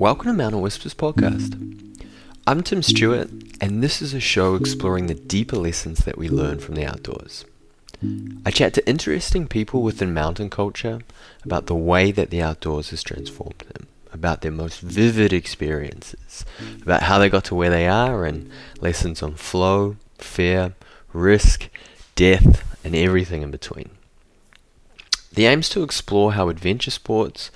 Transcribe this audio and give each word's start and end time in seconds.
Welcome 0.00 0.28
to 0.28 0.32
Mountain 0.32 0.62
Whispers 0.62 0.94
podcast. 0.94 1.52
I'm 2.46 2.62
Tim 2.62 2.82
Stewart, 2.82 3.28
and 3.60 3.82
this 3.82 4.00
is 4.00 4.14
a 4.14 4.18
show 4.18 4.54
exploring 4.54 5.08
the 5.08 5.14
deeper 5.14 5.56
lessons 5.56 6.06
that 6.06 6.16
we 6.16 6.26
learn 6.26 6.58
from 6.58 6.74
the 6.74 6.86
outdoors. 6.86 7.44
I 8.46 8.50
chat 8.50 8.72
to 8.72 8.88
interesting 8.88 9.46
people 9.46 9.82
within 9.82 10.14
mountain 10.14 10.48
culture 10.48 11.00
about 11.44 11.66
the 11.66 11.74
way 11.74 12.12
that 12.12 12.30
the 12.30 12.40
outdoors 12.40 12.88
has 12.88 13.02
transformed 13.02 13.62
them, 13.74 13.88
about 14.10 14.40
their 14.40 14.50
most 14.50 14.80
vivid 14.80 15.34
experiences, 15.34 16.46
about 16.80 17.02
how 17.02 17.18
they 17.18 17.28
got 17.28 17.44
to 17.44 17.54
where 17.54 17.68
they 17.68 17.86
are, 17.86 18.24
and 18.24 18.50
lessons 18.80 19.22
on 19.22 19.34
flow, 19.34 19.96
fear, 20.16 20.72
risk, 21.12 21.68
death, 22.14 22.64
and 22.82 22.96
everything 22.96 23.42
in 23.42 23.50
between. 23.50 23.90
The 25.32 25.44
aim 25.44 25.60
is 25.60 25.68
to 25.68 25.82
explore 25.82 26.32
how 26.32 26.48
adventure 26.48 26.90
sports 26.90 27.50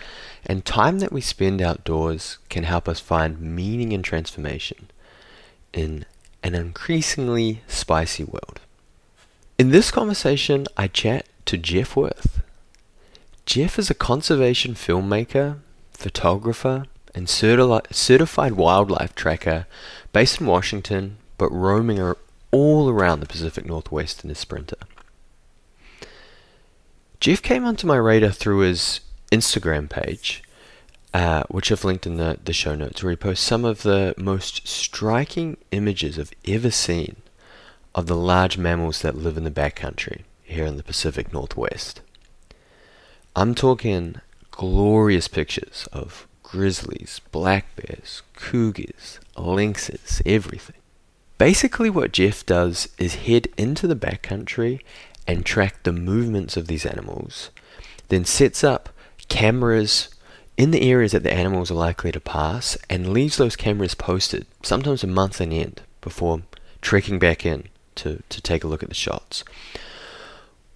and 0.46 0.64
time 0.64 0.98
that 0.98 1.12
we 1.12 1.20
spend 1.20 1.62
outdoors 1.62 2.38
can 2.48 2.64
help 2.64 2.88
us 2.88 3.00
find 3.00 3.40
meaning 3.40 3.92
and 3.92 4.04
transformation 4.04 4.90
in 5.72 6.04
an 6.42 6.54
increasingly 6.54 7.62
spicy 7.66 8.24
world. 8.24 8.60
In 9.58 9.70
this 9.70 9.90
conversation, 9.90 10.66
I 10.76 10.88
chat 10.88 11.26
to 11.46 11.56
Jeff 11.56 11.96
Worth. 11.96 12.42
Jeff 13.46 13.78
is 13.78 13.90
a 13.90 13.94
conservation 13.94 14.74
filmmaker, 14.74 15.58
photographer, 15.92 16.86
and 17.14 17.28
certified 17.28 18.52
wildlife 18.52 19.14
tracker 19.14 19.66
based 20.12 20.40
in 20.40 20.46
Washington, 20.46 21.18
but 21.38 21.50
roaming 21.50 22.14
all 22.50 22.90
around 22.90 23.20
the 23.20 23.26
Pacific 23.26 23.64
Northwest 23.64 24.24
in 24.24 24.30
a 24.30 24.34
sprinter. 24.34 24.76
Jeff 27.20 27.40
came 27.40 27.64
onto 27.64 27.86
my 27.86 27.96
radar 27.96 28.30
through 28.30 28.58
his 28.58 29.00
Instagram 29.34 29.88
page, 29.88 30.42
uh, 31.12 31.42
which 31.48 31.70
I've 31.70 31.84
linked 31.84 32.06
in 32.06 32.16
the, 32.16 32.38
the 32.44 32.52
show 32.52 32.74
notes, 32.74 33.02
where 33.02 33.10
he 33.10 33.16
posts 33.16 33.44
some 33.44 33.64
of 33.64 33.82
the 33.82 34.14
most 34.16 34.66
striking 34.66 35.56
images 35.70 36.18
I've 36.18 36.32
ever 36.46 36.70
seen 36.70 37.16
of 37.94 38.06
the 38.06 38.16
large 38.16 38.58
mammals 38.58 39.02
that 39.02 39.16
live 39.16 39.36
in 39.36 39.44
the 39.44 39.50
backcountry 39.50 40.22
here 40.42 40.66
in 40.66 40.76
the 40.76 40.82
Pacific 40.82 41.32
Northwest. 41.32 42.00
I'm 43.36 43.54
talking 43.54 44.20
glorious 44.50 45.26
pictures 45.26 45.88
of 45.92 46.26
grizzlies, 46.42 47.20
black 47.32 47.74
bears, 47.74 48.22
cougars, 48.36 49.18
lynxes, 49.36 50.22
everything. 50.24 50.76
Basically, 51.38 51.90
what 51.90 52.12
Jeff 52.12 52.46
does 52.46 52.88
is 52.96 53.26
head 53.26 53.48
into 53.56 53.88
the 53.88 53.96
backcountry 53.96 54.80
and 55.26 55.44
track 55.44 55.82
the 55.82 55.92
movements 55.92 56.56
of 56.56 56.68
these 56.68 56.86
animals, 56.86 57.50
then 58.08 58.24
sets 58.24 58.62
up 58.62 58.90
cameras 59.28 60.08
in 60.56 60.70
the 60.70 60.88
areas 60.88 61.12
that 61.12 61.22
the 61.22 61.32
animals 61.32 61.70
are 61.70 61.74
likely 61.74 62.12
to 62.12 62.20
pass 62.20 62.76
and 62.88 63.12
leaves 63.12 63.36
those 63.36 63.56
cameras 63.56 63.94
posted, 63.94 64.46
sometimes 64.62 65.02
a 65.02 65.08
month 65.08 65.40
in 65.40 65.52
end, 65.52 65.82
before 66.00 66.42
trekking 66.80 67.18
back 67.18 67.44
in 67.44 67.64
to, 67.96 68.22
to 68.28 68.40
take 68.40 68.62
a 68.62 68.68
look 68.68 68.82
at 68.82 68.88
the 68.88 68.94
shots. 68.94 69.44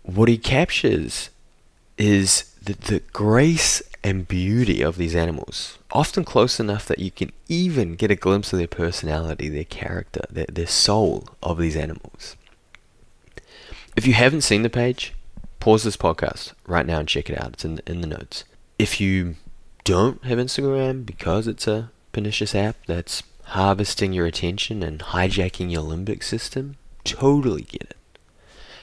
What 0.03 0.29
he 0.29 0.39
captures 0.39 1.31
is 1.97 2.55
the, 2.63 2.73
the 2.73 3.01
grace 3.13 3.83
and 4.03 4.27
beauty 4.27 4.83
of 4.83 4.97
these 4.97 5.15
animals, 5.15 5.79
often 5.93 6.25
close 6.25 6.59
enough 6.59 6.87
that 6.87 6.99
you 6.99 7.11
can 7.11 7.33
even 7.49 7.95
get 7.95 8.11
a 8.11 8.17
glimpse 8.17 8.53
of 8.53 8.59
their 8.59 8.69
personality, 8.69 9.49
their 9.49 9.65
character, 9.65 10.23
their, 10.31 10.47
their 10.47 10.67
soul 10.67 11.29
of 11.43 11.59
these 11.59 11.77
animals. 11.77 12.37
If 13.97 14.07
you 14.07 14.15
haven't 14.15 14.43
seen 14.43 14.62
the 14.62 14.71
page, 14.71 15.12
pause 15.61 15.84
this 15.84 15.97
podcast 15.97 16.53
right 16.67 16.87
now 16.87 16.98
and 16.98 17.09
check 17.09 17.31
it 17.31 17.41
out. 17.41 17.55
It's 17.55 17.64
in, 17.64 17.81
in 17.87 18.01
the 18.01 18.06
notes. 18.06 18.45
If 18.78 19.01
you 19.01 19.37
don't 19.84 20.25
have 20.25 20.39
Instagram 20.39 21.05
because 21.06 21.47
it's 21.47 21.67
a 21.67 21.91
pernicious 22.12 22.55
app 22.55 22.77
that's 22.87 23.22
harvesting 23.44 24.12
your 24.12 24.27
attention 24.27 24.83
and 24.83 25.00
hijacking 25.00 25.71
your 25.71 25.83
limbic 25.83 26.22
system, 26.22 26.77
totally 27.05 27.62
get 27.62 27.83
it. 27.83 27.97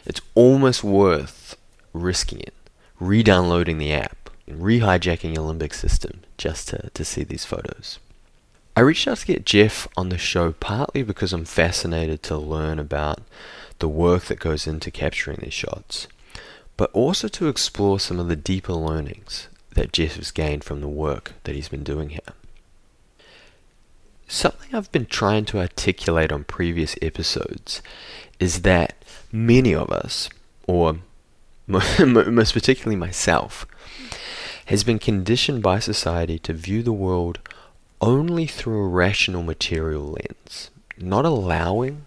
It's 0.06 0.22
almost 0.34 0.84
worth 0.84 1.58
risking 1.94 2.40
it, 2.40 2.54
re 3.00 3.24
downloading 3.24 3.78
the 3.78 3.94
app, 3.94 4.30
re 4.48 4.80
hijacking 4.80 5.36
your 5.36 5.52
limbic 5.54 5.74
system 5.74 6.22
just 6.38 6.70
to, 6.70 6.90
to 6.94 7.06
see 7.06 7.24
these 7.24 7.46
photos. 7.46 8.00
I 8.76 8.82
reached 8.82 9.08
out 9.08 9.20
to 9.20 9.26
get 9.26 9.46
Jeff 9.46 9.88
on 9.96 10.10
the 10.10 10.18
show 10.18 10.52
partly 10.52 11.02
because 11.02 11.32
I'm 11.32 11.46
fascinated 11.46 12.22
to 12.24 12.38
learn 12.38 12.78
about 12.78 13.22
the 13.80 13.88
work 13.88 14.26
that 14.26 14.40
goes 14.40 14.68
into 14.68 14.92
capturing 14.92 15.40
these 15.42 15.54
shots, 15.54 16.08
but 16.78 16.92
also 16.94 17.28
to 17.28 17.48
explore 17.48 18.00
some 18.00 18.20
of 18.20 18.28
the 18.28 18.36
deeper 18.36 18.74
learnings 18.74 19.48
that 19.76 19.94
Jeff 19.94 20.16
has 20.16 20.32
gained 20.32 20.64
from 20.64 20.82
the 20.82 20.88
work 20.88 21.34
that 21.44 21.56
he's 21.56 21.70
been 21.70 21.84
doing 21.84 22.10
here. 22.10 22.20
Something 24.28 24.74
I've 24.74 24.92
been 24.92 25.06
trying 25.06 25.46
to 25.46 25.60
articulate 25.60 26.32
on 26.32 26.44
previous 26.46 26.96
episodes 27.02 27.82
is 28.40 28.64
that 28.64 28.96
many 29.32 29.74
of 29.76 29.90
us, 29.92 30.30
or 30.68 30.98
most 31.68 32.54
particularly 32.54 32.96
myself, 32.96 33.68
has 34.66 34.84
been 34.84 35.00
conditioned 35.00 35.62
by 35.62 35.80
society 35.80 36.40
to 36.40 36.54
view 36.54 36.82
the 36.82 36.94
world 36.94 37.40
only 38.02 38.48
through 38.48 38.82
a 38.82 38.88
rational 38.88 39.44
material 39.44 40.04
lens, 40.04 40.72
not 40.98 41.26
allowing 41.26 42.06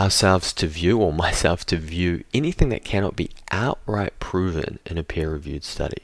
ourselves 0.00 0.52
to 0.54 0.66
view, 0.66 0.98
or 0.98 1.12
myself 1.26 1.64
to 1.66 1.76
view, 1.76 2.24
anything 2.32 2.70
that 2.70 2.84
cannot 2.84 3.16
be 3.16 3.30
outright 3.50 4.18
proven 4.18 4.78
in 4.86 4.98
a 4.98 5.04
peer 5.04 5.30
reviewed 5.30 5.64
study. 5.64 6.02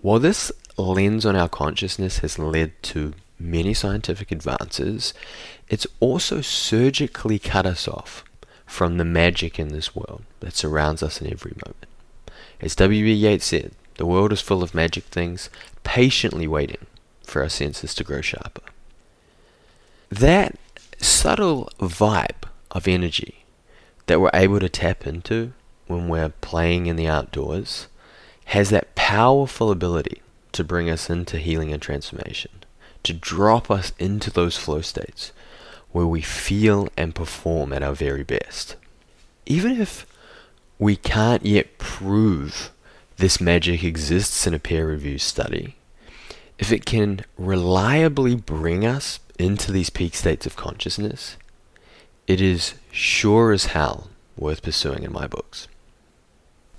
While 0.00 0.18
this 0.18 0.50
lens 0.76 1.24
on 1.24 1.36
our 1.36 1.48
consciousness 1.48 2.18
has 2.18 2.38
led 2.38 2.72
to 2.82 3.14
many 3.38 3.72
scientific 3.72 4.32
advances, 4.32 5.14
it's 5.68 5.86
also 6.00 6.40
surgically 6.40 7.38
cut 7.38 7.66
us 7.66 7.86
off 7.86 8.24
from 8.66 8.96
the 8.96 9.04
magic 9.04 9.58
in 9.58 9.68
this 9.68 9.94
world 9.94 10.24
that 10.40 10.56
surrounds 10.56 11.02
us 11.02 11.20
in 11.20 11.30
every 11.30 11.52
moment. 11.64 11.86
As 12.60 12.74
W.B. 12.76 13.12
Yeats 13.12 13.44
said, 13.44 13.72
the 13.96 14.06
world 14.06 14.32
is 14.32 14.40
full 14.40 14.62
of 14.62 14.74
magic 14.74 15.04
things, 15.04 15.50
patiently 15.84 16.46
waiting 16.46 16.86
for 17.22 17.42
our 17.42 17.48
senses 17.48 17.94
to 17.94 18.04
grow 18.04 18.20
sharper. 18.20 18.62
That 20.10 20.58
subtle 20.98 21.70
vibe 21.78 22.48
of 22.72 22.88
energy 22.88 23.44
that 24.06 24.20
we're 24.20 24.30
able 24.34 24.60
to 24.60 24.68
tap 24.68 25.06
into 25.06 25.52
when 25.86 26.08
we're 26.08 26.30
playing 26.40 26.86
in 26.86 26.96
the 26.96 27.06
outdoors 27.06 27.86
has 28.46 28.70
that 28.70 28.94
powerful 28.94 29.70
ability 29.70 30.20
to 30.52 30.64
bring 30.64 30.90
us 30.90 31.08
into 31.08 31.38
healing 31.38 31.72
and 31.72 31.80
transformation, 31.80 32.50
to 33.02 33.12
drop 33.12 33.70
us 33.70 33.92
into 33.98 34.30
those 34.30 34.56
flow 34.56 34.80
states 34.80 35.32
where 35.92 36.06
we 36.06 36.20
feel 36.20 36.88
and 36.96 37.14
perform 37.14 37.72
at 37.72 37.82
our 37.82 37.94
very 37.94 38.22
best. 38.22 38.76
Even 39.46 39.80
if 39.80 40.06
we 40.78 40.96
can't 40.96 41.44
yet 41.44 41.78
prove 41.78 42.70
this 43.16 43.40
magic 43.40 43.84
exists 43.84 44.46
in 44.46 44.54
a 44.54 44.58
peer 44.58 44.88
reviewed 44.88 45.20
study, 45.20 45.76
if 46.58 46.72
it 46.72 46.86
can 46.86 47.24
reliably 47.36 48.34
bring 48.34 48.86
us 48.86 49.20
into 49.38 49.72
these 49.72 49.90
peak 49.90 50.14
states 50.14 50.46
of 50.46 50.56
consciousness, 50.56 51.36
it 52.26 52.40
is 52.40 52.74
sure 52.90 53.52
as 53.52 53.66
hell 53.66 54.08
worth 54.36 54.62
pursuing 54.62 55.02
in 55.02 55.12
my 55.12 55.26
books. 55.26 55.68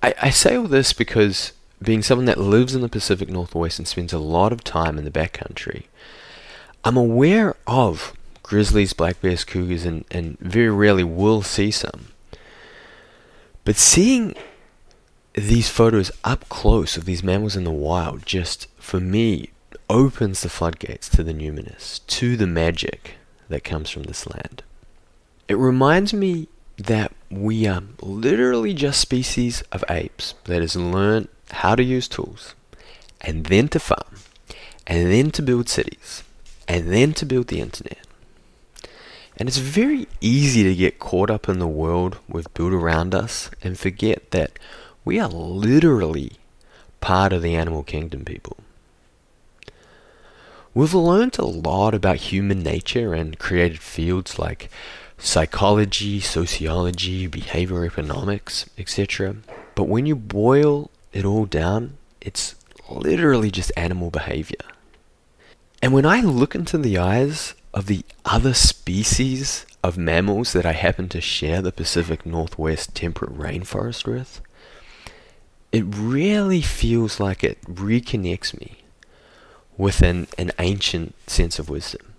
I, 0.02 0.14
I 0.22 0.30
say 0.30 0.56
all 0.56 0.68
this 0.68 0.94
because 0.94 1.54
being 1.82 2.02
someone 2.02 2.26
that 2.26 2.38
lives 2.38 2.76
in 2.76 2.82
the 2.82 2.90
Pacific 2.90 3.30
Northwest 3.30 3.80
and 3.80 3.88
spends 3.88 4.14
a 4.14 4.20
lot 4.20 4.52
of 4.52 4.64
time 4.64 4.98
in 4.98 5.06
the 5.06 5.12
backcountry, 5.12 5.84
I'm 6.84 6.98
aware 6.98 7.56
of 7.66 8.14
grizzlies, 8.42 8.94
black 8.94 9.22
bears, 9.22 9.44
cougars, 9.44 9.86
and, 9.86 10.06
and 10.12 10.38
very 10.40 10.70
rarely 10.70 11.04
will 11.04 11.42
see 11.42 11.72
some. 11.72 12.08
But 13.64 13.78
seeing 13.78 14.36
these 15.34 15.70
photos 15.70 16.12
up 16.24 16.48
close 16.50 16.98
of 16.98 17.06
these 17.06 17.24
mammals 17.24 17.56
in 17.56 17.64
the 17.64 17.72
wild 17.72 18.26
just, 18.26 18.68
for 18.78 19.00
me, 19.00 19.52
opens 19.90 20.42
the 20.42 20.50
floodgates 20.50 21.10
to 21.10 21.24
the 21.24 21.34
numinous, 21.34 22.06
to 22.08 22.36
the 22.36 22.48
magic 22.48 23.16
that 23.50 23.64
comes 23.64 23.90
from 23.90 24.04
this 24.04 24.28
land. 24.28 24.64
It 25.48 25.58
reminds 25.58 26.14
me 26.14 26.48
that 26.78 27.12
we 27.30 27.68
are 27.68 27.84
literally 28.02 28.74
just 28.74 29.00
species 29.00 29.62
of 29.72 29.84
apes 29.90 30.36
that 30.46 30.62
has 30.62 30.76
learned 30.76 31.28
how 31.52 31.76
to 31.76 31.84
use 31.84 32.08
tools 32.08 32.56
and 33.22 33.46
then 33.46 33.68
to 33.70 33.80
farm 33.80 34.20
and 34.88 35.12
then 35.12 35.32
to 35.32 35.42
build 35.42 35.70
cities 35.70 36.24
and 36.68 36.92
then 36.92 37.14
to 37.14 37.26
build 37.26 37.48
the 37.48 37.60
internet. 37.60 38.06
And 39.38 39.50
it's 39.50 39.58
very 39.58 40.08
easy 40.22 40.64
to 40.64 40.76
get 40.76 41.00
caught 41.00 41.30
up 41.30 41.50
in 41.50 41.60
the 41.60 41.68
world 41.68 42.18
we've 42.30 42.52
built 42.54 42.74
around 42.74 43.16
us 43.16 43.50
and 43.62 43.78
forget 43.78 44.32
that 44.32 44.52
we 45.04 45.20
are 45.20 45.30
literally 45.30 46.34
part 47.02 47.34
of 47.34 47.42
the 47.42 47.56
animal 47.56 47.84
kingdom, 47.84 48.24
people. 48.24 48.58
We've 50.74 50.94
learned 50.94 51.38
a 51.38 51.46
lot 51.46 51.94
about 51.94 52.16
human 52.18 52.64
nature 52.64 53.14
and 53.14 53.38
created 53.38 53.80
fields 53.80 54.40
like 54.40 54.70
psychology, 55.24 56.20
sociology, 56.20 57.28
behavior 57.28 57.86
economics, 57.86 58.70
etc. 58.78 59.38
But 59.74 59.86
when 59.86 60.06
you 60.06 60.16
boil 60.16 60.92
it 61.14 61.24
all 61.24 61.46
down, 61.46 61.98
it's 62.20 62.56
literally 62.90 63.50
just 63.50 63.72
animal 63.78 64.12
behavior. 64.12 64.66
And 65.82 65.94
when 65.94 66.06
I 66.06 66.22
look 66.22 66.56
into 66.56 66.78
the 66.78 66.98
eyes 66.98 67.56
of 67.74 67.88
the 67.88 68.06
other 68.26 68.54
species 68.54 69.66
of 69.82 69.98
mammals 69.98 70.54
that 70.54 70.66
I 70.66 70.74
happen 70.74 71.08
to 71.10 71.22
share 71.22 71.62
the 71.62 71.72
Pacific 71.72 72.26
Northwest 72.26 72.94
temperate 72.94 73.38
rainforest 73.38 74.06
with, 74.06 74.42
it 75.72 75.86
really 75.88 76.62
feels 76.62 77.20
like 77.20 77.44
it 77.44 77.62
reconnects 77.62 78.60
me 78.60 78.78
with 79.78 80.02
an, 80.02 80.28
an 80.38 80.52
ancient 80.60 81.16
sense 81.28 81.60
of 81.60 81.70
wisdom. 81.70 82.13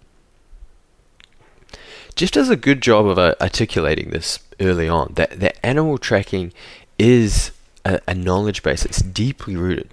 Jeff 2.16 2.31
does 2.31 2.49
a 2.49 2.56
good 2.56 2.81
job 2.81 3.06
of 3.06 3.19
uh, 3.19 3.34
articulating 3.40 4.11
this 4.11 4.38
early 4.61 4.88
on 4.88 5.12
that, 5.16 5.40
that 5.40 5.58
animal 5.66 5.99
tracking 5.99 6.52
is 6.99 7.50
a, 7.84 8.00
a 8.06 8.14
knowledge 8.14 8.62
base 8.62 8.84
that's 8.84 9.02
deeply 9.02 9.56
rooted 9.56 9.90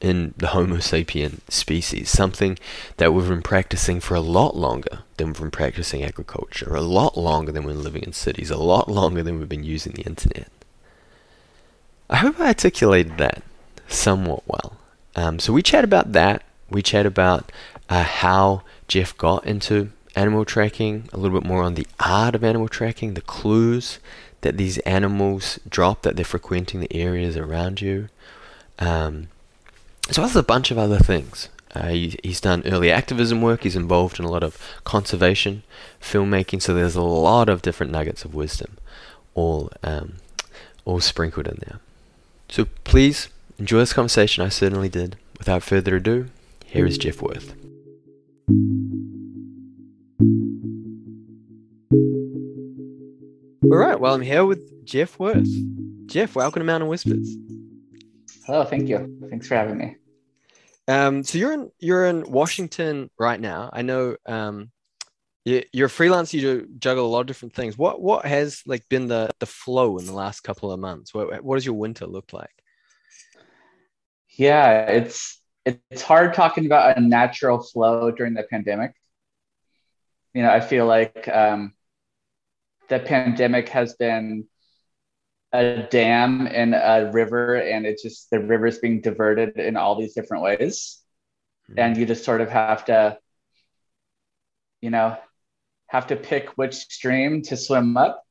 in 0.00 0.34
the 0.36 0.48
Homo 0.48 0.76
sapien 0.76 1.40
species, 1.48 2.10
something 2.10 2.58
that 2.98 3.12
we've 3.12 3.28
been 3.28 3.42
practicing 3.42 3.98
for 3.98 4.14
a 4.14 4.20
lot 4.20 4.56
longer 4.56 5.00
than 5.16 5.28
we've 5.28 5.40
been 5.40 5.50
practicing 5.50 6.04
agriculture, 6.04 6.74
a 6.74 6.80
lot 6.80 7.16
longer 7.16 7.50
than 7.50 7.64
we're 7.64 7.72
living 7.72 8.02
in 8.02 8.12
cities, 8.12 8.50
a 8.50 8.56
lot 8.56 8.88
longer 8.88 9.22
than 9.22 9.38
we've 9.38 9.48
been 9.48 9.64
using 9.64 9.92
the 9.92 10.02
internet. 10.02 10.50
I 12.08 12.16
hope 12.16 12.38
I 12.38 12.48
articulated 12.48 13.18
that 13.18 13.42
somewhat 13.88 14.42
well. 14.46 14.76
Um, 15.16 15.38
so 15.38 15.52
we 15.52 15.62
chat 15.62 15.82
about 15.82 16.12
that. 16.12 16.44
We 16.70 16.82
chat 16.82 17.06
about 17.06 17.50
uh, 17.88 18.04
how 18.04 18.62
Jeff 18.86 19.16
got 19.16 19.44
into 19.44 19.90
animal 20.18 20.44
tracking, 20.44 21.08
a 21.12 21.16
little 21.16 21.38
bit 21.38 21.46
more 21.46 21.62
on 21.62 21.74
the 21.74 21.86
art 22.00 22.34
of 22.34 22.42
animal 22.42 22.68
tracking, 22.68 23.14
the 23.14 23.20
clues 23.20 24.00
that 24.40 24.56
these 24.56 24.78
animals 24.78 25.58
drop 25.68 26.02
that 26.02 26.16
they're 26.16 26.24
frequenting 26.24 26.80
the 26.80 26.92
areas 26.92 27.36
around 27.36 27.80
you. 27.80 28.08
Um, 28.78 29.28
as 30.08 30.36
a 30.36 30.42
bunch 30.42 30.70
of 30.70 30.78
other 30.78 30.98
things. 30.98 31.48
Uh, 31.74 31.88
he, 31.88 32.18
he's 32.24 32.40
done 32.40 32.62
early 32.64 32.90
activism 32.90 33.42
work. 33.42 33.62
He's 33.62 33.76
involved 33.76 34.18
in 34.18 34.24
a 34.24 34.30
lot 34.30 34.42
of 34.42 34.58
conservation 34.84 35.62
filmmaking. 36.00 36.62
So 36.62 36.74
there's 36.74 36.96
a 36.96 37.02
lot 37.02 37.48
of 37.48 37.62
different 37.62 37.92
nuggets 37.92 38.24
of 38.24 38.34
wisdom, 38.34 38.78
all 39.34 39.70
um, 39.82 40.14
all 40.84 41.00
sprinkled 41.00 41.46
in 41.46 41.58
there. 41.66 41.80
So 42.48 42.66
please 42.84 43.28
enjoy 43.58 43.80
this 43.80 43.92
conversation. 43.92 44.44
I 44.44 44.48
certainly 44.48 44.88
did. 44.88 45.16
Without 45.38 45.62
further 45.62 45.96
ado, 45.96 46.28
here 46.64 46.86
is 46.86 46.98
Jeff 46.98 47.20
Worth. 47.20 47.54
All 53.60 53.76
right. 53.76 53.98
Well, 53.98 54.14
I'm 54.14 54.22
here 54.22 54.44
with 54.44 54.84
Jeff 54.84 55.18
Worth. 55.18 55.48
Jeff, 56.06 56.36
welcome 56.36 56.60
to 56.60 56.64
Mountain 56.64 56.88
Whispers. 56.88 57.36
Hello, 58.46 58.64
thank 58.64 58.88
you. 58.88 59.18
Thanks 59.28 59.48
for 59.48 59.56
having 59.56 59.78
me. 59.78 59.96
Um, 60.86 61.24
so 61.24 61.38
you're 61.38 61.52
in 61.52 61.70
you're 61.80 62.06
in 62.06 62.30
Washington 62.30 63.10
right 63.18 63.40
now. 63.40 63.68
I 63.72 63.82
know 63.82 64.16
um, 64.26 64.70
you, 65.44 65.64
you're 65.72 65.88
a 65.88 65.90
freelancer. 65.90 66.34
You 66.34 66.68
juggle 66.78 67.04
a 67.04 67.08
lot 67.08 67.22
of 67.22 67.26
different 67.26 67.52
things. 67.52 67.76
What 67.76 68.00
what 68.00 68.24
has 68.26 68.62
like 68.64 68.88
been 68.88 69.08
the 69.08 69.28
the 69.40 69.46
flow 69.46 69.98
in 69.98 70.06
the 70.06 70.14
last 70.14 70.42
couple 70.42 70.70
of 70.70 70.78
months? 70.78 71.12
What 71.12 71.42
what 71.42 71.56
does 71.56 71.66
your 71.66 71.74
winter 71.74 72.06
look 72.06 72.32
like? 72.32 72.54
Yeah, 74.30 74.82
it's 74.82 75.42
it's 75.66 76.02
hard 76.02 76.32
talking 76.32 76.64
about 76.64 76.96
a 76.96 77.00
natural 77.00 77.60
flow 77.60 78.12
during 78.12 78.34
the 78.34 78.44
pandemic. 78.44 78.92
You 80.32 80.42
know, 80.44 80.50
I 80.50 80.60
feel 80.60 80.86
like 80.86 81.26
um, 81.26 81.74
the 82.88 82.98
pandemic 82.98 83.68
has 83.70 83.94
been 83.94 84.46
a 85.52 85.86
dam 85.90 86.46
and 86.46 86.74
a 86.74 87.10
river 87.12 87.54
and 87.54 87.86
it's 87.86 88.02
just 88.02 88.28
the 88.30 88.38
river's 88.38 88.78
being 88.78 89.00
diverted 89.00 89.56
in 89.58 89.76
all 89.76 89.98
these 89.98 90.14
different 90.14 90.42
ways. 90.42 91.02
Mm-hmm. 91.70 91.78
and 91.80 91.96
you 91.98 92.06
just 92.06 92.24
sort 92.24 92.40
of 92.40 92.48
have 92.48 92.86
to 92.86 93.18
you 94.80 94.88
know 94.88 95.18
have 95.88 96.06
to 96.06 96.16
pick 96.16 96.50
which 96.56 96.74
stream 96.74 97.42
to 97.42 97.56
swim 97.56 97.96
up. 97.96 98.22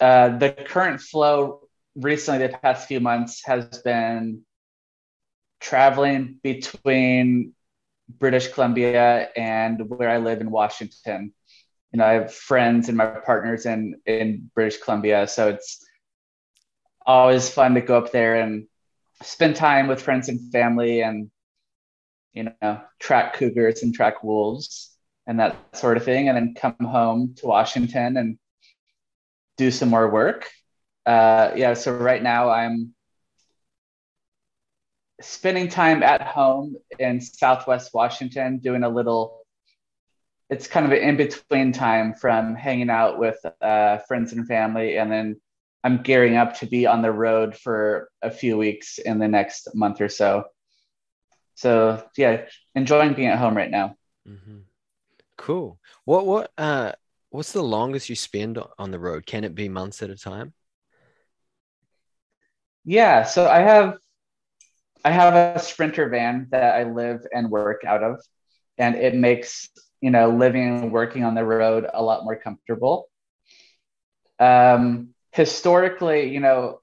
Uh, 0.00 0.36
the 0.38 0.50
current 0.50 1.00
flow 1.00 1.68
recently 1.94 2.46
the 2.46 2.58
past 2.58 2.88
few 2.88 3.00
months 3.00 3.42
has 3.44 3.78
been 3.82 4.42
traveling 5.60 6.38
between 6.42 7.54
british 8.18 8.48
columbia 8.48 9.28
and 9.36 9.88
where 9.88 10.08
i 10.08 10.18
live 10.18 10.40
in 10.40 10.50
washington 10.50 11.32
you 11.92 11.98
know 11.98 12.04
i 12.06 12.12
have 12.12 12.32
friends 12.32 12.88
and 12.88 12.96
my 12.96 13.06
partners 13.06 13.66
in 13.66 14.00
in 14.06 14.50
british 14.54 14.78
columbia. 14.78 15.26
So 15.26 15.48
it's 15.48 15.84
always 17.04 17.48
fun 17.48 17.74
to 17.74 17.80
go 17.80 17.98
up 17.98 18.12
there 18.12 18.40
and 18.40 18.66
spend 19.22 19.56
time 19.56 19.88
with 19.88 20.02
friends 20.02 20.28
and 20.28 20.52
family 20.52 21.02
and 21.02 21.30
you 22.32 22.50
know 22.62 22.80
track 22.98 23.34
cougars 23.34 23.82
and 23.82 23.94
track 23.94 24.22
wolves 24.22 24.94
and 25.26 25.40
that 25.40 25.56
sort 25.74 25.96
of 25.96 26.04
thing. 26.04 26.28
And 26.28 26.36
then 26.36 26.54
come 26.54 26.76
home 26.80 27.34
to 27.38 27.46
washington 27.46 28.16
and 28.16 28.38
do 29.56 29.70
some 29.70 29.90
more 29.90 30.08
work. 30.08 30.48
Uh, 31.06 31.52
yeah 31.56 31.74
so 31.74 31.92
right 31.92 32.22
now 32.22 32.50
i'm 32.50 32.94
spending 35.20 35.68
time 35.68 36.02
at 36.02 36.22
home 36.22 36.76
in 36.98 37.20
southwest 37.20 37.92
washington 37.92 38.58
doing 38.58 38.84
a 38.84 38.88
little 38.88 39.39
it's 40.50 40.66
kind 40.66 40.84
of 40.84 40.92
an 40.92 40.98
in-between 40.98 41.72
time 41.72 42.14
from 42.14 42.54
hanging 42.54 42.90
out 42.90 43.18
with 43.18 43.38
uh, 43.60 43.98
friends 43.98 44.32
and 44.32 44.46
family 44.46 44.98
and 44.98 45.10
then 45.10 45.40
I'm 45.82 46.02
gearing 46.02 46.36
up 46.36 46.58
to 46.58 46.66
be 46.66 46.86
on 46.86 47.02
the 47.02 47.12
road 47.12 47.56
for 47.56 48.10
a 48.20 48.30
few 48.30 48.58
weeks 48.58 48.98
in 48.98 49.18
the 49.18 49.28
next 49.28 49.74
month 49.74 50.00
or 50.00 50.08
so. 50.08 50.44
So 51.54 52.04
yeah, 52.16 52.42
enjoying 52.74 53.14
being 53.14 53.28
at 53.28 53.38
home 53.38 53.56
right 53.56 53.70
now. 53.70 53.96
Mm-hmm. 54.28 54.58
Cool. 55.38 55.78
What 56.04 56.26
what 56.26 56.52
uh 56.58 56.92
what's 57.30 57.52
the 57.52 57.62
longest 57.62 58.10
you 58.10 58.16
spend 58.16 58.58
on 58.78 58.90
the 58.90 58.98
road? 58.98 59.24
Can 59.24 59.44
it 59.44 59.54
be 59.54 59.68
months 59.68 60.02
at 60.02 60.10
a 60.10 60.16
time? 60.16 60.52
Yeah, 62.84 63.24
so 63.24 63.48
I 63.48 63.60
have 63.60 63.96
I 65.02 65.10
have 65.12 65.56
a 65.56 65.58
sprinter 65.58 66.08
van 66.10 66.48
that 66.50 66.74
I 66.74 66.84
live 66.84 67.26
and 67.32 67.50
work 67.50 67.84
out 67.86 68.02
of, 68.02 68.20
and 68.76 68.96
it 68.96 69.14
makes 69.14 69.70
you 70.00 70.10
know 70.10 70.30
living 70.30 70.68
and 70.68 70.92
working 70.92 71.24
on 71.24 71.34
the 71.34 71.44
road 71.44 71.86
a 71.92 72.02
lot 72.02 72.24
more 72.24 72.36
comfortable. 72.36 73.08
Um, 74.38 75.14
historically, 75.32 76.32
you 76.32 76.40
know, 76.40 76.80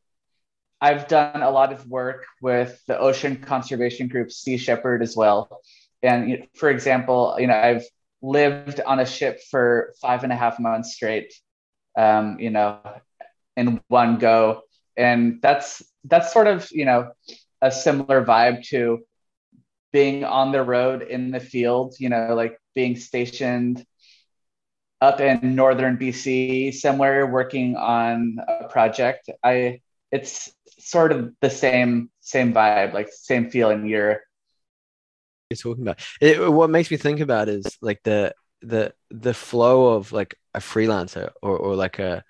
I've 0.79 1.07
done 1.07 1.41
a 1.41 1.49
lot 1.49 1.73
of 1.73 1.87
work 1.87 2.25
with 2.41 2.79
the 2.87 2.97
ocean 2.97 3.37
conservation 3.37 4.07
group 4.07 4.31
Sea 4.31 4.57
Shepherd 4.57 5.01
as 5.01 5.15
well. 5.15 5.61
And 6.03 6.47
for 6.55 6.69
example, 6.69 7.35
you 7.39 7.47
know, 7.47 7.55
I've 7.55 7.83
lived 8.21 8.79
on 8.81 8.99
a 8.99 9.05
ship 9.05 9.41
for 9.49 9.93
five 10.01 10.23
and 10.23 10.31
a 10.31 10.35
half 10.35 10.59
months 10.59 10.93
straight, 10.93 11.33
um, 11.97 12.39
you 12.39 12.51
know, 12.51 12.79
in 13.55 13.81
one 13.87 14.19
go. 14.19 14.61
And 14.95 15.39
that's 15.41 15.81
that's 16.03 16.31
sort 16.31 16.47
of, 16.47 16.69
you 16.71 16.85
know, 16.85 17.11
a 17.61 17.71
similar 17.71 18.23
vibe 18.23 18.63
to 18.67 18.99
being 19.91 20.23
on 20.23 20.51
the 20.51 20.63
road 20.63 21.01
in 21.01 21.31
the 21.31 21.39
field, 21.39 21.95
you 21.99 22.09
know, 22.09 22.35
like 22.35 22.59
being 22.77 22.95
stationed 22.95 23.83
up 25.01 25.19
in 25.19 25.55
northern 25.55 25.97
BC 25.97 26.71
somewhere 26.73 27.25
working 27.25 27.75
on 27.75 28.37
a 28.47 28.67
project. 28.67 29.31
I 29.43 29.81
it's 30.11 30.53
sort 30.79 31.11
of 31.11 31.33
the 31.41 31.49
same 31.49 32.11
same 32.21 32.53
vibe, 32.53 32.93
like 32.93 33.09
same 33.09 33.49
feeling. 33.49 33.87
You're 33.87 34.21
you're 35.49 35.57
talking 35.57 35.81
about 35.81 35.99
it. 36.21 36.51
What 36.51 36.69
makes 36.69 36.91
me 36.91 36.97
think 36.97 37.19
about 37.19 37.49
is 37.49 37.65
like 37.81 38.01
the 38.03 38.33
the 38.61 38.93
the 39.09 39.33
flow 39.33 39.95
of 39.95 40.11
like 40.11 40.35
a 40.53 40.59
freelancer 40.59 41.31
or 41.41 41.57
or 41.57 41.75
like 41.75 41.97
a 41.97 42.23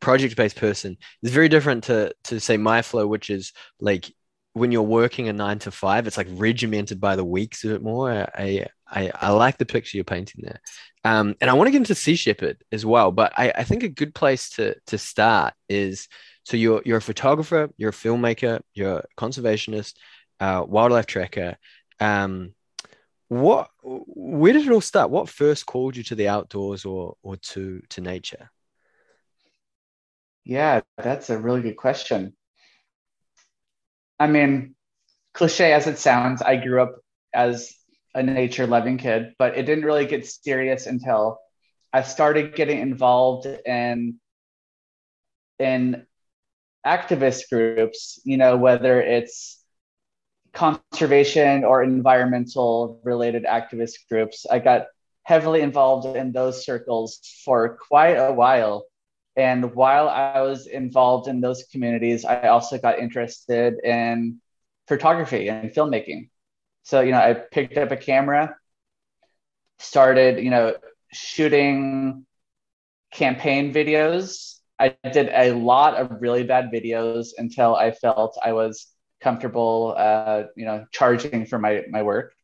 project 0.00 0.36
based 0.36 0.56
person 0.56 0.96
is 1.22 1.30
very 1.30 1.48
different 1.48 1.84
to 1.84 2.12
to 2.24 2.40
say 2.40 2.56
my 2.56 2.82
flow, 2.82 3.06
which 3.06 3.30
is 3.30 3.52
like 3.78 4.12
when 4.54 4.72
you're 4.72 4.82
working 4.82 5.28
a 5.28 5.32
nine 5.32 5.58
to 5.60 5.70
five, 5.70 6.06
it's 6.06 6.16
like 6.16 6.28
regimented 6.32 7.00
by 7.00 7.16
the 7.16 7.24
weeks 7.24 7.64
a 7.64 7.68
bit 7.68 7.82
more. 7.82 8.10
I 8.10 8.26
I, 8.34 8.66
I 8.92 9.30
like 9.30 9.58
the 9.58 9.66
picture 9.66 9.96
you're 9.96 10.04
painting 10.04 10.44
there. 10.44 10.60
Um, 11.04 11.34
and 11.40 11.50
I 11.50 11.54
want 11.54 11.68
to 11.68 11.72
get 11.72 11.78
into 11.78 11.94
Sea 11.94 12.14
Shepherd 12.14 12.62
as 12.70 12.86
well, 12.86 13.10
but 13.10 13.32
I, 13.36 13.52
I 13.56 13.64
think 13.64 13.82
a 13.82 13.88
good 13.88 14.14
place 14.14 14.50
to 14.50 14.76
to 14.86 14.98
start 14.98 15.54
is 15.68 16.08
so 16.44 16.56
you're 16.56 16.82
you're 16.84 16.98
a 16.98 17.02
photographer, 17.02 17.70
you're 17.76 17.90
a 17.90 17.92
filmmaker, 17.92 18.60
you're 18.74 18.98
a 18.98 19.04
conservationist, 19.16 19.94
uh, 20.40 20.64
wildlife 20.66 21.06
tracker. 21.06 21.56
Um, 22.00 22.54
what 23.28 23.70
where 23.82 24.52
did 24.52 24.66
it 24.66 24.72
all 24.72 24.80
start? 24.80 25.10
What 25.10 25.28
first 25.28 25.66
called 25.66 25.96
you 25.96 26.02
to 26.04 26.14
the 26.14 26.28
outdoors 26.28 26.84
or 26.84 27.16
or 27.22 27.36
to 27.36 27.82
to 27.88 28.00
nature? 28.00 28.50
Yeah, 30.44 30.80
that's 30.96 31.30
a 31.30 31.38
really 31.38 31.62
good 31.62 31.76
question. 31.76 32.34
I 34.18 34.26
mean, 34.26 34.74
cliche 35.34 35.72
as 35.72 35.86
it 35.86 35.98
sounds, 35.98 36.42
I 36.42 36.56
grew 36.56 36.82
up 36.82 36.96
as 37.32 37.74
a 38.14 38.22
nature 38.22 38.66
loving 38.66 38.98
kid, 38.98 39.34
but 39.38 39.56
it 39.56 39.64
didn't 39.64 39.84
really 39.84 40.06
get 40.06 40.26
serious 40.26 40.86
until 40.86 41.38
I 41.92 42.02
started 42.02 42.54
getting 42.54 42.78
involved 42.78 43.46
in 43.46 44.18
in 45.58 46.06
activist 46.86 47.48
groups, 47.50 48.20
you 48.24 48.36
know, 48.36 48.56
whether 48.56 49.00
it's 49.00 49.62
conservation 50.52 51.64
or 51.64 51.82
environmental 51.82 53.00
related 53.04 53.44
activist 53.44 54.08
groups. 54.10 54.46
I 54.50 54.58
got 54.58 54.86
heavily 55.22 55.60
involved 55.60 56.16
in 56.16 56.32
those 56.32 56.64
circles 56.64 57.20
for 57.44 57.78
quite 57.88 58.16
a 58.16 58.32
while. 58.32 58.84
And 59.36 59.74
while 59.74 60.08
I 60.08 60.40
was 60.42 60.66
involved 60.66 61.28
in 61.28 61.40
those 61.40 61.64
communities, 61.72 62.24
I 62.24 62.48
also 62.48 62.76
got 62.78 62.98
interested 62.98 63.74
in 63.82 64.40
photography 64.88 65.48
and 65.48 65.70
filmmaking. 65.70 66.28
So, 66.84 67.00
you 67.00 67.12
know, 67.12 67.18
I 67.18 67.34
picked 67.34 67.76
up 67.78 67.90
a 67.90 67.96
camera, 67.96 68.56
started, 69.78 70.42
you 70.42 70.50
know, 70.50 70.74
shooting 71.12 72.26
campaign 73.12 73.72
videos. 73.72 74.58
I 74.78 74.96
did 75.12 75.28
a 75.32 75.52
lot 75.52 75.94
of 75.94 76.20
really 76.20 76.44
bad 76.44 76.70
videos 76.72 77.30
until 77.38 77.76
I 77.76 77.92
felt 77.92 78.38
I 78.42 78.52
was 78.52 78.88
comfortable, 79.20 79.94
uh, 79.96 80.44
you 80.56 80.64
know, 80.64 80.86
charging 80.92 81.46
for 81.46 81.58
my 81.58 81.84
my 81.90 82.02
work. 82.02 82.34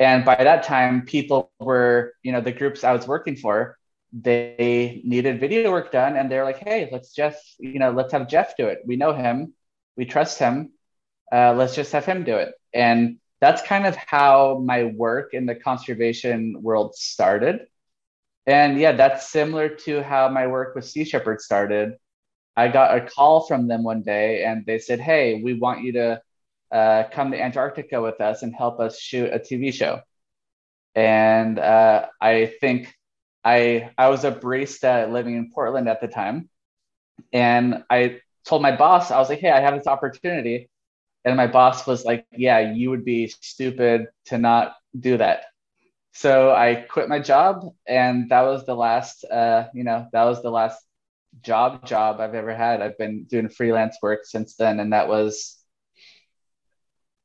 And 0.00 0.24
by 0.24 0.36
that 0.36 0.64
time, 0.64 1.02
people 1.06 1.52
were, 1.60 2.14
you 2.22 2.32
know, 2.32 2.40
the 2.40 2.52
groups 2.52 2.84
I 2.84 2.92
was 2.92 3.06
working 3.06 3.36
for, 3.36 3.78
they 4.12 5.02
needed 5.04 5.40
video 5.40 5.70
work 5.70 5.90
done, 5.92 6.16
and 6.16 6.30
they're 6.30 6.44
like, 6.44 6.58
"Hey, 6.58 6.88
let's 6.92 7.12
just, 7.14 7.56
you 7.58 7.78
know, 7.78 7.90
let's 7.90 8.12
have 8.12 8.28
Jeff 8.28 8.56
do 8.56 8.66
it. 8.68 8.80
We 8.86 8.96
know 8.96 9.12
him, 9.12 9.54
we 9.96 10.04
trust 10.06 10.38
him. 10.38 10.72
Uh, 11.32 11.54
let's 11.54 11.74
just 11.74 11.92
have 11.92 12.06
him 12.06 12.24
do 12.24 12.36
it." 12.36 12.54
And 12.72 13.18
that's 13.40 13.62
kind 13.62 13.86
of 13.86 13.96
how 13.96 14.58
my 14.64 14.84
work 14.84 15.34
in 15.34 15.46
the 15.46 15.54
conservation 15.54 16.56
world 16.60 16.94
started. 16.94 17.66
And 18.46 18.78
yeah, 18.78 18.92
that's 18.92 19.30
similar 19.30 19.68
to 19.68 20.02
how 20.02 20.28
my 20.28 20.46
work 20.46 20.74
with 20.74 20.86
Sea 20.86 21.04
Shepherd 21.04 21.40
started. 21.40 21.94
I 22.56 22.68
got 22.68 22.96
a 22.96 23.02
call 23.02 23.46
from 23.46 23.68
them 23.68 23.84
one 23.84 24.02
day 24.02 24.44
and 24.44 24.66
they 24.66 24.78
said, 24.78 25.00
Hey, 25.00 25.40
we 25.42 25.54
want 25.54 25.82
you 25.82 25.92
to 25.92 26.22
uh, 26.72 27.04
come 27.12 27.30
to 27.30 27.40
Antarctica 27.40 28.00
with 28.00 28.20
us 28.20 28.42
and 28.42 28.54
help 28.54 28.80
us 28.80 28.98
shoot 28.98 29.32
a 29.32 29.38
TV 29.38 29.72
show. 29.72 30.00
And 30.94 31.58
uh, 31.58 32.06
I 32.20 32.46
think 32.60 32.92
I, 33.44 33.90
I 33.96 34.08
was 34.08 34.24
a 34.24 34.32
barista 34.32 35.10
living 35.12 35.36
in 35.36 35.50
Portland 35.52 35.88
at 35.88 36.00
the 36.00 36.08
time. 36.08 36.48
And 37.32 37.84
I 37.88 38.20
told 38.44 38.62
my 38.62 38.74
boss, 38.74 39.10
I 39.10 39.18
was 39.18 39.28
like, 39.28 39.38
Hey, 39.38 39.50
I 39.50 39.60
have 39.60 39.76
this 39.76 39.86
opportunity. 39.86 40.68
And 41.28 41.36
my 41.36 41.46
boss 41.46 41.86
was 41.86 42.04
like, 42.04 42.26
Yeah, 42.32 42.72
you 42.72 42.90
would 42.90 43.04
be 43.04 43.28
stupid 43.28 44.06
to 44.26 44.38
not 44.38 44.74
do 44.98 45.18
that. 45.18 45.44
So 46.12 46.50
I 46.50 46.74
quit 46.74 47.08
my 47.08 47.20
job, 47.20 47.64
and 47.86 48.30
that 48.30 48.42
was 48.42 48.64
the 48.64 48.74
last, 48.74 49.24
uh, 49.24 49.68
you 49.74 49.84
know, 49.84 50.08
that 50.12 50.24
was 50.24 50.42
the 50.42 50.50
last 50.50 50.82
job 51.42 51.86
job 51.86 52.20
I've 52.20 52.34
ever 52.34 52.54
had. 52.54 52.82
I've 52.82 52.98
been 52.98 53.24
doing 53.24 53.48
freelance 53.48 53.98
work 54.02 54.24
since 54.24 54.56
then, 54.56 54.80
and 54.80 54.92
that 54.92 55.08
was, 55.08 55.56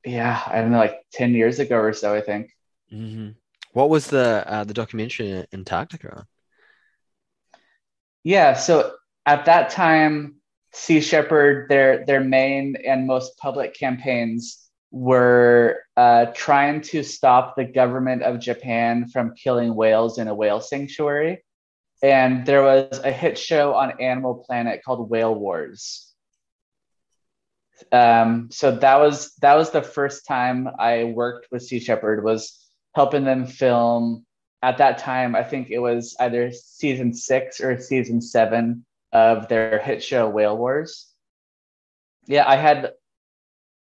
yeah, 0.05 0.39
I 0.45 0.61
don't 0.61 0.71
know, 0.71 0.77
like 0.77 0.99
ten 1.11 1.33
years 1.33 1.59
ago 1.59 1.77
or 1.77 1.93
so, 1.93 2.13
I 2.13 2.21
think. 2.21 2.51
Mm-hmm. 2.93 3.29
What 3.71 3.89
was 3.89 4.07
the 4.07 4.43
uh, 4.45 4.63
the 4.65 4.73
documentary 4.73 5.31
in 5.31 5.47
Antarctica? 5.53 6.27
Yeah, 8.23 8.53
so 8.53 8.93
at 9.25 9.45
that 9.45 9.71
time, 9.71 10.35
Sea 10.73 11.01
Shepherd, 11.01 11.69
their 11.69 12.03
their 12.05 12.19
main 12.19 12.75
and 12.75 13.05
most 13.05 13.37
public 13.37 13.75
campaigns 13.75 14.59
were 14.91 15.79
uh, 15.97 16.25
trying 16.33 16.81
to 16.81 17.03
stop 17.03 17.55
the 17.55 17.65
government 17.65 18.23
of 18.23 18.39
Japan 18.39 19.07
from 19.07 19.35
killing 19.35 19.75
whales 19.75 20.17
in 20.17 20.27
a 20.27 20.35
whale 20.35 20.61
sanctuary. 20.61 21.43
And 22.01 22.45
there 22.45 22.63
was 22.63 22.99
a 23.03 23.11
hit 23.11 23.37
show 23.37 23.73
on 23.75 24.01
Animal 24.01 24.43
Planet 24.45 24.81
called 24.83 25.09
Whale 25.09 25.33
Wars. 25.33 26.11
Um, 27.91 28.49
so 28.51 28.71
that 28.71 28.99
was 28.99 29.33
that 29.41 29.55
was 29.55 29.71
the 29.71 29.81
first 29.81 30.25
time 30.27 30.67
I 30.79 31.05
worked 31.05 31.47
with 31.51 31.63
Sea 31.63 31.79
Shepherd 31.79 32.23
was 32.23 32.59
helping 32.95 33.23
them 33.23 33.45
film. 33.45 34.25
At 34.61 34.77
that 34.77 34.97
time, 34.97 35.35
I 35.35 35.43
think 35.43 35.69
it 35.71 35.79
was 35.79 36.15
either 36.19 36.51
season 36.51 37.13
six 37.13 37.59
or 37.59 37.79
season 37.79 38.21
seven 38.21 38.85
of 39.13 39.47
their 39.47 39.79
hit 39.79 40.03
show 40.03 40.27
Whale 40.27 40.57
Wars. 40.57 41.07
Yeah, 42.27 42.43
I 42.45 42.57
had 42.57 42.91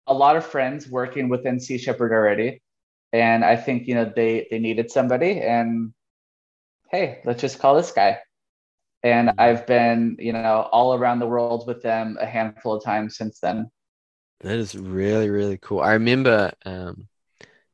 a 0.06 0.12
lot 0.12 0.36
of 0.36 0.44
friends 0.44 0.86
working 0.88 1.30
within 1.30 1.60
Sea 1.60 1.78
Shepherd 1.78 2.12
already, 2.12 2.60
and 3.12 3.44
I 3.44 3.56
think 3.56 3.86
you 3.86 3.94
know 3.94 4.12
they 4.14 4.48
they 4.50 4.58
needed 4.58 4.90
somebody, 4.90 5.40
and 5.40 5.94
hey, 6.90 7.22
let's 7.24 7.40
just 7.40 7.58
call 7.58 7.76
this 7.76 7.92
guy. 7.92 8.18
And 9.02 9.28
mm-hmm. 9.28 9.40
I've 9.40 9.66
been 9.66 10.16
you 10.18 10.34
know 10.34 10.68
all 10.72 10.94
around 10.94 11.20
the 11.20 11.26
world 11.26 11.66
with 11.66 11.80
them 11.80 12.18
a 12.20 12.26
handful 12.26 12.74
of 12.74 12.84
times 12.84 13.16
since 13.16 13.40
then. 13.40 13.70
That 14.40 14.58
is 14.58 14.74
really 14.74 15.30
really 15.30 15.56
cool. 15.56 15.80
I 15.80 15.92
remember. 15.92 16.52
Um... 16.66 17.06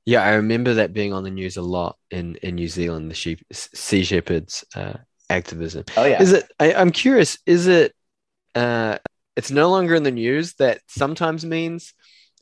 Yeah, 0.09 0.23
I 0.23 0.35
remember 0.35 0.75
that 0.75 0.93
being 0.93 1.13
on 1.13 1.25
the 1.25 1.33
news 1.33 1.57
a 1.57 1.63
lot 1.63 1.99
in, 2.13 2.37
in 2.37 2.55
New 2.55 2.69
Zealand, 2.69 3.11
the 3.11 3.15
sheep, 3.17 3.45
Sea 3.51 4.05
Shepherds 4.05 4.65
uh, 4.77 4.99
activism. 5.31 5.85
Oh 5.97 6.05
yeah. 6.05 6.23
Is 6.23 6.33
it? 6.33 6.51
I, 6.59 6.73
am 6.73 6.91
curious. 6.91 7.39
Is 7.47 7.67
it? 7.67 7.95
Uh, 8.55 8.99
it's 9.37 9.51
no 9.51 9.71
longer 9.71 9.95
in 9.95 10.03
the 10.03 10.11
news. 10.11 10.55
That 10.55 10.81
sometimes 10.89 11.45
means 11.45 11.93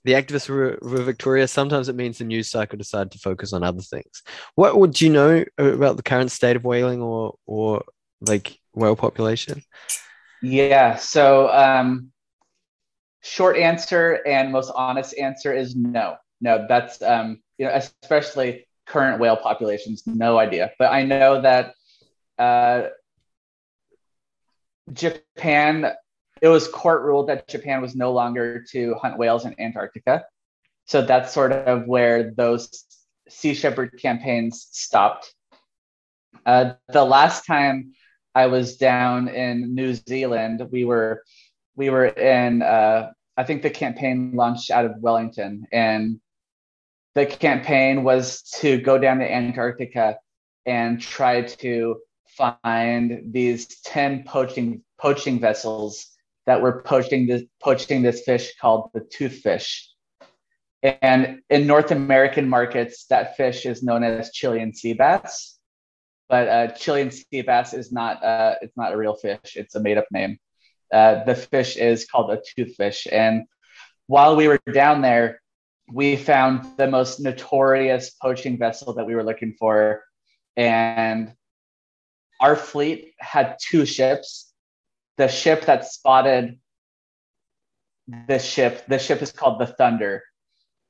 the 0.04 0.12
activists 0.12 0.48
were, 0.48 0.78
were 0.82 1.02
victorious. 1.02 1.50
Sometimes 1.50 1.88
it 1.88 1.96
means 1.96 2.18
the 2.18 2.24
news 2.24 2.50
cycle 2.50 2.78
decided 2.78 3.12
to 3.12 3.18
focus 3.18 3.52
on 3.52 3.62
other 3.62 3.82
things. 3.82 4.22
What 4.54 4.78
would 4.78 5.00
you 5.00 5.10
know 5.10 5.44
about 5.58 5.96
the 5.96 6.02
current 6.02 6.30
state 6.30 6.56
of 6.56 6.64
whaling 6.64 7.02
or 7.02 7.34
or 7.46 7.84
like 8.20 8.58
whale 8.74 8.96
population? 8.96 9.62
Yeah. 10.42 10.96
So 10.96 11.48
um, 11.48 12.12
short 13.22 13.56
answer 13.56 14.20
and 14.26 14.52
most 14.52 14.70
honest 14.74 15.16
answer 15.18 15.52
is 15.52 15.74
no. 15.74 16.16
No, 16.40 16.66
that's 16.68 17.00
um, 17.00 17.40
you 17.58 17.66
know 17.66 17.72
especially 17.72 18.66
current 18.86 19.20
whale 19.20 19.36
populations. 19.36 20.02
No 20.06 20.38
idea. 20.38 20.72
But 20.78 20.92
I 20.92 21.02
know 21.04 21.40
that 21.40 21.74
uh, 22.38 22.88
Japan, 24.92 25.92
it 26.40 26.48
was 26.48 26.68
court 26.68 27.02
ruled 27.02 27.28
that 27.28 27.48
Japan 27.48 27.80
was 27.80 27.94
no 27.94 28.12
longer 28.12 28.64
to 28.72 28.94
hunt 28.94 29.18
whales 29.18 29.44
in 29.44 29.58
Antarctica. 29.60 30.24
So 30.86 31.02
that's 31.02 31.32
sort 31.32 31.52
of 31.52 31.86
where 31.86 32.32
those 32.32 32.84
Sea 33.28 33.54
Shepherd 33.54 33.98
campaigns 34.00 34.68
stopped. 34.70 35.32
Uh, 36.44 36.74
the 36.92 37.04
last 37.04 37.46
time 37.46 37.94
I 38.34 38.46
was 38.46 38.76
down 38.76 39.28
in 39.28 39.74
New 39.74 39.94
Zealand, 39.94 40.62
we 40.70 40.84
were 40.84 41.22
we 41.76 41.88
were 41.90 42.06
in 42.06 42.62
uh, 42.62 43.12
I 43.36 43.44
think 43.44 43.62
the 43.62 43.70
campaign 43.70 44.32
launched 44.34 44.70
out 44.70 44.84
of 44.84 44.98
Wellington, 44.98 45.66
and 45.72 46.20
the 47.14 47.24
campaign 47.24 48.04
was 48.04 48.42
to 48.60 48.78
go 48.80 48.98
down 48.98 49.18
to 49.20 49.32
Antarctica 49.32 50.18
and 50.66 51.00
try 51.00 51.42
to 51.42 51.96
find 52.36 53.32
these 53.32 53.80
10 53.82 54.24
poaching 54.24 54.82
poaching 54.98 55.40
vessels 55.40 56.06
that 56.46 56.60
were 56.60 56.82
poaching 56.82 57.26
this 57.26 57.42
poaching 57.62 58.02
this 58.02 58.22
fish 58.22 58.52
called 58.60 58.90
the 58.94 59.00
toothfish. 59.00 59.86
And 60.82 61.40
in 61.48 61.66
North 61.66 61.90
American 61.90 62.48
markets, 62.48 63.06
that 63.06 63.36
fish 63.36 63.64
is 63.64 63.82
known 63.82 64.04
as 64.04 64.30
Chilean 64.32 64.74
sea 64.74 64.92
bass. 64.92 65.58
But 66.28 66.48
uh, 66.48 66.68
Chilean 66.72 67.10
sea 67.10 67.42
bass 67.42 67.72
is 67.72 67.92
not 67.92 68.22
uh, 68.22 68.56
it's 68.60 68.76
not 68.76 68.92
a 68.92 68.96
real 68.96 69.14
fish. 69.14 69.56
It's 69.56 69.74
a 69.74 69.80
made 69.80 69.98
up 69.98 70.06
name. 70.10 70.38
Uh, 70.92 71.24
the 71.24 71.34
fish 71.34 71.76
is 71.76 72.06
called 72.06 72.30
a 72.30 72.40
toothfish. 72.56 73.06
And 73.10 73.44
while 74.06 74.36
we 74.36 74.48
were 74.48 74.60
down 74.72 75.00
there, 75.00 75.40
we 75.92 76.16
found 76.16 76.76
the 76.76 76.86
most 76.86 77.20
notorious 77.20 78.10
poaching 78.10 78.58
vessel 78.58 78.94
that 78.94 79.06
we 79.06 79.14
were 79.14 79.24
looking 79.24 79.54
for. 79.58 80.02
And 80.56 81.32
our 82.40 82.56
fleet 82.56 83.14
had 83.18 83.56
two 83.60 83.86
ships. 83.86 84.52
The 85.16 85.28
ship 85.28 85.66
that 85.66 85.86
spotted 85.86 86.58
the 88.28 88.38
ship, 88.38 88.84
the 88.86 88.98
ship 88.98 89.22
is 89.22 89.32
called 89.32 89.60
the 89.60 89.66
Thunder. 89.66 90.22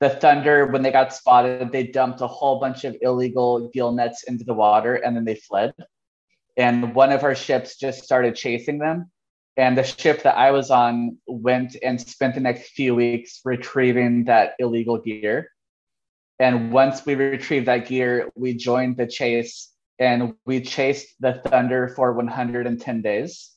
The 0.00 0.10
Thunder, 0.10 0.66
when 0.66 0.82
they 0.82 0.90
got 0.90 1.14
spotted, 1.14 1.70
they 1.70 1.84
dumped 1.86 2.20
a 2.20 2.26
whole 2.26 2.58
bunch 2.58 2.84
of 2.84 2.96
illegal 3.00 3.70
gill 3.72 3.92
nets 3.92 4.24
into 4.24 4.44
the 4.44 4.54
water 4.54 4.96
and 4.96 5.16
then 5.16 5.24
they 5.24 5.36
fled. 5.36 5.74
And 6.56 6.94
one 6.94 7.12
of 7.12 7.24
our 7.24 7.34
ships 7.34 7.76
just 7.76 8.04
started 8.04 8.34
chasing 8.34 8.78
them. 8.78 9.10
And 9.56 9.78
the 9.78 9.84
ship 9.84 10.22
that 10.22 10.36
I 10.36 10.50
was 10.50 10.70
on 10.70 11.18
went 11.26 11.76
and 11.80 12.00
spent 12.00 12.34
the 12.34 12.40
next 12.40 12.70
few 12.70 12.94
weeks 12.94 13.40
retrieving 13.44 14.24
that 14.24 14.54
illegal 14.58 14.98
gear. 14.98 15.50
And 16.40 16.72
once 16.72 17.06
we 17.06 17.14
retrieved 17.14 17.66
that 17.66 17.86
gear, 17.86 18.30
we 18.34 18.54
joined 18.54 18.96
the 18.96 19.06
chase 19.06 19.70
and 19.98 20.34
we 20.44 20.60
chased 20.60 21.14
the 21.20 21.40
Thunder 21.46 21.88
for 21.88 22.12
110 22.12 23.02
days. 23.02 23.50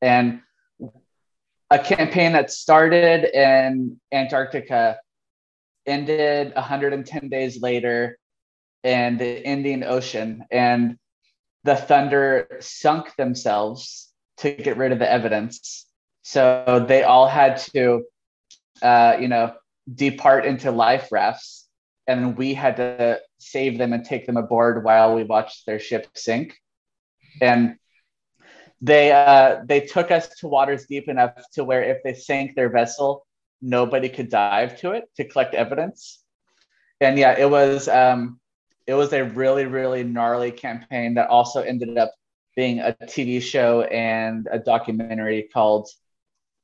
And 0.00 0.42
a 1.70 1.78
campaign 1.78 2.32
that 2.32 2.50
started 2.50 3.24
in 3.24 4.00
Antarctica 4.12 4.98
ended 5.86 6.54
110 6.54 7.28
days 7.28 7.60
later 7.60 8.18
in 8.84 9.18
the 9.18 9.44
Indian 9.44 9.82
Ocean, 9.82 10.44
and 10.50 10.96
the 11.64 11.76
Thunder 11.76 12.58
sunk 12.60 13.14
themselves 13.16 14.08
to 14.38 14.52
get 14.52 14.76
rid 14.76 14.92
of 14.92 14.98
the 14.98 15.10
evidence. 15.10 15.86
So 16.22 16.84
they 16.86 17.02
all 17.02 17.26
had 17.26 17.56
to, 17.74 18.04
uh, 18.80 19.16
you 19.20 19.28
know, 19.28 19.54
depart 19.92 20.46
into 20.46 20.70
life 20.70 21.08
rafts, 21.10 21.66
and 22.06 22.36
we 22.36 22.54
had 22.54 22.76
to 22.76 23.20
save 23.38 23.78
them 23.78 23.92
and 23.92 24.04
take 24.04 24.26
them 24.26 24.36
aboard 24.36 24.84
while 24.84 25.14
we 25.14 25.24
watched 25.24 25.66
their 25.66 25.78
ship 25.78 26.06
sink. 26.14 26.56
And 27.40 27.76
they 28.80 29.12
uh, 29.12 29.60
they 29.64 29.80
took 29.80 30.10
us 30.10 30.28
to 30.40 30.48
waters 30.48 30.86
deep 30.86 31.08
enough 31.08 31.34
to 31.54 31.64
where 31.64 31.82
if 31.82 32.02
they 32.04 32.14
sank 32.14 32.54
their 32.54 32.68
vessel, 32.68 33.26
nobody 33.60 34.08
could 34.08 34.28
dive 34.28 34.78
to 34.80 34.92
it 34.92 35.04
to 35.16 35.24
collect 35.24 35.54
evidence. 35.54 36.22
And 37.00 37.18
yeah, 37.18 37.38
it 37.38 37.50
was 37.50 37.88
um, 37.88 38.40
it 38.86 38.94
was 38.94 39.12
a 39.12 39.24
really 39.24 39.66
really 39.66 40.04
gnarly 40.04 40.52
campaign 40.52 41.14
that 41.14 41.28
also 41.28 41.62
ended 41.62 41.98
up 41.98 42.12
being 42.56 42.80
a 42.80 42.96
TV 43.02 43.40
show 43.40 43.82
and 43.82 44.48
a 44.50 44.58
documentary 44.58 45.48
called 45.52 45.88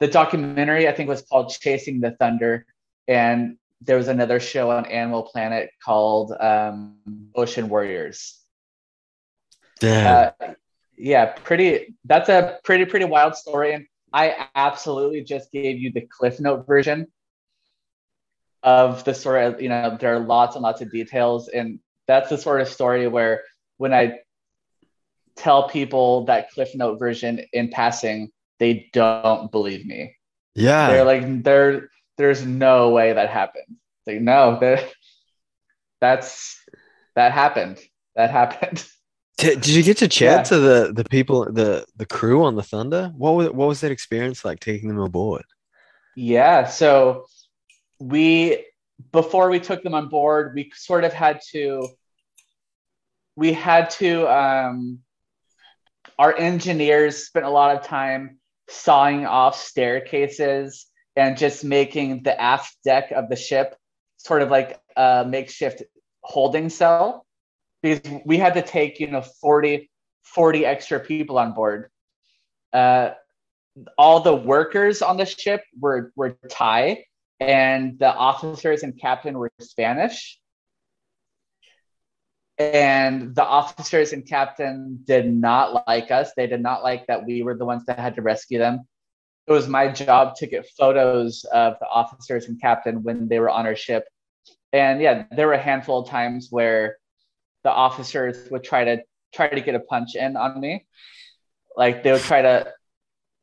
the 0.00 0.08
documentary 0.08 0.88
I 0.88 0.92
think 0.92 1.08
was 1.08 1.22
called 1.22 1.50
Chasing 1.50 2.00
the 2.00 2.12
Thunder, 2.12 2.66
and 3.08 3.56
there 3.84 3.96
was 3.96 4.08
another 4.08 4.40
show 4.40 4.70
on 4.70 4.86
Animal 4.86 5.24
Planet 5.24 5.70
called 5.84 6.32
um, 6.38 6.96
Ocean 7.34 7.68
Warriors. 7.68 8.40
Damn. 9.80 10.32
Uh, 10.40 10.54
yeah, 10.96 11.26
pretty. 11.26 11.94
That's 12.04 12.28
a 12.28 12.58
pretty 12.64 12.84
pretty 12.84 13.04
wild 13.04 13.34
story, 13.34 13.74
and 13.74 13.86
I 14.12 14.48
absolutely 14.54 15.22
just 15.22 15.50
gave 15.50 15.78
you 15.78 15.92
the 15.92 16.02
Cliff 16.02 16.40
Note 16.40 16.66
version 16.66 17.08
of 18.62 19.04
the 19.04 19.12
story. 19.12 19.54
You 19.62 19.68
know, 19.68 19.96
there 20.00 20.14
are 20.14 20.20
lots 20.20 20.56
and 20.56 20.62
lots 20.62 20.80
of 20.80 20.90
details, 20.90 21.48
and 21.48 21.80
that's 22.06 22.30
the 22.30 22.38
sort 22.38 22.60
of 22.60 22.68
story 22.68 23.08
where 23.08 23.42
when 23.76 23.92
I 23.92 24.20
tell 25.36 25.68
people 25.68 26.24
that 26.26 26.50
Cliff 26.50 26.74
Note 26.74 26.98
version 26.98 27.44
in 27.52 27.68
passing, 27.68 28.30
they 28.60 28.88
don't 28.92 29.50
believe 29.50 29.84
me. 29.84 30.14
yeah. 30.54 30.90
They're 30.90 31.04
like, 31.04 31.42
there, 31.42 31.90
there's 32.18 32.44
no 32.44 32.90
way 32.90 33.12
that 33.12 33.30
happened. 33.30 33.76
Like, 34.06 34.20
no, 34.20 34.58
that, 34.60 34.84
that's 36.00 36.60
that 37.16 37.32
happened. 37.32 37.78
That 38.16 38.30
happened. 38.30 38.84
Did, 39.36 39.66
you 39.66 39.82
get 39.82 39.96
to 39.98 40.08
chat 40.08 40.38
Yeah. 40.38 40.42
to 40.44 40.58
the 40.58 40.92
the 40.94 41.04
people 41.04 41.52
the 41.52 41.84
the 41.96 42.06
crew 42.06 42.44
on 42.44 42.54
the 42.54 42.62
Thunder? 42.62 43.12
What 43.16 43.32
was 43.32 43.50
what 43.50 43.66
was 43.68 43.80
that 43.80 43.90
experience 43.90 44.44
like 44.44 44.60
taking 44.60 44.88
them 44.88 45.00
aboard? 45.00 45.44
Yeah. 46.14 46.66
So 46.66 47.26
we 47.98 48.64
before 49.10 49.50
we 49.50 49.58
took 49.58 49.82
them 49.82 49.94
on 49.94 50.08
board, 50.08 50.54
we 50.54 50.70
sort 50.76 51.02
of 51.02 51.12
had 51.12 51.40
to 51.50 51.88
we 53.34 53.52
had 53.52 53.90
to 53.90 54.28
um 54.32 55.00
our 56.16 56.36
engineers 56.36 57.26
spent 57.26 57.44
a 57.44 57.50
lot 57.50 57.76
of 57.76 57.84
time 57.84 58.38
sawing 58.68 59.26
off 59.26 59.56
staircases 59.60 60.86
and 61.16 61.36
just 61.36 61.64
making 61.64 62.22
the 62.22 62.40
aft 62.40 62.76
deck 62.84 63.12
of 63.12 63.28
the 63.28 63.36
ship 63.36 63.76
sort 64.16 64.42
of 64.42 64.50
like 64.50 64.80
a 64.96 65.24
makeshift 65.28 65.82
holding 66.22 66.68
cell 66.68 67.26
because 67.82 68.00
we 68.24 68.38
had 68.38 68.54
to 68.54 68.62
take 68.62 69.00
you 69.00 69.08
know 69.08 69.22
40 69.22 69.90
40 70.22 70.66
extra 70.66 70.98
people 71.00 71.38
on 71.38 71.52
board 71.52 71.90
uh, 72.74 73.14
all 73.96 74.20
the 74.20 74.34
workers 74.34 75.00
on 75.00 75.16
the 75.16 75.24
ship 75.24 75.62
were 75.78 76.12
were 76.16 76.36
Thai, 76.48 77.04
and 77.40 77.98
the 77.98 78.12
officers 78.12 78.82
and 78.82 78.98
captain 79.00 79.38
were 79.38 79.50
Spanish. 79.60 80.38
And 82.56 83.34
the 83.34 83.44
officers 83.44 84.12
and 84.12 84.26
captain 84.26 85.00
did 85.04 85.32
not 85.32 85.86
like 85.88 86.12
us. 86.12 86.32
They 86.36 86.46
did 86.46 86.60
not 86.60 86.84
like 86.84 87.06
that 87.08 87.26
we 87.26 87.42
were 87.42 87.56
the 87.56 87.64
ones 87.64 87.84
that 87.86 87.98
had 87.98 88.14
to 88.14 88.22
rescue 88.22 88.58
them. 88.58 88.86
It 89.46 89.52
was 89.52 89.68
my 89.68 89.88
job 89.88 90.36
to 90.36 90.46
get 90.46 90.66
photos 90.78 91.44
of 91.52 91.76
the 91.78 91.86
officers 91.86 92.48
and 92.48 92.60
captain 92.60 93.02
when 93.02 93.28
they 93.28 93.40
were 93.40 93.50
on 93.50 93.66
our 93.66 93.76
ship. 93.76 94.06
And 94.72 95.00
yeah, 95.00 95.24
there 95.30 95.46
were 95.46 95.52
a 95.52 95.58
handful 95.58 96.00
of 96.00 96.08
times 96.08 96.48
where 96.50 96.96
the 97.62 97.70
officers 97.70 98.50
would 98.50 98.64
try 98.64 98.84
to 98.84 99.02
try 99.34 99.48
to 99.48 99.60
get 99.60 99.74
a 99.74 99.80
punch 99.80 100.14
in 100.14 100.36
on 100.36 100.60
me. 100.60 100.86
Like 101.76 102.02
they 102.02 102.12
would 102.12 102.22
try 102.22 102.42
to 102.42 102.72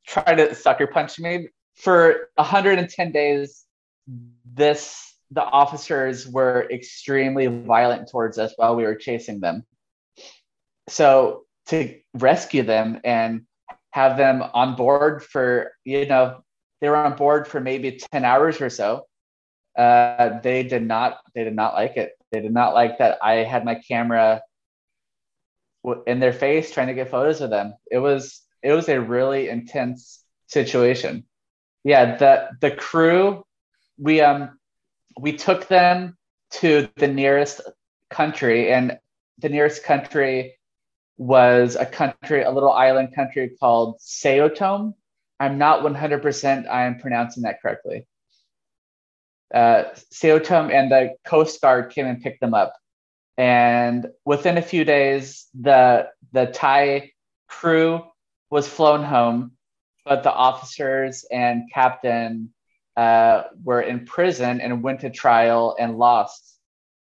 try 0.08 0.36
to 0.36 0.56
sucker 0.56 0.88
punch 0.88 1.20
me 1.20 1.50
for 1.76 2.30
110 2.36 3.12
days 3.12 3.66
this 4.54 5.16
the 5.32 5.44
officers 5.44 6.28
were 6.28 6.68
extremely 6.70 7.48
violent 7.48 8.10
towards 8.10 8.38
us 8.38 8.54
while 8.58 8.76
we 8.76 8.84
were 8.84 8.96
chasing 8.96 9.40
them 9.40 9.64
so 10.90 11.46
to 11.68 11.98
rescue 12.14 12.64
them 12.64 13.00
and 13.04 13.44
have 13.92 14.18
them 14.18 14.42
on 14.42 14.76
board 14.76 15.24
for 15.24 15.72
you 15.84 16.06
know 16.06 16.44
they 16.82 16.90
were 16.90 16.98
on 16.98 17.16
board 17.16 17.48
for 17.48 17.60
maybe 17.60 18.00
10 18.12 18.26
hours 18.26 18.60
or 18.62 18.70
so. 18.70 19.06
Uh, 19.78 20.40
they 20.42 20.64
did 20.64 20.86
not 20.86 21.20
they 21.36 21.44
did 21.44 21.56
not 21.56 21.74
like 21.74 21.98
it. 21.98 22.14
They 22.32 22.42
did 22.42 22.54
not 22.54 22.74
like 22.74 22.98
that 23.00 23.18
i 23.22 23.44
had 23.44 23.66
my 23.66 23.76
camera 23.76 24.42
in 26.08 26.20
their 26.20 26.34
face 26.34 26.72
trying 26.72 26.88
to 26.88 26.94
get 26.94 27.10
photos 27.10 27.42
of 27.42 27.50
them. 27.50 27.74
It 27.90 28.00
was 28.00 28.42
it 28.64 28.74
was 28.74 28.90
a 28.90 29.02
really 29.02 29.50
intense 29.50 30.24
situation. 30.48 31.26
Yeah 31.84 32.18
the 32.18 32.50
the 32.62 32.72
crew 32.72 33.44
we 33.98 34.22
um 34.22 34.60
we 35.20 35.34
took 35.34 35.68
them 35.68 36.18
to 36.52 36.90
the 36.98 37.08
nearest 37.08 37.62
country 38.10 38.72
and 38.72 38.98
the 39.40 39.50
nearest 39.50 39.84
country 39.84 40.56
was 41.22 41.76
a 41.76 41.86
country 41.86 42.44
a 42.44 42.52
little 42.52 42.72
island 42.72 43.14
country 43.14 43.52
called 43.60 44.00
São 44.00 44.50
Tomé 44.50 44.94
I'm 45.40 45.58
not 45.58 45.82
100% 45.84 46.68
I 46.68 46.86
am 46.86 47.00
pronouncing 47.00 47.44
that 47.44 47.62
correctly 47.62 48.08
uh, 49.54 49.84
São 50.12 50.40
Tomé 50.40 50.74
and 50.74 50.92
the 50.92 51.16
Coast 51.26 51.62
Guard 51.62 51.92
came 51.92 52.08
and 52.08 52.22
picked 52.22 52.42
them 52.42 52.54
up 52.54 52.74
and 53.38 54.08
within 54.26 54.58
a 54.58 54.62
few 54.62 54.84
days 54.84 55.48
the 55.60 56.10
the 56.32 56.48
Thai 56.48 57.12
crew 57.48 58.04
was 58.50 58.68
flown 58.68 59.04
home 59.04 59.52
but 60.06 60.24
the 60.24 60.34
officers 60.34 61.26
and 61.32 61.72
captain 61.72 62.52
uh, 62.98 63.44
were 63.64 63.82
in 63.82 64.06
prison 64.06 64.62
and 64.62 64.84
went 64.84 65.02
to 65.02 65.10
trial 65.10 65.76
and 65.80 65.98
lost, 65.98 66.58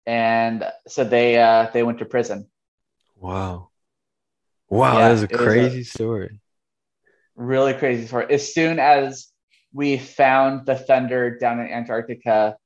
and 0.06 0.66
so 0.88 1.04
they 1.04 1.38
uh, 1.38 1.68
they 1.74 1.84
went 1.84 2.00
to 2.00 2.06
prison. 2.06 2.48
Wow. 3.16 3.69
Wow, 4.70 4.98
Yeah, 4.98 5.08
that 5.10 5.14
is 5.16 5.24
a 5.24 5.28
was 5.28 5.42
a- 5.42 5.44
crazy 5.44 5.84
story. 5.84 6.40
Really 7.36 7.74
crazy 7.74 8.06
story. 8.08 8.28
As 8.30 8.54
soon 8.54 8.80
as 8.80 9.28
we 9.74 9.98
found 9.98 10.66
the 10.66 10.76
thunder 10.76 11.38
down 11.38 11.60
in 11.60 11.68
Antarctica, 11.68 12.58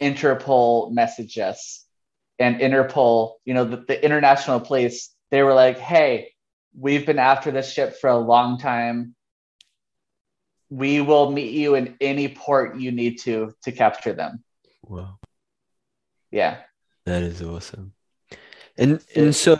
Interpol 0.00 0.92
messaged 0.92 1.38
us, 1.38 1.84
and 2.38 2.60
Interpol, 2.60 3.34
you 3.44 3.52
know, 3.54 3.64
the, 3.64 3.76
the 3.78 4.02
international 4.04 4.60
police, 4.60 5.14
they 5.30 5.42
were 5.42 5.54
like, 5.54 5.78
"Hey, 5.78 6.32
we've 6.78 7.04
been 7.04 7.18
after 7.18 7.50
this 7.50 7.70
ship 7.72 7.96
for 8.00 8.08
a 8.08 8.18
long 8.18 8.58
time." 8.58 9.14
We 10.72 11.00
will 11.00 11.32
meet 11.32 11.52
you 11.52 11.74
in 11.74 11.96
any 12.00 12.28
port 12.28 12.76
you 12.78 12.92
need 12.92 13.18
to 13.22 13.52
to 13.64 13.72
capture 13.72 14.12
them. 14.12 14.44
Wow. 14.82 15.18
Yeah. 16.30 16.58
That 17.06 17.22
is 17.24 17.42
awesome. 17.42 17.92
And 18.78 19.04
and 19.16 19.34
so 19.34 19.58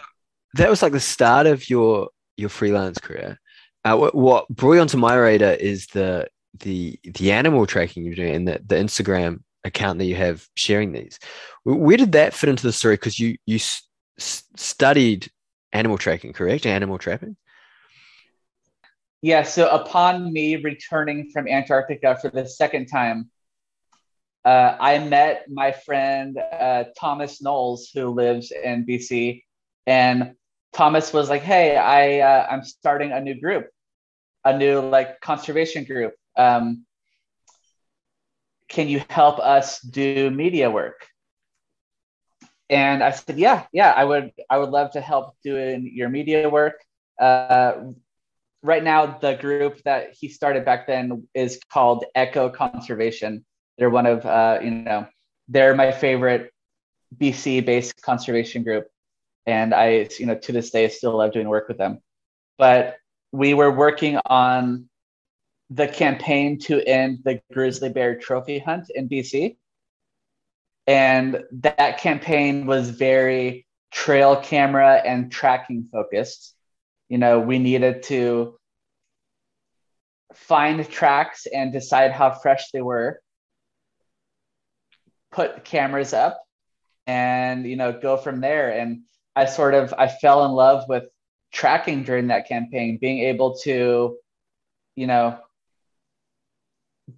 that 0.54 0.70
was 0.70 0.82
like 0.82 0.92
the 0.92 1.00
start 1.00 1.46
of 1.46 1.68
your 1.68 2.08
your 2.36 2.48
freelance 2.48 2.98
career. 2.98 3.38
Uh, 3.84 3.96
what, 3.96 4.14
what 4.14 4.48
brought 4.48 4.74
you 4.74 4.80
onto 4.80 4.98
my 4.98 5.14
radar 5.14 5.52
is 5.52 5.86
the 5.88 6.28
the 6.58 6.98
the 7.04 7.32
animal 7.32 7.66
tracking 7.66 8.04
you're 8.04 8.14
doing 8.14 8.34
and 8.34 8.48
the, 8.48 8.60
the 8.66 8.74
Instagram 8.74 9.42
account 9.64 9.98
that 9.98 10.06
you 10.06 10.16
have 10.16 10.46
sharing 10.54 10.92
these. 10.92 11.18
Where 11.64 11.96
did 11.96 12.12
that 12.12 12.34
fit 12.34 12.50
into 12.50 12.62
the 12.62 12.72
story? 12.72 12.94
Because 12.94 13.18
you 13.18 13.36
you 13.46 13.56
s- 13.56 13.86
studied 14.18 15.30
animal 15.72 15.98
tracking, 15.98 16.32
correct? 16.32 16.66
Animal 16.66 16.98
trapping. 16.98 17.36
Yeah, 19.22 19.42
so 19.42 19.68
upon 19.68 20.32
me 20.32 20.56
returning 20.56 21.30
from 21.30 21.46
Antarctica 21.46 22.16
for 22.16 22.30
the 22.30 22.48
second 22.48 22.86
time, 22.86 23.30
uh, 24.46 24.76
I 24.80 24.98
met 24.98 25.44
my 25.50 25.72
friend 25.72 26.38
uh, 26.38 26.84
Thomas 26.98 27.42
Knowles, 27.42 27.90
who 27.92 28.08
lives 28.08 28.50
in 28.50 28.86
BC, 28.86 29.44
and 29.86 30.34
Thomas 30.72 31.12
was 31.12 31.28
like, 31.28 31.42
"Hey, 31.42 31.76
I 31.76 32.20
uh, 32.20 32.46
I'm 32.50 32.64
starting 32.64 33.12
a 33.12 33.20
new 33.20 33.38
group, 33.40 33.68
a 34.44 34.56
new 34.56 34.80
like 34.80 35.20
conservation 35.20 35.84
group. 35.84 36.14
Um, 36.36 36.86
can 38.68 38.88
you 38.88 39.02
help 39.10 39.38
us 39.38 39.80
do 39.80 40.30
media 40.30 40.70
work?" 40.70 41.06
And 42.68 43.02
I 43.02 43.10
said, 43.10 43.38
"Yeah, 43.38 43.66
yeah, 43.72 43.90
I 43.90 44.04
would 44.04 44.32
I 44.48 44.58
would 44.58 44.70
love 44.70 44.92
to 44.92 45.00
help 45.00 45.34
doing 45.42 45.90
your 45.94 46.08
media 46.08 46.48
work." 46.48 46.74
Uh, 47.20 47.92
right 48.62 48.84
now 48.84 49.18
the 49.18 49.34
group 49.34 49.82
that 49.84 50.14
he 50.18 50.28
started 50.28 50.64
back 50.64 50.86
then 50.86 51.26
is 51.34 51.60
called 51.72 52.04
echo 52.14 52.48
conservation 52.48 53.44
they're 53.78 53.90
one 53.90 54.06
of 54.06 54.24
uh, 54.26 54.58
you 54.62 54.70
know 54.70 55.06
they're 55.48 55.74
my 55.74 55.90
favorite 55.90 56.52
bc 57.16 57.64
based 57.64 58.00
conservation 58.02 58.62
group 58.62 58.86
and 59.50 59.74
i 59.74 60.08
you 60.18 60.26
know 60.26 60.34
to 60.34 60.52
this 60.52 60.70
day 60.70 60.88
still 60.88 61.18
love 61.18 61.32
doing 61.32 61.48
work 61.48 61.68
with 61.68 61.78
them 61.78 62.00
but 62.58 62.96
we 63.32 63.54
were 63.54 63.70
working 63.70 64.18
on 64.26 64.88
the 65.70 65.86
campaign 65.86 66.58
to 66.58 66.82
end 66.86 67.20
the 67.24 67.40
grizzly 67.52 67.88
bear 67.88 68.18
trophy 68.18 68.58
hunt 68.58 68.90
in 68.94 69.08
BC. 69.08 69.56
And 70.86 71.44
that 71.52 71.98
campaign 71.98 72.66
was 72.66 72.90
very 72.90 73.66
trail 73.92 74.36
camera 74.36 74.96
and 74.96 75.30
tracking 75.30 75.88
focused. 75.92 76.54
You 77.08 77.18
know, 77.18 77.38
we 77.38 77.58
needed 77.58 78.02
to 78.04 78.58
find 80.34 80.88
tracks 80.88 81.46
and 81.46 81.72
decide 81.72 82.12
how 82.12 82.30
fresh 82.30 82.70
they 82.72 82.82
were, 82.82 83.20
put 85.30 85.64
cameras 85.64 86.12
up, 86.12 86.42
and 87.06 87.64
you 87.64 87.76
know, 87.76 87.92
go 87.92 88.16
from 88.16 88.40
there. 88.40 88.70
And 88.72 89.02
I 89.36 89.46
sort 89.46 89.74
of 89.74 89.94
I 89.96 90.08
fell 90.08 90.44
in 90.44 90.52
love 90.52 90.84
with 90.88 91.04
tracking 91.52 92.04
during 92.04 92.28
that 92.28 92.48
campaign, 92.48 92.98
being 93.00 93.20
able 93.20 93.56
to, 93.58 94.16
you 94.96 95.06
know, 95.06 95.38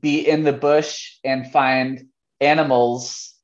be 0.01 0.29
in 0.29 0.43
the 0.43 0.53
bush 0.53 1.17
and 1.25 1.51
find 1.51 2.09
animals 2.41 3.35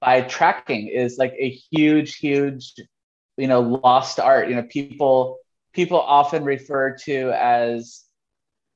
by 0.00 0.20
tracking 0.20 0.88
is 0.88 1.16
like 1.18 1.34
a 1.38 1.48
huge, 1.48 2.16
huge, 2.16 2.74
you 3.36 3.46
know, 3.46 3.60
lost 3.60 4.20
art. 4.20 4.48
You 4.48 4.56
know, 4.56 4.64
people 4.64 5.38
people 5.72 6.00
often 6.00 6.44
refer 6.44 6.96
to 7.04 7.32
as 7.32 8.02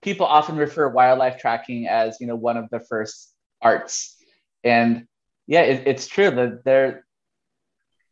people 0.03 0.27
often 0.27 0.57
refer 0.57 0.89
wildlife 0.89 1.39
tracking 1.39 1.87
as 1.87 2.19
you 2.21 2.27
know 2.27 2.37
one 2.37 2.57
of 2.57 2.69
the 2.71 2.81
first 2.81 3.33
arts, 3.61 4.17
and 4.65 5.07
yeah, 5.47 5.63
it, 5.63 5.87
it's 5.87 6.07
true 6.07 6.31
that 6.31 6.65
there 6.65 7.05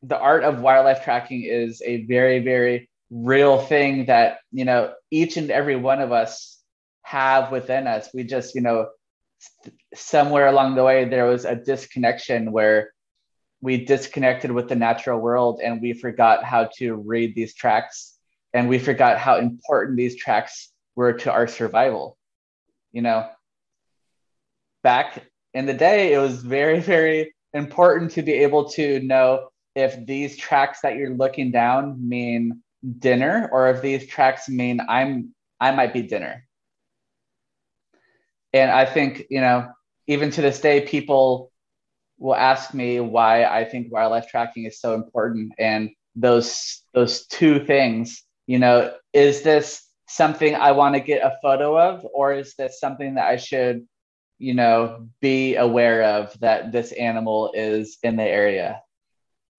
the 0.06 0.18
art 0.18 0.44
of 0.44 0.60
wildlife 0.60 1.02
tracking 1.04 1.42
is 1.42 1.82
a 1.84 2.04
very 2.04 2.40
very 2.40 2.88
real 3.10 3.58
thing 3.58 4.06
that 4.06 4.38
you 4.52 4.64
know 4.64 4.92
each 5.10 5.36
and 5.36 5.50
every 5.50 5.76
one 5.76 6.00
of 6.00 6.12
us 6.12 6.60
have 7.02 7.52
within 7.52 7.86
us. 7.86 8.08
We 8.12 8.24
just 8.24 8.54
you 8.54 8.60
know 8.60 8.88
somewhere 9.94 10.46
along 10.46 10.74
the 10.74 10.84
way 10.84 11.04
there 11.04 11.26
was 11.26 11.44
a 11.44 11.54
disconnection 11.54 12.52
where 12.52 12.92
we 13.60 13.84
disconnected 13.84 14.50
with 14.50 14.68
the 14.68 14.76
natural 14.76 15.20
world 15.20 15.60
and 15.62 15.80
we 15.80 15.92
forgot 15.92 16.44
how 16.44 16.68
to 16.78 16.94
read 16.94 17.34
these 17.34 17.54
tracks 17.54 18.16
and 18.52 18.68
we 18.68 18.78
forgot 18.78 19.18
how 19.18 19.36
important 19.36 19.96
these 19.96 20.16
tracks 20.16 20.72
were 20.94 21.12
to 21.12 21.32
our 21.32 21.46
survival 21.46 22.16
you 22.92 23.02
know. 23.02 23.28
Back 24.82 25.22
in 25.52 25.66
the 25.66 25.74
day 25.74 26.14
it 26.14 26.18
was 26.18 26.42
very 26.42 26.80
very 26.80 27.34
important 27.52 28.12
to 28.12 28.22
be 28.22 28.32
able 28.32 28.70
to 28.70 29.00
know 29.00 29.48
if 29.76 30.06
these 30.06 30.36
tracks 30.36 30.80
that 30.80 30.96
you're 30.96 31.14
looking 31.14 31.52
down 31.52 32.08
mean 32.08 32.62
dinner 32.98 33.48
or 33.52 33.68
if 33.70 33.82
these 33.82 34.06
tracks 34.06 34.48
mean 34.48 34.80
i'm 34.88 35.34
i 35.60 35.70
might 35.70 35.92
be 35.92 36.02
dinner. 36.02 36.44
And 38.52 38.70
i 38.70 38.86
think 38.86 39.26
you 39.30 39.40
know 39.40 39.68
even 40.06 40.30
to 40.30 40.40
this 40.40 40.60
day 40.60 40.80
people 40.80 41.52
will 42.18 42.34
ask 42.34 42.72
me 42.72 43.00
why 43.00 43.44
i 43.44 43.64
think 43.64 43.92
wildlife 43.92 44.28
tracking 44.28 44.64
is 44.64 44.80
so 44.80 44.94
important 44.94 45.52
and 45.58 45.90
those 46.14 46.82
those 46.94 47.26
two 47.26 47.62
things 47.66 48.22
you 48.46 48.58
know 48.58 48.94
is 49.12 49.42
this 49.42 49.86
something 50.08 50.54
i 50.54 50.72
want 50.72 50.94
to 50.94 51.00
get 51.00 51.22
a 51.22 51.36
photo 51.42 51.78
of 51.78 52.06
or 52.14 52.32
is 52.32 52.54
this 52.54 52.80
something 52.80 53.16
that 53.16 53.26
i 53.26 53.36
should 53.36 53.86
you 54.38 54.54
know 54.54 55.06
be 55.20 55.56
aware 55.56 56.02
of 56.02 56.38
that 56.40 56.72
this 56.72 56.92
animal 56.92 57.50
is 57.54 57.98
in 58.02 58.16
the 58.16 58.22
area 58.22 58.80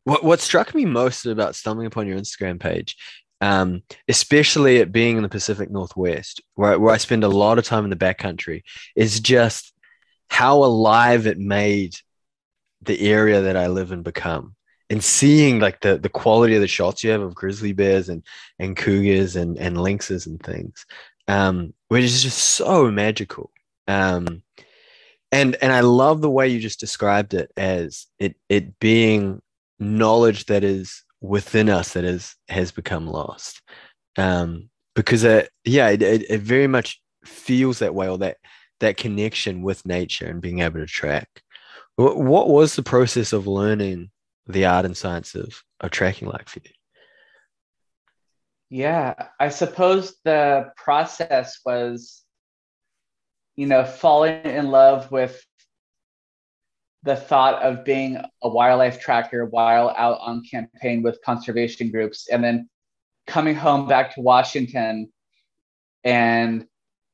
what 0.08 0.24
what 0.24 0.39
struck 0.39 0.74
me 0.74 0.86
most 0.86 1.26
about 1.26 1.54
stumbling 1.54 1.86
upon 1.86 2.08
your 2.08 2.17
Instagram 2.17 2.62
page, 2.62 2.96
um, 3.41 3.84
especially 4.08 4.78
it 4.78 4.93
being 4.93 5.17
in 5.17 5.24
the 5.24 5.28
Pacific 5.28 5.70
Northwest, 5.70 6.41
where, 6.56 6.80
where 6.80 6.93
I 6.93 6.98
spend 6.98 7.26
a 7.26 7.28
lot 7.28 7.60
of 7.60 7.65
time 7.65 7.84
in 7.84 7.89
the 7.89 7.98
backcountry, 7.98 8.63
is 8.96 9.20
just 9.20 9.74
how 10.30 10.63
alive 10.63 11.28
it 11.28 11.38
made 11.38 11.98
the 12.82 12.98
area 13.02 13.41
that 13.41 13.58
I 13.58 13.67
live 13.67 13.91
in 13.91 14.02
become. 14.02 14.56
And 14.89 15.04
seeing 15.04 15.60
like 15.60 15.82
the 15.82 15.98
the 15.98 16.08
quality 16.08 16.56
of 16.56 16.62
the 16.62 16.70
shots 16.70 17.04
you 17.04 17.12
have 17.12 17.22
of 17.22 17.36
grizzly 17.36 17.74
bears 17.74 18.08
and 18.08 18.24
and 18.60 18.78
cougars 18.78 19.36
and 19.36 19.58
and 19.58 19.76
lynxes 19.76 20.26
and 20.26 20.41
things, 20.41 20.86
um, 21.28 21.74
which 21.89 22.06
is 22.06 22.24
just 22.24 22.38
so 22.39 22.89
magical. 22.89 23.52
Um, 23.89 24.41
and 25.34 25.58
and 25.62 25.74
I 25.74 25.82
love 25.82 26.22
the 26.22 26.30
way 26.30 26.48
you 26.48 26.62
just 26.62 26.80
described 26.80 27.34
it 27.34 27.52
as 27.58 28.08
it 28.20 28.38
it 28.48 28.80
being 28.80 29.41
knowledge 29.80 30.46
that 30.46 30.63
is 30.63 31.04
within 31.22 31.70
us 31.70 31.94
that 31.94 32.04
is 32.04 32.36
has 32.50 32.72
become 32.72 33.08
lost. 33.08 33.62
Um 34.18 34.70
because 34.96 35.24
uh, 35.24 35.46
yeah 35.63 35.90
it, 35.90 36.02
it, 36.02 36.30
it 36.30 36.42
very 36.42 36.68
much 36.68 37.02
feels 37.26 37.80
that 37.80 37.94
way 37.94 38.10
or 38.10 38.18
that 38.18 38.38
that 38.80 38.98
connection 38.98 39.62
with 39.62 39.86
nature 39.86 40.26
and 40.26 40.42
being 40.42 40.60
able 40.60 40.80
to 40.80 40.86
track. 40.86 41.28
What, 41.96 42.18
what 42.18 42.48
was 42.50 42.76
the 42.76 42.84
process 42.84 43.34
of 43.34 43.48
learning 43.48 44.12
the 44.46 44.66
art 44.66 44.86
and 44.86 44.96
science 44.96 45.34
of, 45.34 45.63
of 45.80 45.92
tracking 45.92 46.28
like 46.28 46.48
for 46.48 46.60
you? 46.63 46.72
Yeah 48.70 49.13
i 49.40 49.50
suppose 49.50 50.16
the 50.26 50.72
process 50.76 51.60
was 51.66 52.24
you 53.56 53.66
know 53.66 53.84
falling 53.84 54.44
in 54.44 54.70
love 54.70 55.12
with 55.12 55.44
the 57.03 57.15
thought 57.15 57.62
of 57.62 57.86
being 57.86 58.17
a 58.41 58.49
wildlife 58.49 58.99
tracker 58.99 59.45
while 59.45 59.93
out 59.97 60.19
on 60.19 60.43
campaign 60.43 61.03
with 61.03 61.21
conservation 61.23 61.91
groups 61.91 62.27
and 62.29 62.43
then 62.43 62.69
coming 63.27 63.55
home 63.55 63.88
back 63.88 64.15
to 64.15 64.21
Washington 64.21 65.12
and 66.03 66.65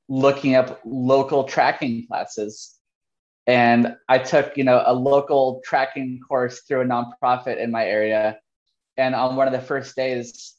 looking 0.08 0.56
up 0.56 0.80
local 0.86 1.44
tracking 1.44 2.08
classes. 2.08 2.76
And 3.46 3.96
I 4.08 4.20
took, 4.20 4.58
you 4.58 4.64
know, 4.64 4.82
a 4.86 4.94
local 4.94 5.62
tracking 5.66 6.20
course 6.28 6.62
through 6.62 6.82
a 6.82 6.86
nonprofit 6.86 7.58
in 7.58 7.72
my 7.72 7.86
area. 7.86 8.40
And 8.96 9.16
on 9.16 9.36
one 9.36 9.48
of 9.48 9.54
the 9.54 9.62
first 9.62 9.96
days, 9.96 10.54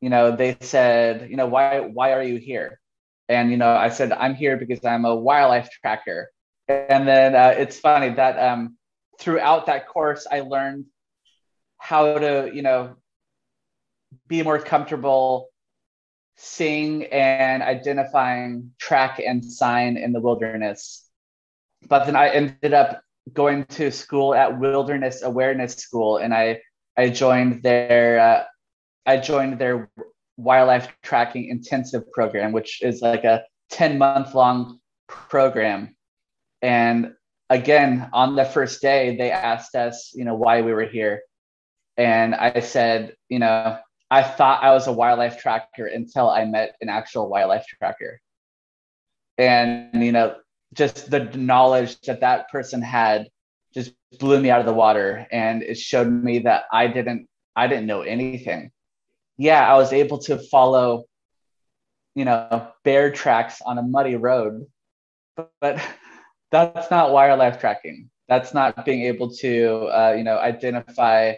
you 0.00 0.10
know, 0.10 0.36
they 0.36 0.56
said, 0.60 1.30
you 1.30 1.36
know, 1.36 1.46
why 1.46 1.80
why 1.80 2.12
are 2.12 2.22
you 2.22 2.36
here? 2.36 2.78
And 3.28 3.50
you 3.50 3.56
know, 3.56 3.74
I 3.74 3.88
said, 3.88 4.12
I'm 4.12 4.34
here 4.34 4.56
because 4.56 4.84
I'm 4.84 5.04
a 5.04 5.14
wildlife 5.16 5.70
tracker 5.70 6.30
and 6.68 7.08
then 7.08 7.34
uh, 7.34 7.54
it's 7.56 7.78
funny 7.78 8.10
that 8.10 8.38
um, 8.38 8.76
throughout 9.18 9.66
that 9.66 9.88
course, 9.88 10.26
I 10.30 10.40
learned 10.40 10.86
how 11.78 12.18
to, 12.18 12.50
you 12.52 12.62
know, 12.62 12.96
be 14.26 14.42
more 14.42 14.58
comfortable 14.58 15.48
seeing 16.36 17.04
and 17.06 17.62
identifying 17.62 18.72
track 18.78 19.20
and 19.24 19.44
sign 19.44 19.96
in 19.96 20.12
the 20.12 20.20
wilderness. 20.20 21.08
But 21.88 22.04
then 22.04 22.16
I 22.16 22.28
ended 22.28 22.74
up 22.74 23.02
going 23.32 23.64
to 23.66 23.90
school 23.90 24.34
at 24.34 24.58
Wilderness 24.58 25.22
Awareness 25.22 25.76
School, 25.76 26.18
and 26.18 26.34
I 26.34 26.60
I 26.96 27.10
joined 27.10 27.62
their 27.62 28.20
uh, 28.20 28.44
I 29.06 29.18
joined 29.18 29.58
their 29.58 29.90
wildlife 30.36 30.88
tracking 31.02 31.48
intensive 31.48 32.10
program, 32.12 32.52
which 32.52 32.82
is 32.82 33.00
like 33.00 33.24
a 33.24 33.44
ten 33.70 33.98
month 33.98 34.34
long 34.34 34.80
program 35.06 35.96
and 36.62 37.14
again, 37.50 38.08
on 38.12 38.36
the 38.36 38.44
first 38.44 38.80
day, 38.80 39.16
they 39.16 39.30
asked 39.30 39.74
us, 39.74 40.12
you 40.14 40.24
know, 40.24 40.34
why 40.34 40.62
we 40.62 40.72
were 40.72 40.86
here. 40.86 41.22
And 41.96 42.34
I 42.34 42.60
said, 42.60 43.14
you 43.28 43.38
know, 43.38 43.78
I 44.10 44.22
thought 44.22 44.62
I 44.62 44.72
was 44.72 44.86
a 44.86 44.92
wildlife 44.92 45.38
tracker 45.40 45.86
until 45.86 46.30
I 46.30 46.44
met 46.44 46.76
an 46.80 46.88
actual 46.88 47.28
wildlife 47.28 47.66
tracker. 47.66 48.20
And, 49.36 50.04
you 50.04 50.12
know, 50.12 50.36
just 50.74 51.10
the 51.10 51.20
knowledge 51.20 52.00
that 52.02 52.20
that 52.20 52.50
person 52.50 52.82
had 52.82 53.28
just 53.74 53.92
blew 54.18 54.40
me 54.40 54.50
out 54.50 54.60
of 54.60 54.66
the 54.66 54.72
water. 54.72 55.26
And 55.30 55.62
it 55.62 55.78
showed 55.78 56.10
me 56.10 56.40
that 56.40 56.64
I 56.72 56.86
didn't, 56.86 57.28
I 57.54 57.66
didn't 57.66 57.86
know 57.86 58.02
anything. 58.02 58.70
Yeah, 59.36 59.66
I 59.66 59.76
was 59.76 59.92
able 59.92 60.18
to 60.18 60.38
follow, 60.38 61.04
you 62.14 62.24
know, 62.24 62.68
bear 62.84 63.10
tracks 63.12 63.60
on 63.64 63.78
a 63.78 63.82
muddy 63.82 64.16
road, 64.16 64.66
but, 65.36 65.50
but 65.60 65.80
that's 66.50 66.90
not 66.90 67.12
wildlife 67.12 67.60
tracking. 67.60 68.10
That's 68.28 68.52
not 68.52 68.84
being 68.84 69.02
able 69.02 69.30
to, 69.36 69.86
uh, 69.86 70.14
you 70.16 70.24
know, 70.24 70.38
identify 70.38 71.34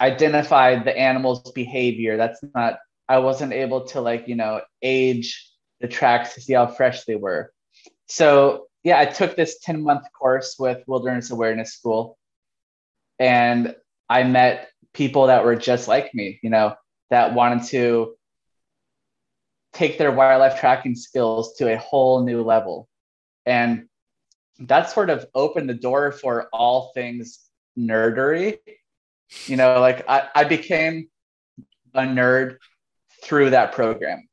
identify 0.00 0.82
the 0.82 0.96
animal's 0.96 1.52
behavior. 1.52 2.16
That's 2.16 2.40
not. 2.54 2.78
I 3.08 3.18
wasn't 3.18 3.52
able 3.52 3.86
to 3.88 4.00
like, 4.00 4.28
you 4.28 4.36
know, 4.36 4.60
age 4.82 5.48
the 5.80 5.88
tracks 5.88 6.34
to 6.34 6.40
see 6.40 6.52
how 6.52 6.66
fresh 6.66 7.04
they 7.04 7.16
were. 7.16 7.52
So 8.06 8.66
yeah, 8.84 8.98
I 8.98 9.06
took 9.06 9.36
this 9.36 9.58
10 9.60 9.82
month 9.82 10.04
course 10.18 10.56
with 10.58 10.82
Wilderness 10.86 11.30
Awareness 11.30 11.74
School, 11.74 12.18
and 13.18 13.74
I 14.08 14.24
met 14.24 14.68
people 14.92 15.28
that 15.28 15.44
were 15.44 15.56
just 15.56 15.88
like 15.88 16.14
me, 16.14 16.40
you 16.42 16.50
know, 16.50 16.74
that 17.10 17.34
wanted 17.34 17.64
to 17.68 18.14
take 19.72 19.98
their 19.98 20.12
wildlife 20.12 20.58
tracking 20.58 20.94
skills 20.94 21.54
to 21.56 21.72
a 21.72 21.78
whole 21.78 22.24
new 22.24 22.42
level. 22.42 22.88
And 23.50 23.88
that 24.60 24.90
sort 24.90 25.10
of 25.10 25.26
opened 25.34 25.68
the 25.68 25.74
door 25.74 26.12
for 26.12 26.48
all 26.52 26.92
things 26.94 27.40
nerdery. 27.76 28.58
You 29.46 29.56
know, 29.56 29.80
like 29.80 30.08
I, 30.08 30.28
I 30.36 30.44
became 30.44 31.08
a 31.92 32.02
nerd 32.02 32.58
through 33.24 33.50
that 33.50 33.72
program. 33.72 34.28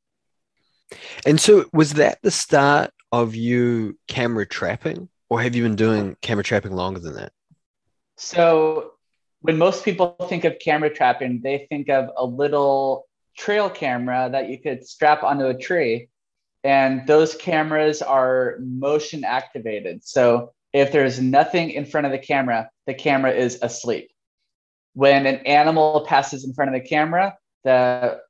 And 1.26 1.40
so, 1.40 1.64
was 1.72 1.94
that 1.94 2.18
the 2.22 2.30
start 2.30 2.92
of 3.10 3.34
you 3.34 3.98
camera 4.06 4.46
trapping, 4.46 5.08
or 5.28 5.42
have 5.42 5.54
you 5.54 5.64
been 5.64 5.76
doing 5.76 6.16
camera 6.22 6.44
trapping 6.44 6.72
longer 6.72 7.00
than 7.00 7.14
that? 7.14 7.32
So, 8.16 8.92
when 9.40 9.58
most 9.58 9.84
people 9.84 10.16
think 10.28 10.44
of 10.44 10.58
camera 10.60 10.94
trapping, 10.94 11.40
they 11.42 11.66
think 11.68 11.88
of 11.88 12.10
a 12.16 12.24
little 12.24 13.06
trail 13.36 13.68
camera 13.68 14.28
that 14.30 14.48
you 14.48 14.58
could 14.58 14.86
strap 14.86 15.24
onto 15.24 15.46
a 15.46 15.54
tree. 15.54 16.08
And 16.64 17.06
those 17.06 17.34
cameras 17.34 18.02
are 18.02 18.56
motion 18.60 19.24
activated. 19.24 20.04
So, 20.04 20.52
if 20.72 20.92
there's 20.92 21.18
nothing 21.18 21.70
in 21.70 21.86
front 21.86 22.06
of 22.06 22.12
the 22.12 22.18
camera, 22.18 22.68
the 22.86 22.94
camera 22.94 23.32
is 23.32 23.58
asleep. 23.62 24.10
When 24.92 25.26
an 25.26 25.36
animal 25.46 26.04
passes 26.06 26.44
in 26.44 26.52
front 26.52 26.74
of 26.74 26.82
the 26.82 26.86
camera, 26.86 27.38
the 27.64 28.20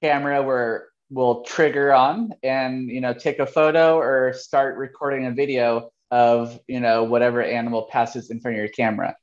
camera 0.00 0.42
were, 0.42 0.88
will 1.10 1.44
trigger 1.44 1.92
on 1.92 2.32
and 2.42 2.88
you 2.88 3.00
know 3.00 3.12
take 3.12 3.38
a 3.38 3.46
photo 3.46 3.98
or 3.98 4.32
start 4.32 4.78
recording 4.78 5.26
a 5.26 5.30
video 5.30 5.90
of 6.10 6.58
you 6.68 6.80
know 6.80 7.04
whatever 7.04 7.42
animal 7.42 7.88
passes 7.90 8.30
in 8.30 8.40
front 8.40 8.56
of 8.56 8.58
your 8.58 8.68
camera. 8.68 9.14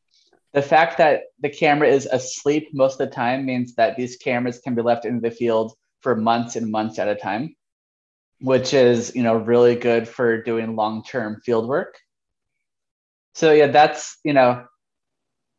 The 0.54 0.62
fact 0.62 0.98
that 0.98 1.24
the 1.40 1.50
camera 1.50 1.88
is 1.88 2.08
asleep 2.08 2.70
most 2.74 3.00
of 3.00 3.10
the 3.10 3.16
time 3.16 3.46
means 3.46 3.76
that 3.76 3.96
these 3.96 4.18
cameras 4.18 4.60
can 4.60 4.76
be 4.76 4.82
left 4.82 5.06
in 5.06 5.22
the 5.22 5.32
field 5.32 5.74
for 6.02 6.16
months 6.16 6.56
and 6.56 6.72
months 6.72 6.98
at 6.98 7.08
a 7.08 7.16
time, 7.16 7.56
which 8.42 8.74
is 8.74 9.16
you 9.16 9.24
know 9.24 9.36
really 9.36 9.76
good 9.76 10.08
for 10.08 10.42
doing 10.42 10.76
long-term 10.76 11.42
field 11.42 11.68
work. 11.68 11.98
So 13.36 13.52
yeah 13.52 13.68
that's 13.68 14.18
you 14.24 14.34
know 14.34 14.66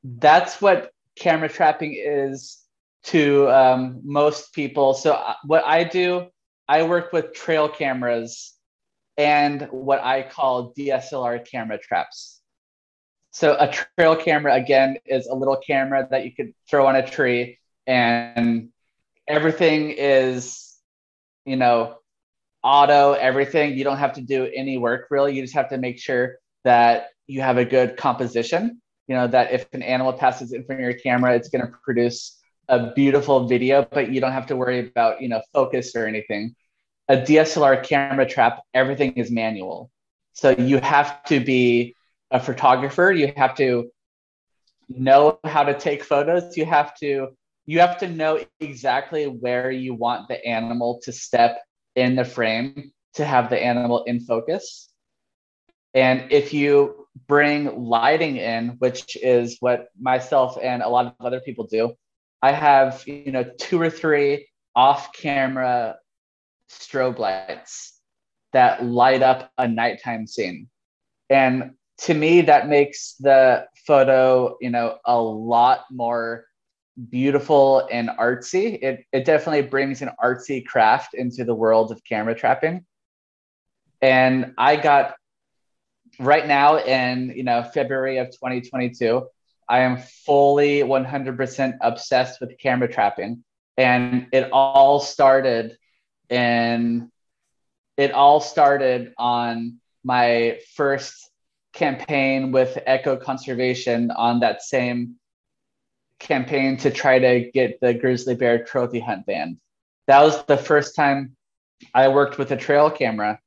that's 0.04 0.60
what 0.60 0.90
camera 1.18 1.48
trapping 1.48 1.94
is 1.94 2.58
to 3.02 3.48
um, 3.50 4.00
most 4.04 4.52
people. 4.52 4.94
So 4.94 5.12
uh, 5.12 5.34
what 5.44 5.64
i 5.64 5.84
do 5.84 6.26
i 6.68 6.82
work 6.84 7.12
with 7.12 7.34
trail 7.34 7.68
cameras 7.68 8.54
and 9.16 9.62
what 9.70 10.00
i 10.02 10.22
call 10.22 10.72
dslr 10.74 11.44
camera 11.46 11.78
traps. 11.78 12.40
So 13.32 13.56
a 13.58 13.72
trail 13.72 14.16
camera 14.16 14.54
again 14.54 14.98
is 15.06 15.26
a 15.26 15.34
little 15.34 15.56
camera 15.56 16.06
that 16.10 16.24
you 16.24 16.34
could 16.34 16.52
throw 16.68 16.86
on 16.86 16.96
a 16.96 17.06
tree 17.06 17.58
and 17.86 18.70
everything 19.28 19.90
is 19.90 20.76
you 21.44 21.56
know 21.56 21.99
auto 22.62 23.12
everything 23.12 23.76
you 23.76 23.84
don't 23.84 23.98
have 23.98 24.12
to 24.12 24.20
do 24.20 24.50
any 24.54 24.76
work 24.76 25.06
really 25.10 25.34
you 25.34 25.42
just 25.42 25.54
have 25.54 25.68
to 25.68 25.78
make 25.78 25.98
sure 25.98 26.36
that 26.64 27.08
you 27.30 27.40
have 27.40 27.58
a 27.58 27.64
good 27.64 27.96
composition. 27.96 28.80
You 29.06 29.16
know, 29.16 29.26
that 29.28 29.52
if 29.52 29.66
an 29.72 29.82
animal 29.82 30.12
passes 30.12 30.52
in 30.52 30.64
front 30.64 30.80
of 30.80 30.84
your 30.84 30.94
camera, 30.94 31.34
it's 31.34 31.48
going 31.48 31.64
to 31.64 31.72
produce 31.82 32.38
a 32.68 32.92
beautiful 32.92 33.48
video, 33.48 33.86
but 33.90 34.12
you 34.12 34.20
don't 34.20 34.32
have 34.32 34.46
to 34.46 34.56
worry 34.56 34.88
about, 34.88 35.20
you 35.20 35.28
know, 35.28 35.42
focus 35.52 35.96
or 35.96 36.06
anything. 36.06 36.54
A 37.08 37.16
DSLR 37.16 37.82
camera 37.84 38.26
trap, 38.26 38.62
everything 38.72 39.12
is 39.12 39.30
manual. 39.30 39.90
So 40.32 40.50
you 40.50 40.78
have 40.78 41.24
to 41.24 41.40
be 41.40 41.96
a 42.30 42.38
photographer. 42.38 43.10
You 43.10 43.32
have 43.36 43.56
to 43.56 43.90
know 44.88 45.38
how 45.44 45.64
to 45.64 45.74
take 45.78 46.04
photos. 46.04 46.56
You 46.56 46.66
have 46.66 46.94
to 46.98 47.28
you 47.66 47.78
have 47.80 47.98
to 47.98 48.08
know 48.08 48.40
exactly 48.58 49.26
where 49.26 49.70
you 49.70 49.94
want 49.94 50.26
the 50.26 50.44
animal 50.44 51.00
to 51.04 51.12
step 51.12 51.60
in 51.94 52.16
the 52.16 52.24
frame 52.24 52.92
to 53.14 53.24
have 53.24 53.50
the 53.50 53.62
animal 53.62 54.04
in 54.04 54.20
focus. 54.20 54.88
And 55.94 56.30
if 56.30 56.54
you 56.54 57.06
bring 57.26 57.84
lighting 57.88 58.36
in, 58.36 58.76
which 58.78 59.16
is 59.16 59.56
what 59.60 59.88
myself 60.00 60.56
and 60.62 60.82
a 60.82 60.88
lot 60.88 61.06
of 61.06 61.26
other 61.26 61.40
people 61.40 61.66
do, 61.66 61.94
I 62.42 62.52
have, 62.52 63.02
you 63.06 63.32
know, 63.32 63.44
two 63.58 63.80
or 63.80 63.90
three 63.90 64.48
off-camera 64.74 65.96
strobe 66.70 67.18
lights 67.18 67.98
that 68.52 68.84
light 68.84 69.22
up 69.22 69.50
a 69.58 69.66
nighttime 69.66 70.26
scene. 70.26 70.68
And 71.28 71.72
to 71.98 72.14
me, 72.14 72.42
that 72.42 72.68
makes 72.68 73.14
the 73.20 73.66
photo, 73.86 74.56
you 74.60 74.70
know, 74.70 74.98
a 75.04 75.20
lot 75.20 75.84
more 75.90 76.46
beautiful 77.08 77.88
and 77.90 78.10
artsy. 78.10 78.78
It, 78.82 79.04
it 79.12 79.24
definitely 79.24 79.62
brings 79.62 80.02
an 80.02 80.10
artsy 80.22 80.64
craft 80.64 81.14
into 81.14 81.44
the 81.44 81.54
world 81.54 81.92
of 81.92 82.04
camera 82.04 82.34
trapping. 82.34 82.84
And 84.02 84.54
I 84.58 84.76
got 84.76 85.14
right 86.18 86.46
now 86.46 86.78
in 86.78 87.32
you 87.36 87.44
know 87.44 87.62
February 87.62 88.18
of 88.18 88.30
2022, 88.30 89.26
I 89.68 89.80
am 89.80 89.98
fully 89.98 90.80
100% 90.80 91.78
obsessed 91.80 92.40
with 92.40 92.58
camera 92.58 92.88
trapping, 92.90 93.44
and 93.76 94.26
it 94.32 94.50
all 94.52 95.00
started 95.00 95.76
in 96.28 97.10
it 97.96 98.12
all 98.12 98.40
started 98.40 99.12
on 99.18 99.78
my 100.02 100.58
first 100.74 101.30
campaign 101.72 102.50
with 102.50 102.78
Echo 102.86 103.16
Conservation 103.16 104.10
on 104.10 104.40
that 104.40 104.62
same 104.62 105.19
campaign 106.20 106.76
to 106.78 106.90
try 106.90 107.18
to 107.18 107.50
get 107.50 107.80
the 107.80 107.94
grizzly 107.94 108.36
bear 108.36 108.64
trophy 108.64 109.00
hunt 109.00 109.26
banned. 109.26 109.58
That 110.06 110.22
was 110.22 110.44
the 110.44 110.56
first 110.56 110.94
time 110.94 111.36
I 111.92 112.08
worked 112.08 112.38
with 112.38 112.52
a 112.52 112.56
trail 112.56 112.90
camera 112.90 113.40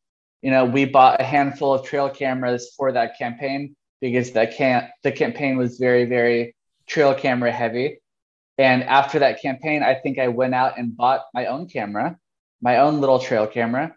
you 0.44 0.52
know, 0.52 0.66
we 0.66 0.84
bought 0.84 1.22
a 1.22 1.24
handful 1.24 1.74
of 1.74 1.86
trail 1.86 2.10
cameras 2.10 2.74
for 2.76 2.92
that 2.92 3.18
campaign 3.18 3.76
because 4.02 4.34
that 4.34 4.56
can 4.58 4.90
the 5.02 5.12
campaign 5.12 5.58
was 5.58 5.80
very, 5.80 6.04
very 6.04 6.54
trail 6.86 7.16
camera 7.16 7.52
heavy. 7.52 8.02
And 8.58 8.84
after 8.84 9.20
that 9.20 9.42
campaign, 9.42 9.84
I 9.84 9.96
think 9.96 10.20
I 10.20 10.28
went 10.28 10.54
out 10.54 10.78
and 10.78 10.96
bought 10.96 11.22
my 11.34 11.46
own 11.46 11.70
camera, 11.70 12.18
my 12.62 12.78
own 12.78 13.00
little 13.00 13.20
trail 13.20 13.48
camera. 13.48 13.96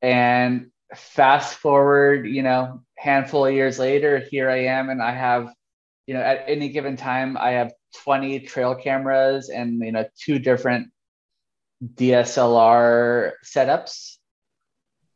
And 0.00 0.70
fast 0.94 1.58
forward, 1.58 2.26
you 2.26 2.42
know, 2.42 2.80
handful 2.96 3.44
of 3.44 3.52
years 3.52 3.78
later, 3.78 4.18
here 4.18 4.48
I 4.48 4.64
am, 4.64 4.88
and 4.88 5.02
I 5.02 5.12
have, 5.12 5.52
you 6.06 6.14
know, 6.14 6.22
at 6.22 6.44
any 6.48 6.70
given 6.70 6.96
time, 6.96 7.36
I 7.36 7.50
have 7.50 7.72
20 8.04 8.40
trail 8.40 8.74
cameras 8.74 9.48
and 9.48 9.80
you 9.80 9.92
know 9.92 10.04
two 10.18 10.38
different 10.38 10.88
DSLR 11.84 13.32
setups 13.44 14.16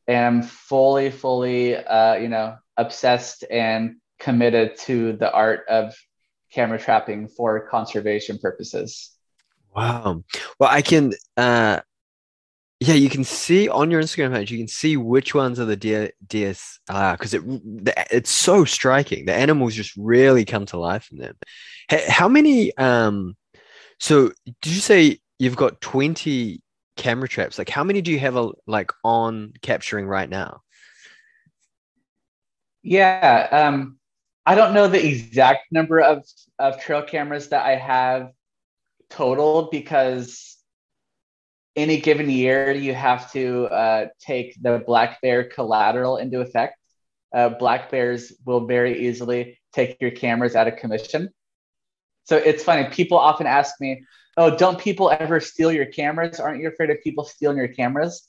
am 0.09 0.43
fully, 0.43 1.11
fully, 1.11 1.77
uh, 1.77 2.15
you 2.15 2.29
know, 2.29 2.57
obsessed 2.77 3.45
and 3.51 3.97
committed 4.19 4.77
to 4.77 5.15
the 5.15 5.33
art 5.33 5.65
of 5.69 5.95
camera 6.53 6.79
trapping 6.79 7.29
for 7.29 7.67
conservation 7.69 8.39
purposes. 8.39 9.13
Wow. 9.75 10.25
Well, 10.59 10.71
I 10.71 10.83
can, 10.83 11.13
uh, 11.37 11.81
yeah, 12.81 12.95
you 12.95 13.11
can 13.11 13.25
see 13.25 13.69
on 13.69 13.91
your 13.91 14.03
Instagram 14.03 14.35
page, 14.35 14.51
you 14.51 14.59
can 14.59 14.69
see 14.69 14.97
which 14.97 15.35
ones 15.35 15.61
are 15.61 15.67
the 15.67 15.77
DS, 15.77 16.11
DSLR 16.27 17.13
because 17.13 17.35
it 17.35 17.43
it's 18.11 18.31
so 18.31 18.65
striking. 18.65 19.27
The 19.27 19.35
animals 19.35 19.75
just 19.75 19.95
really 19.97 20.45
come 20.45 20.67
to 20.67 20.79
life 20.79 21.09
in 21.13 21.19
them. 21.19 21.37
How 22.09 22.29
many? 22.29 22.77
Um, 22.77 23.37
so 23.99 24.33
did 24.63 24.73
you 24.73 24.81
say 24.81 25.19
you've 25.39 25.57
got 25.57 25.81
twenty 25.81 26.63
camera 27.01 27.27
traps 27.27 27.57
like 27.57 27.71
how 27.71 27.83
many 27.83 28.03
do 28.03 28.11
you 28.11 28.19
have 28.19 28.37
a, 28.37 28.51
like 28.67 28.93
on 29.05 29.55
capturing 29.63 30.07
right 30.07 30.29
now 30.29 30.61
yeah 32.83 33.49
um 33.51 33.99
i 34.45 34.55
don't 34.55 34.75
know 34.75 34.87
the 34.87 35.03
exact 35.03 35.73
number 35.73 35.99
of 35.99 36.23
of 36.59 36.79
trail 36.79 37.03
cameras 37.03 37.49
that 37.49 37.65
i 37.65 37.75
have 37.75 38.31
total 39.09 39.71
because 39.73 40.59
any 41.81 42.01
given 42.01 42.29
year 42.31 42.73
you 42.73 42.95
have 42.95 43.31
to 43.33 43.67
uh, 43.67 44.07
take 44.21 44.57
the 44.63 44.83
black 44.87 45.21
bear 45.21 45.45
collateral 45.45 46.17
into 46.17 46.41
effect 46.41 46.77
uh, 47.35 47.49
black 47.49 47.91
bears 47.91 48.33
will 48.45 48.67
very 48.67 49.07
easily 49.07 49.59
take 49.73 49.97
your 50.01 50.11
cameras 50.11 50.55
out 50.57 50.69
of 50.69 50.77
commission 50.77 51.29
so 52.25 52.37
it's 52.37 52.63
funny 52.63 52.89
people 52.91 53.19
often 53.19 53.47
ask 53.47 53.81
me 53.81 54.03
oh, 54.41 54.57
don't 54.57 54.79
people 54.79 55.11
ever 55.11 55.39
steal 55.39 55.71
your 55.71 55.87
cameras? 55.87 56.41
Aren't 56.41 56.63
you 56.63 56.69
afraid 56.69 56.91
of 56.91 57.03
people 57.03 57.25
stealing 57.25 57.59
your 57.59 57.69
cameras? 57.69 58.27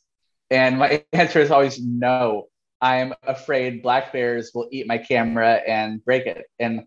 And 0.50 0.78
my 0.78 1.04
answer 1.14 1.40
is 1.40 1.52
always 1.52 1.80
no. 1.82 2.48
I'm 2.82 3.14
afraid 3.24 3.84
black 3.84 4.12
bears 4.12 4.52
will 4.54 4.68
eat 4.72 4.88
my 4.88 4.98
camera 4.98 5.62
and 5.66 6.04
break 6.04 6.26
it. 6.26 6.46
And 6.60 6.84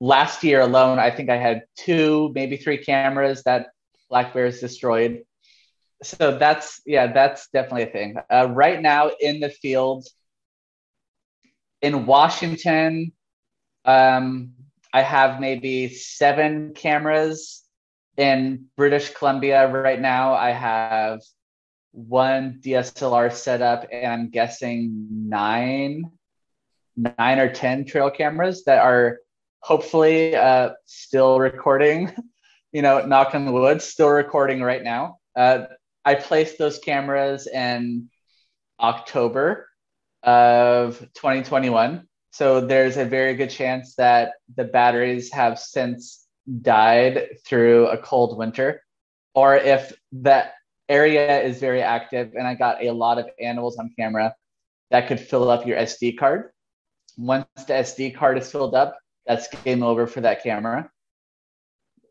last 0.00 0.42
year 0.42 0.60
alone, 0.60 0.98
I 0.98 1.10
think 1.10 1.28
I 1.28 1.36
had 1.36 1.64
two, 1.76 2.32
maybe 2.34 2.56
three 2.56 2.78
cameras 2.78 3.42
that 3.44 3.68
black 4.08 4.32
bears 4.32 4.60
destroyed. 4.60 5.22
So 6.02 6.36
that's, 6.38 6.80
yeah, 6.86 7.12
that's 7.12 7.48
definitely 7.48 7.84
a 7.84 7.92
thing. 7.92 8.16
Uh, 8.30 8.48
right 8.50 8.80
now 8.80 9.10
in 9.20 9.40
the 9.40 9.50
field, 9.50 10.06
in 11.82 12.06
Washington, 12.06 13.12
um, 13.84 14.52
I 14.92 15.02
have 15.02 15.40
maybe 15.40 15.88
seven 15.88 16.72
cameras 16.74 17.64
in 18.18 18.66
British 18.76 19.10
Columbia 19.14 19.68
right 19.68 20.00
now, 20.00 20.34
I 20.34 20.50
have 20.50 21.20
one 21.92 22.60
DSLR 22.60 23.32
setup, 23.32 23.86
and 23.92 24.12
I'm 24.12 24.28
guessing 24.28 25.06
nine, 25.10 26.10
nine 26.96 27.38
or 27.38 27.50
ten 27.50 27.84
trail 27.86 28.10
cameras 28.10 28.64
that 28.64 28.80
are 28.80 29.18
hopefully 29.60 30.34
uh, 30.36 30.70
still 30.84 31.38
recording. 31.40 32.12
You 32.70 32.82
know, 32.82 33.00
knock 33.00 33.34
on 33.34 33.46
the 33.46 33.50
wood, 33.50 33.80
still 33.80 34.10
recording 34.10 34.60
right 34.60 34.84
now. 34.84 35.16
Uh, 35.34 35.68
I 36.04 36.14
placed 36.14 36.58
those 36.58 36.78
cameras 36.78 37.46
in 37.46 38.08
October 38.80 39.68
of 40.22 40.98
2021. 41.14 42.06
So 42.30 42.60
there's 42.60 42.96
a 42.96 43.04
very 43.04 43.34
good 43.34 43.50
chance 43.50 43.94
that 43.96 44.32
the 44.56 44.64
batteries 44.64 45.32
have 45.32 45.58
since 45.58 46.26
died 46.62 47.38
through 47.44 47.88
a 47.88 47.98
cold 47.98 48.38
winter. 48.38 48.82
Or 49.34 49.56
if 49.56 49.92
that 50.12 50.54
area 50.88 51.42
is 51.42 51.60
very 51.60 51.82
active 51.82 52.32
and 52.34 52.46
I 52.46 52.54
got 52.54 52.82
a 52.82 52.92
lot 52.92 53.18
of 53.18 53.28
animals 53.40 53.76
on 53.78 53.92
camera, 53.98 54.34
that 54.90 55.08
could 55.08 55.20
fill 55.20 55.50
up 55.50 55.66
your 55.66 55.78
SD 55.78 56.18
card. 56.18 56.50
Once 57.16 57.46
the 57.66 57.74
SD 57.74 58.14
card 58.16 58.38
is 58.38 58.50
filled 58.50 58.74
up, 58.74 58.96
that's 59.26 59.48
game 59.64 59.82
over 59.82 60.06
for 60.06 60.22
that 60.22 60.42
camera. 60.42 60.90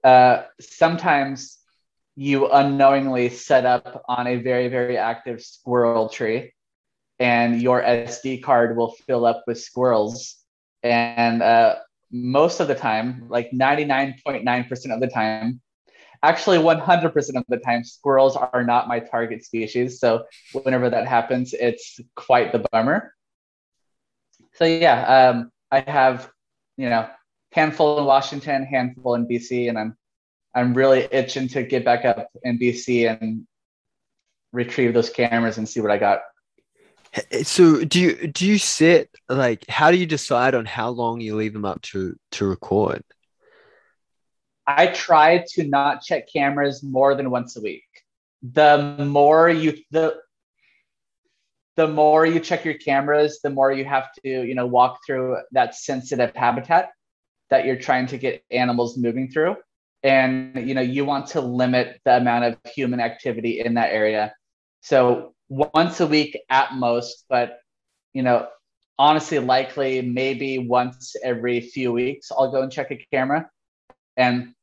Uh, 0.03 0.43
sometimes 0.59 1.57
you 2.17 2.49
unknowingly 2.49 3.29
set 3.29 3.63
up 3.63 4.03
on 4.09 4.25
a 4.25 4.37
very, 4.37 4.69
very 4.69 4.97
active 4.97 5.39
squirrel 5.39 6.09
tree, 6.09 6.51
and 7.19 7.61
your 7.61 7.79
SD 7.83 8.41
card 8.41 8.75
will 8.75 8.91
fill 9.05 9.23
up 9.23 9.43
with 9.45 9.61
squirrels. 9.61 10.35
And 10.81 11.43
uh, 11.43 11.75
most 12.11 12.59
of 12.59 12.67
the 12.67 12.73
time, 12.73 13.27
like 13.29 13.51
99.9% 13.51 14.93
of 14.93 14.99
the 14.99 15.07
time, 15.07 15.61
actually 16.23 16.57
100% 16.57 17.35
of 17.35 17.43
the 17.49 17.57
time, 17.57 17.83
squirrels 17.83 18.35
are 18.35 18.63
not 18.63 18.87
my 18.87 18.99
target 18.99 19.45
species. 19.45 19.99
So 19.99 20.25
whenever 20.63 20.89
that 20.89 21.07
happens, 21.07 21.53
it's 21.53 21.99
quite 22.15 22.51
the 22.51 22.65
bummer. 22.71 23.13
So 24.53 24.65
yeah, 24.65 25.29
um, 25.29 25.51
I 25.69 25.81
have, 25.81 26.31
you 26.77 26.89
know, 26.89 27.07
handful 27.51 27.99
in 27.99 28.05
Washington, 28.05 28.63
handful 28.63 29.13
in 29.13 29.27
BC, 29.27 29.69
and 29.69 29.77
I'm 29.77 29.95
I'm 30.57 30.73
really 30.73 31.07
itching 31.11 31.47
to 31.49 31.61
get 31.61 31.85
back 31.85 32.03
up 32.03 32.31
in 32.41 32.57
BC 32.57 33.21
and 33.21 33.45
retrieve 34.51 34.91
those 34.91 35.11
cameras 35.11 35.59
and 35.59 35.69
see 35.69 35.81
what 35.81 35.91
I 35.91 35.99
got. 35.99 36.21
So 37.43 37.85
do 37.85 37.99
you 37.99 38.27
do 38.27 38.47
you 38.47 38.57
set 38.57 39.09
like 39.29 39.65
how 39.69 39.91
do 39.91 39.97
you 39.97 40.07
decide 40.07 40.55
on 40.55 40.65
how 40.65 40.89
long 40.89 41.21
you 41.21 41.35
leave 41.35 41.53
them 41.53 41.63
up 41.63 41.81
to 41.83 42.15
to 42.31 42.47
record? 42.47 43.03
I 44.65 44.87
try 44.87 45.45
to 45.53 45.67
not 45.67 46.01
check 46.01 46.27
cameras 46.31 46.81
more 46.81 47.13
than 47.13 47.29
once 47.29 47.55
a 47.55 47.61
week. 47.61 47.85
The 48.41 48.97
more 48.99 49.49
you 49.49 49.77
the 49.91 50.15
the 51.75 51.87
more 51.87 52.25
you 52.25 52.39
check 52.39 52.65
your 52.65 52.73
cameras, 52.73 53.41
the 53.43 53.51
more 53.51 53.71
you 53.71 53.85
have 53.85 54.07
to, 54.23 54.27
you 54.27 54.55
know, 54.55 54.65
walk 54.65 55.01
through 55.05 55.37
that 55.51 55.75
sensitive 55.75 56.35
habitat 56.35 56.89
that 57.51 57.65
you're 57.65 57.75
trying 57.75 58.07
to 58.07 58.17
get 58.17 58.43
animals 58.49 58.97
moving 58.97 59.29
through. 59.29 59.55
And 60.07 60.67
you 60.67 60.73
know, 60.73 60.81
you 60.81 61.03
want 61.03 61.27
to 61.27 61.41
limit 61.41 61.99
the 62.05 62.15
amount 62.15 62.45
of 62.45 62.57
human 62.73 63.01
activity 63.01 63.59
in 63.59 63.73
that 63.73 63.91
area. 63.91 64.33
So 64.79 65.33
once 65.49 65.99
a 65.99 66.07
week 66.07 66.37
at 66.49 66.73
most, 66.73 67.25
but 67.27 67.59
you 68.13 68.23
know, 68.23 68.47
honestly, 68.97 69.39
likely 69.39 70.01
maybe 70.01 70.59
once 70.59 71.17
every 71.21 71.59
few 71.59 71.91
weeks, 71.91 72.31
I'll 72.31 72.51
go 72.51 72.61
and 72.61 72.71
check 72.71 72.89
a 72.91 73.05
camera. 73.11 73.49
And 74.15 74.53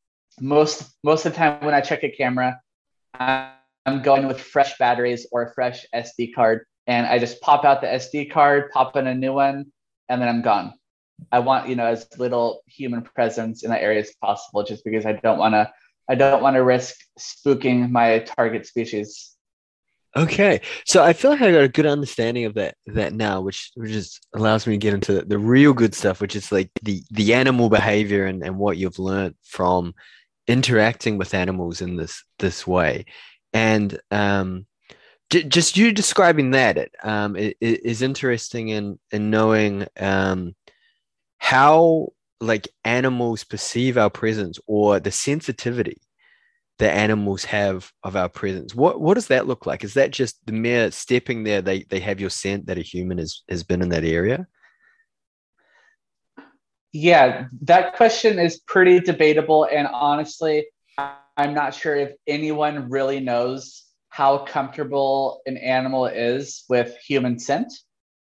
most 0.40 0.90
most 1.02 1.26
of 1.26 1.32
the 1.32 1.36
time 1.36 1.62
when 1.62 1.74
I 1.74 1.82
check 1.82 2.04
a 2.04 2.10
camera, 2.10 2.58
I'm 3.12 4.00
going 4.02 4.26
with 4.26 4.40
fresh 4.40 4.78
batteries 4.78 5.26
or 5.30 5.42
a 5.42 5.52
fresh 5.52 5.84
SD 5.94 6.34
card, 6.34 6.64
and 6.86 7.06
I 7.06 7.18
just 7.18 7.42
pop 7.42 7.66
out 7.66 7.82
the 7.82 7.88
SD 7.88 8.30
card, 8.30 8.70
pop 8.70 8.96
in 8.96 9.06
a 9.06 9.14
new 9.14 9.34
one, 9.34 9.66
and 10.08 10.22
then 10.22 10.28
I'm 10.30 10.40
gone. 10.40 10.72
I 11.32 11.40
want 11.40 11.68
you 11.68 11.76
know 11.76 11.86
as 11.86 12.06
little 12.18 12.62
human 12.66 13.02
presence 13.02 13.62
in 13.62 13.70
that 13.70 13.82
area 13.82 14.00
as 14.00 14.12
possible, 14.20 14.64
just 14.64 14.84
because 14.84 15.06
I 15.06 15.12
don't 15.12 15.38
want 15.38 15.54
to 15.54 15.70
I 16.08 16.14
don't 16.14 16.42
want 16.42 16.56
to 16.56 16.62
risk 16.62 16.96
spooking 17.18 17.90
my 17.90 18.20
target 18.20 18.66
species. 18.66 19.30
Okay, 20.16 20.60
so 20.86 21.02
I 21.02 21.12
feel 21.12 21.32
like 21.32 21.42
I 21.42 21.50
got 21.50 21.64
a 21.64 21.68
good 21.68 21.86
understanding 21.86 22.44
of 22.44 22.54
that 22.54 22.76
that 22.86 23.12
now, 23.12 23.40
which 23.40 23.72
which 23.74 23.90
just 23.90 24.24
allows 24.34 24.66
me 24.66 24.74
to 24.74 24.78
get 24.78 24.94
into 24.94 25.22
the, 25.22 25.38
real 25.38 25.72
good 25.72 25.94
stuff, 25.94 26.20
which 26.20 26.36
is 26.36 26.52
like 26.52 26.70
the 26.82 27.02
the 27.10 27.34
animal 27.34 27.68
behavior 27.68 28.26
and, 28.26 28.44
and 28.44 28.56
what 28.56 28.76
you've 28.76 29.00
learned 29.00 29.34
from 29.42 29.92
interacting 30.46 31.18
with 31.18 31.34
animals 31.34 31.80
in 31.80 31.96
this 31.96 32.22
this 32.38 32.64
way, 32.64 33.06
and 33.52 33.98
um, 34.12 34.66
just 35.30 35.76
you 35.76 35.90
describing 35.90 36.52
that 36.52 36.90
um, 37.02 37.34
it 37.34 37.56
is 37.60 38.02
interesting 38.02 38.68
in 38.68 38.98
in 39.10 39.30
knowing 39.30 39.84
um, 39.98 40.54
how 41.44 42.08
like 42.40 42.66
animals 42.84 43.44
perceive 43.44 43.98
our 43.98 44.08
presence 44.08 44.58
or 44.66 44.98
the 44.98 45.10
sensitivity 45.10 46.00
that 46.78 46.96
animals 46.96 47.44
have 47.44 47.92
of 48.02 48.16
our 48.16 48.30
presence. 48.30 48.74
What 48.74 48.98
what 48.98 49.12
does 49.12 49.26
that 49.26 49.46
look 49.46 49.66
like? 49.66 49.84
Is 49.84 49.92
that 49.92 50.10
just 50.10 50.38
the 50.46 50.54
mere 50.54 50.90
stepping 50.90 51.44
there, 51.44 51.60
they 51.60 51.82
they 51.82 52.00
have 52.00 52.18
your 52.18 52.30
scent 52.30 52.64
that 52.64 52.78
a 52.78 52.80
human 52.80 53.18
has 53.18 53.42
has 53.50 53.62
been 53.62 53.82
in 53.82 53.90
that 53.90 54.04
area? 54.04 54.46
Yeah, 56.92 57.48
that 57.60 57.94
question 57.94 58.38
is 58.38 58.60
pretty 58.60 59.00
debatable. 59.00 59.68
And 59.70 59.86
honestly, 59.86 60.66
I'm 60.96 61.52
not 61.52 61.74
sure 61.74 61.94
if 61.94 62.12
anyone 62.26 62.88
really 62.88 63.20
knows 63.20 63.84
how 64.08 64.38
comfortable 64.46 65.42
an 65.44 65.58
animal 65.58 66.06
is 66.06 66.64
with 66.70 66.96
human 67.06 67.38
scent. 67.38 67.70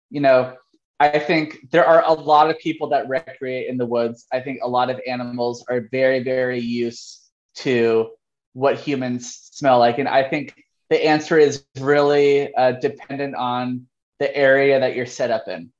You 0.09 0.23
know, 0.23 0.57
I 1.03 1.19
think 1.19 1.69
there 1.73 1.85
are 1.85 2.05
a 2.07 2.13
lot 2.13 2.49
of 2.49 2.61
people 2.61 2.91
that 2.91 3.09
recreate 3.09 3.69
in 3.69 3.77
the 3.77 3.85
woods. 3.85 4.25
I 4.33 4.39
think 4.39 4.61
a 4.63 4.69
lot 4.69 4.89
of 4.89 5.01
animals 5.05 5.65
are 5.69 5.89
very, 5.91 6.23
very 6.23 6.61
used 6.61 7.19
to 7.57 8.11
what 8.53 8.79
humans 8.79 9.37
smell 9.51 9.81
like. 9.81 9.99
And 9.99 10.09
I 10.09 10.23
think 10.23 10.55
the 10.91 11.05
answer 11.05 11.37
is 11.37 11.65
really 11.81 12.55
uh, 12.55 12.73
dependent 12.73 13.35
on 13.35 13.89
the 14.21 14.33
area 14.37 14.79
that 14.79 14.95
you're 14.95 15.07
set 15.07 15.33
up 15.33 15.49
in. 15.49 15.73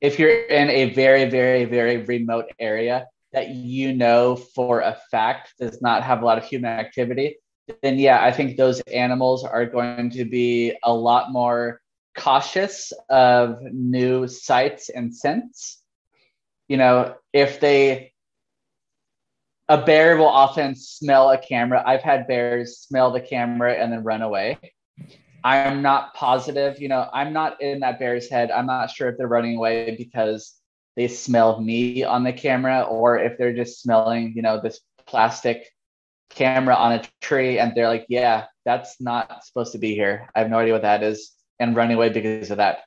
If 0.00 0.18
you're 0.18 0.46
in 0.46 0.70
a 0.70 0.94
very, 0.94 1.28
very, 1.28 1.66
very 1.66 1.98
remote 1.98 2.46
area 2.58 3.06
that 3.34 3.50
you 3.50 3.92
know 3.92 4.34
for 4.34 4.80
a 4.80 4.96
fact 5.10 5.52
does 5.60 5.82
not 5.82 6.04
have 6.04 6.22
a 6.22 6.24
lot 6.24 6.38
of 6.38 6.44
human 6.44 6.70
activity, 6.70 7.36
then 7.82 7.98
yeah, 7.98 8.24
I 8.24 8.32
think 8.32 8.56
those 8.56 8.80
animals 8.80 9.44
are 9.44 9.66
going 9.66 10.08
to 10.12 10.24
be 10.24 10.74
a 10.82 10.94
lot 10.94 11.32
more 11.32 11.82
cautious 12.16 12.92
of 13.08 13.60
new 13.62 14.28
sights 14.28 14.88
and 14.88 15.14
scents. 15.14 15.80
You 16.68 16.76
know, 16.76 17.14
if 17.32 17.60
they 17.60 18.12
a 19.68 19.82
bear 19.82 20.16
will 20.16 20.26
often 20.26 20.74
smell 20.74 21.30
a 21.30 21.38
camera. 21.38 21.82
I've 21.86 22.02
had 22.02 22.26
bears 22.26 22.78
smell 22.78 23.10
the 23.10 23.20
camera 23.20 23.72
and 23.74 23.92
then 23.92 24.04
run 24.04 24.22
away. 24.22 24.58
I'm 25.42 25.82
not 25.82 26.14
positive, 26.14 26.80
you 26.80 26.88
know, 26.88 27.08
I'm 27.12 27.32
not 27.32 27.60
in 27.60 27.80
that 27.80 27.98
bear's 27.98 28.30
head. 28.30 28.50
I'm 28.50 28.66
not 28.66 28.90
sure 28.90 29.08
if 29.08 29.18
they're 29.18 29.28
running 29.28 29.56
away 29.56 29.94
because 29.96 30.54
they 30.96 31.08
smell 31.08 31.60
me 31.60 32.02
on 32.02 32.24
the 32.24 32.32
camera 32.32 32.82
or 32.82 33.18
if 33.18 33.36
they're 33.36 33.54
just 33.54 33.82
smelling, 33.82 34.32
you 34.36 34.42
know, 34.42 34.60
this 34.60 34.80
plastic 35.06 35.68
camera 36.30 36.74
on 36.74 36.92
a 36.92 37.02
tree 37.20 37.58
and 37.58 37.74
they're 37.74 37.88
like, 37.88 38.06
yeah, 38.08 38.46
that's 38.64 39.00
not 39.00 39.44
supposed 39.44 39.72
to 39.72 39.78
be 39.78 39.94
here. 39.94 40.28
I 40.34 40.40
have 40.40 40.50
no 40.50 40.58
idea 40.58 40.72
what 40.72 40.82
that 40.82 41.02
is 41.02 41.32
and 41.58 41.76
running 41.76 41.96
away 41.96 42.08
because 42.08 42.50
of 42.50 42.58
that. 42.58 42.80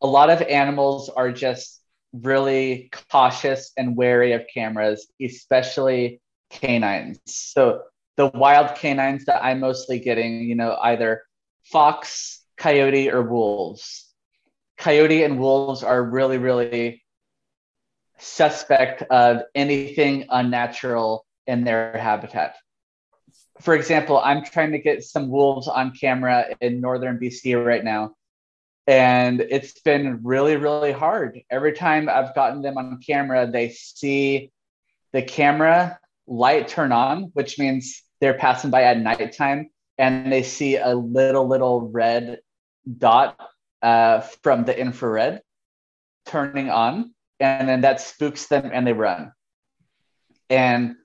A 0.00 0.06
lot 0.06 0.30
of 0.30 0.42
animals 0.42 1.08
are 1.08 1.32
just 1.32 1.80
really 2.12 2.90
cautious 3.10 3.72
and 3.76 3.96
wary 3.96 4.32
of 4.32 4.42
cameras, 4.52 5.10
especially 5.20 6.20
canines. 6.50 7.18
So 7.26 7.82
the 8.16 8.26
wild 8.28 8.74
canines 8.76 9.24
that 9.24 9.42
I'm 9.42 9.60
mostly 9.60 9.98
getting, 9.98 10.42
you 10.42 10.54
know, 10.54 10.76
either 10.82 11.22
fox, 11.64 12.42
coyote, 12.56 13.10
or 13.10 13.22
wolves. 13.22 14.08
Coyote 14.76 15.22
and 15.22 15.38
wolves 15.38 15.82
are 15.82 16.02
really, 16.02 16.38
really 16.38 17.02
suspect 18.18 19.02
of 19.02 19.42
anything 19.54 20.26
unnatural 20.28 21.24
in 21.46 21.64
their 21.64 21.96
habitat. 21.96 22.56
For 23.62 23.74
example, 23.74 24.18
I'm 24.18 24.44
trying 24.44 24.72
to 24.72 24.78
get 24.78 25.04
some 25.04 25.30
wolves 25.30 25.68
on 25.68 25.92
camera 25.92 26.46
in 26.60 26.80
northern 26.80 27.18
BC 27.18 27.64
right 27.64 27.84
now. 27.84 28.16
And 28.88 29.40
it's 29.40 29.80
been 29.80 30.20
really 30.24 30.56
really 30.56 30.90
hard. 30.90 31.40
Every 31.48 31.72
time 31.72 32.08
i've 32.08 32.34
gotten 32.34 32.62
them 32.62 32.76
on 32.76 33.00
camera 33.06 33.48
they 33.48 33.68
see 33.68 34.50
the 35.12 35.22
camera 35.22 36.00
light 36.26 36.66
turn 36.66 36.90
on 36.90 37.30
which 37.34 37.58
means 37.60 38.02
they're 38.20 38.34
passing 38.34 38.70
by 38.70 38.82
at 38.82 38.98
nighttime 38.98 39.70
and 39.98 40.32
they 40.32 40.42
see 40.42 40.76
a 40.76 40.94
little 40.94 41.46
little 41.46 41.82
red 41.82 42.40
dot 42.98 43.38
uh, 43.82 44.20
from 44.42 44.64
the 44.64 44.76
infrared 44.76 45.42
turning 46.26 46.68
on 46.68 47.14
and 47.38 47.68
then 47.68 47.82
that 47.82 48.00
spooks 48.00 48.46
them 48.46 48.70
and 48.72 48.84
they 48.84 48.92
run. 48.92 49.32
And 50.50 50.96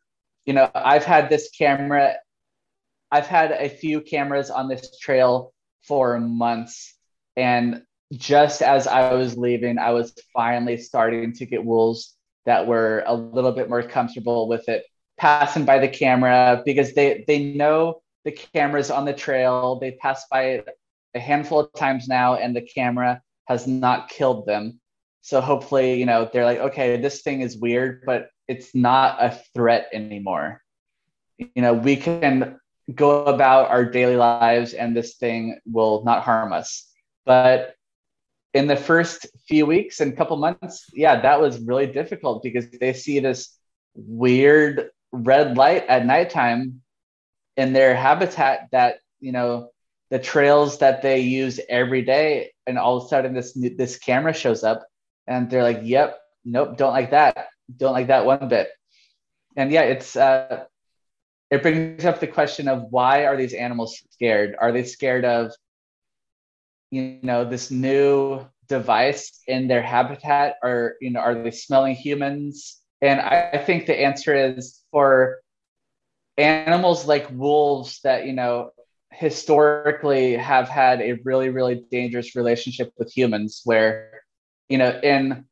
you 0.47 0.53
know 0.53 0.71
i've 0.73 1.05
had 1.05 1.29
this 1.29 1.51
camera 1.51 2.15
i've 3.11 3.27
had 3.27 3.51
a 3.51 3.69
few 3.69 4.01
cameras 4.01 4.49
on 4.49 4.67
this 4.67 4.97
trail 4.99 5.53
for 5.83 6.19
months 6.19 6.95
and 7.35 7.83
just 8.13 8.61
as 8.61 8.87
I 8.87 9.13
was 9.13 9.37
leaving, 9.37 9.77
I 9.77 9.91
was 9.91 10.13
finally 10.33 10.77
starting 10.77 11.33
to 11.33 11.45
get 11.45 11.63
wolves 11.63 12.15
that 12.45 12.65
were 12.65 13.03
a 13.05 13.13
little 13.13 13.51
bit 13.51 13.69
more 13.69 13.83
comfortable 13.83 14.47
with 14.47 14.69
it 14.69 14.85
passing 15.17 15.65
by 15.65 15.79
the 15.79 15.87
camera 15.87 16.61
because 16.65 16.93
they 16.93 17.25
they 17.27 17.39
know 17.39 18.01
the 18.23 18.31
cameras 18.31 18.89
on 18.91 19.05
the 19.05 19.13
trail. 19.13 19.79
They 19.79 19.91
pass 19.91 20.25
by 20.31 20.43
it 20.43 20.69
a 21.13 21.19
handful 21.19 21.59
of 21.59 21.73
times 21.73 22.07
now, 22.07 22.35
and 22.35 22.55
the 22.55 22.61
camera 22.61 23.21
has 23.47 23.67
not 23.67 24.09
killed 24.09 24.45
them. 24.45 24.79
So 25.21 25.41
hopefully, 25.41 25.95
you 25.95 26.05
know, 26.05 26.29
they're 26.31 26.45
like, 26.45 26.59
okay, 26.59 26.97
this 26.97 27.21
thing 27.21 27.41
is 27.41 27.57
weird, 27.57 28.03
but 28.05 28.29
it's 28.47 28.73
not 28.73 29.21
a 29.21 29.37
threat 29.53 29.89
anymore. 29.91 30.61
You 31.37 31.61
know, 31.61 31.73
we 31.73 31.97
can 31.97 32.59
go 32.93 33.25
about 33.25 33.69
our 33.69 33.85
daily 33.85 34.15
lives 34.15 34.73
and 34.73 34.95
this 34.95 35.15
thing 35.15 35.59
will 35.65 36.03
not 36.03 36.23
harm 36.23 36.53
us. 36.53 36.89
But 37.25 37.75
in 38.53 38.67
the 38.67 38.75
first 38.75 39.27
few 39.47 39.65
weeks 39.65 39.99
and 39.99 40.15
couple 40.15 40.37
months, 40.37 40.89
yeah, 40.93 41.21
that 41.21 41.41
was 41.41 41.59
really 41.59 41.87
difficult 41.87 42.43
because 42.43 42.69
they 42.69 42.93
see 42.93 43.19
this 43.19 43.57
weird 43.93 44.89
red 45.11 45.57
light 45.57 45.85
at 45.87 46.05
nighttime 46.05 46.81
in 47.57 47.73
their 47.73 47.95
habitat 47.95 48.69
that, 48.71 48.99
you 49.19 49.31
know, 49.31 49.69
the 50.09 50.19
trails 50.19 50.79
that 50.79 51.01
they 51.01 51.19
use 51.19 51.59
every 51.69 52.01
day 52.01 52.51
and 52.65 52.77
all 52.77 52.97
of 52.97 53.05
a 53.05 53.07
sudden 53.07 53.33
this 53.33 53.53
this 53.53 53.97
camera 53.97 54.33
shows 54.33 54.63
up 54.63 54.85
and 55.27 55.49
they're 55.49 55.63
like 55.63 55.81
yep 55.83 56.19
nope 56.45 56.77
don't 56.77 56.93
like 56.93 57.11
that 57.11 57.47
don't 57.75 57.93
like 57.93 58.07
that 58.07 58.25
one 58.25 58.47
bit 58.47 58.69
and 59.55 59.71
yeah 59.71 59.81
it's 59.81 60.15
uh 60.15 60.63
it 61.49 61.61
brings 61.61 62.05
up 62.05 62.19
the 62.19 62.27
question 62.27 62.67
of 62.67 62.83
why 62.89 63.25
are 63.25 63.37
these 63.37 63.53
animals 63.53 64.01
scared? 64.11 64.55
Are 64.59 64.71
they 64.71 64.83
scared 64.83 65.25
of 65.25 65.51
you 66.91 67.19
know 67.21 67.45
this 67.45 67.71
new 67.71 68.45
device 68.67 69.41
in 69.47 69.67
their 69.67 69.81
habitat? 69.81 70.55
Or 70.63 70.95
you 71.01 71.11
know 71.11 71.19
are 71.19 71.35
they 71.35 71.51
smelling 71.51 71.95
humans? 71.95 72.81
And 73.01 73.19
I, 73.19 73.51
I 73.53 73.57
think 73.59 73.85
the 73.85 73.99
answer 73.99 74.35
is 74.35 74.81
for 74.91 75.39
animals 76.37 77.07
like 77.07 77.29
wolves 77.31 77.99
that 78.03 78.25
you 78.25 78.33
know 78.33 78.71
historically 79.11 80.33
have 80.35 80.67
had 80.67 81.01
a 81.01 81.13
really 81.23 81.49
really 81.49 81.83
dangerous 81.89 82.35
relationship 82.35 82.91
with 82.97 83.11
humans 83.11 83.61
where 83.63 84.21
you 84.69 84.77
know 84.77 84.99
in 85.01 85.45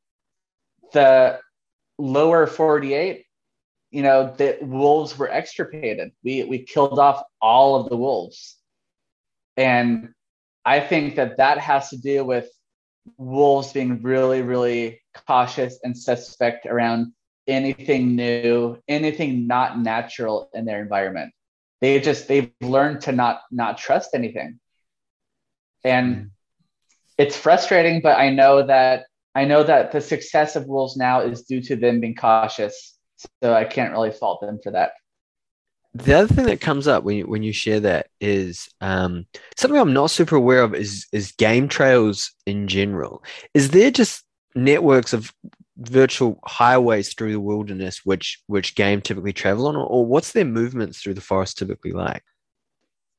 the 0.93 1.39
lower 1.97 2.45
48 2.45 3.24
you 3.95 4.01
know 4.01 4.33
the 4.35 4.57
wolves 4.61 5.17
were 5.17 5.29
extirpated. 5.29 6.11
We 6.21 6.43
we 6.43 6.59
killed 6.63 6.99
off 6.99 7.23
all 7.41 7.77
of 7.77 7.89
the 7.89 7.95
wolves. 7.95 8.57
And 9.55 10.09
i 10.65 10.79
think 10.81 11.15
that 11.15 11.37
that 11.37 11.59
has 11.59 11.89
to 11.91 11.97
do 11.97 12.25
with 12.25 12.49
wolves 13.17 13.71
being 13.71 14.01
really 14.01 14.41
really 14.41 14.99
cautious 15.27 15.79
and 15.83 15.95
suspect 15.95 16.65
around 16.65 17.13
anything 17.47 18.15
new 18.15 18.77
anything 18.87 19.47
not 19.47 19.79
natural 19.79 20.49
in 20.53 20.65
their 20.65 20.81
environment. 20.81 21.31
They 21.79 22.01
just 22.01 22.27
they've 22.27 22.51
learned 22.59 23.01
to 23.01 23.13
not 23.13 23.41
not 23.49 23.77
trust 23.77 24.09
anything. 24.13 24.59
And 25.85 26.15
mm. 26.15 26.29
it's 27.17 27.37
frustrating 27.37 28.01
but 28.01 28.17
i 28.17 28.29
know 28.29 28.67
that 28.67 29.05
i 29.35 29.45
know 29.45 29.63
that 29.63 29.93
the 29.93 30.01
success 30.01 30.57
of 30.57 30.67
wolves 30.67 30.97
now 30.97 31.21
is 31.21 31.43
due 31.43 31.61
to 31.61 31.75
them 31.77 32.01
being 32.01 32.15
cautious 32.15 32.94
so 33.17 33.53
i 33.53 33.63
can't 33.63 33.91
really 33.91 34.11
fault 34.11 34.41
them 34.41 34.59
for 34.63 34.71
that. 34.71 34.91
The 35.95 36.13
other 36.13 36.33
thing 36.33 36.45
that 36.47 36.59
comes 36.59 36.89
up 36.89 37.05
when 37.05 37.15
you 37.15 37.25
when 37.25 37.41
you 37.41 37.53
share 37.53 37.79
that 37.79 38.07
is 38.19 38.67
um, 38.81 39.25
something 39.55 39.79
I'm 39.79 39.93
not 39.93 40.11
super 40.11 40.35
aware 40.35 40.61
of 40.61 40.75
is 40.75 41.07
is 41.13 41.31
game 41.31 41.69
trails 41.69 42.33
in 42.45 42.67
general. 42.67 43.23
Is 43.53 43.71
there 43.71 43.91
just 43.91 44.25
networks 44.55 45.13
of 45.13 45.33
virtual 45.77 46.39
highways 46.43 47.13
through 47.13 47.31
the 47.31 47.39
wilderness 47.39 48.01
which 48.03 48.41
which 48.47 48.75
game 48.75 48.99
typically 48.99 49.31
travel 49.31 49.67
on 49.67 49.77
or 49.77 50.05
what's 50.05 50.33
their 50.33 50.45
movements 50.45 51.01
through 51.01 51.13
the 51.13 51.21
forest 51.21 51.57
typically 51.57 51.93
like? 51.93 52.23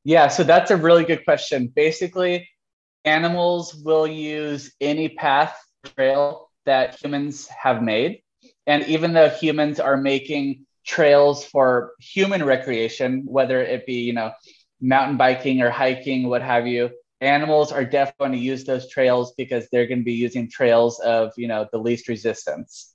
Yeah 0.05 0.29
so 0.29 0.45
that's 0.45 0.71
a 0.71 0.77
really 0.77 1.05
good 1.05 1.25
question. 1.25 1.69
Basically 1.75 2.47
animals 3.07 3.75
will 3.75 4.07
use 4.07 4.71
any 4.83 5.09
path 5.09 5.59
trail 5.97 6.51
that 6.67 7.03
humans 7.03 7.49
have 7.49 7.83
made 7.83 8.21
and 8.67 8.85
even 8.87 9.13
though 9.13 9.29
humans 9.29 9.81
are 9.81 9.97
making 9.97 10.67
trails 10.85 11.45
for 11.45 11.93
human 11.99 12.45
recreation 12.45 13.25
whether 13.27 13.61
it 13.61 13.87
be 13.87 14.01
you 14.01 14.13
know 14.13 14.33
mountain 14.81 15.17
biking 15.17 15.63
or 15.63 15.71
hiking 15.71 16.29
what 16.29 16.43
have 16.43 16.67
you 16.67 16.91
animals 17.21 17.73
are 17.73 17.85
definitely 17.85 18.17
going 18.19 18.33
to 18.33 18.39
use 18.39 18.65
those 18.65 18.89
trails 18.89 19.35
because 19.37 19.69
they're 19.71 19.87
going 19.87 20.01
to 20.01 20.05
be 20.05 20.13
using 20.13 20.51
trails 20.51 20.99
of 21.01 21.33
you 21.37 21.49
know 21.49 21.67
the 21.73 21.79
least 21.79 22.09
resistance. 22.09 22.93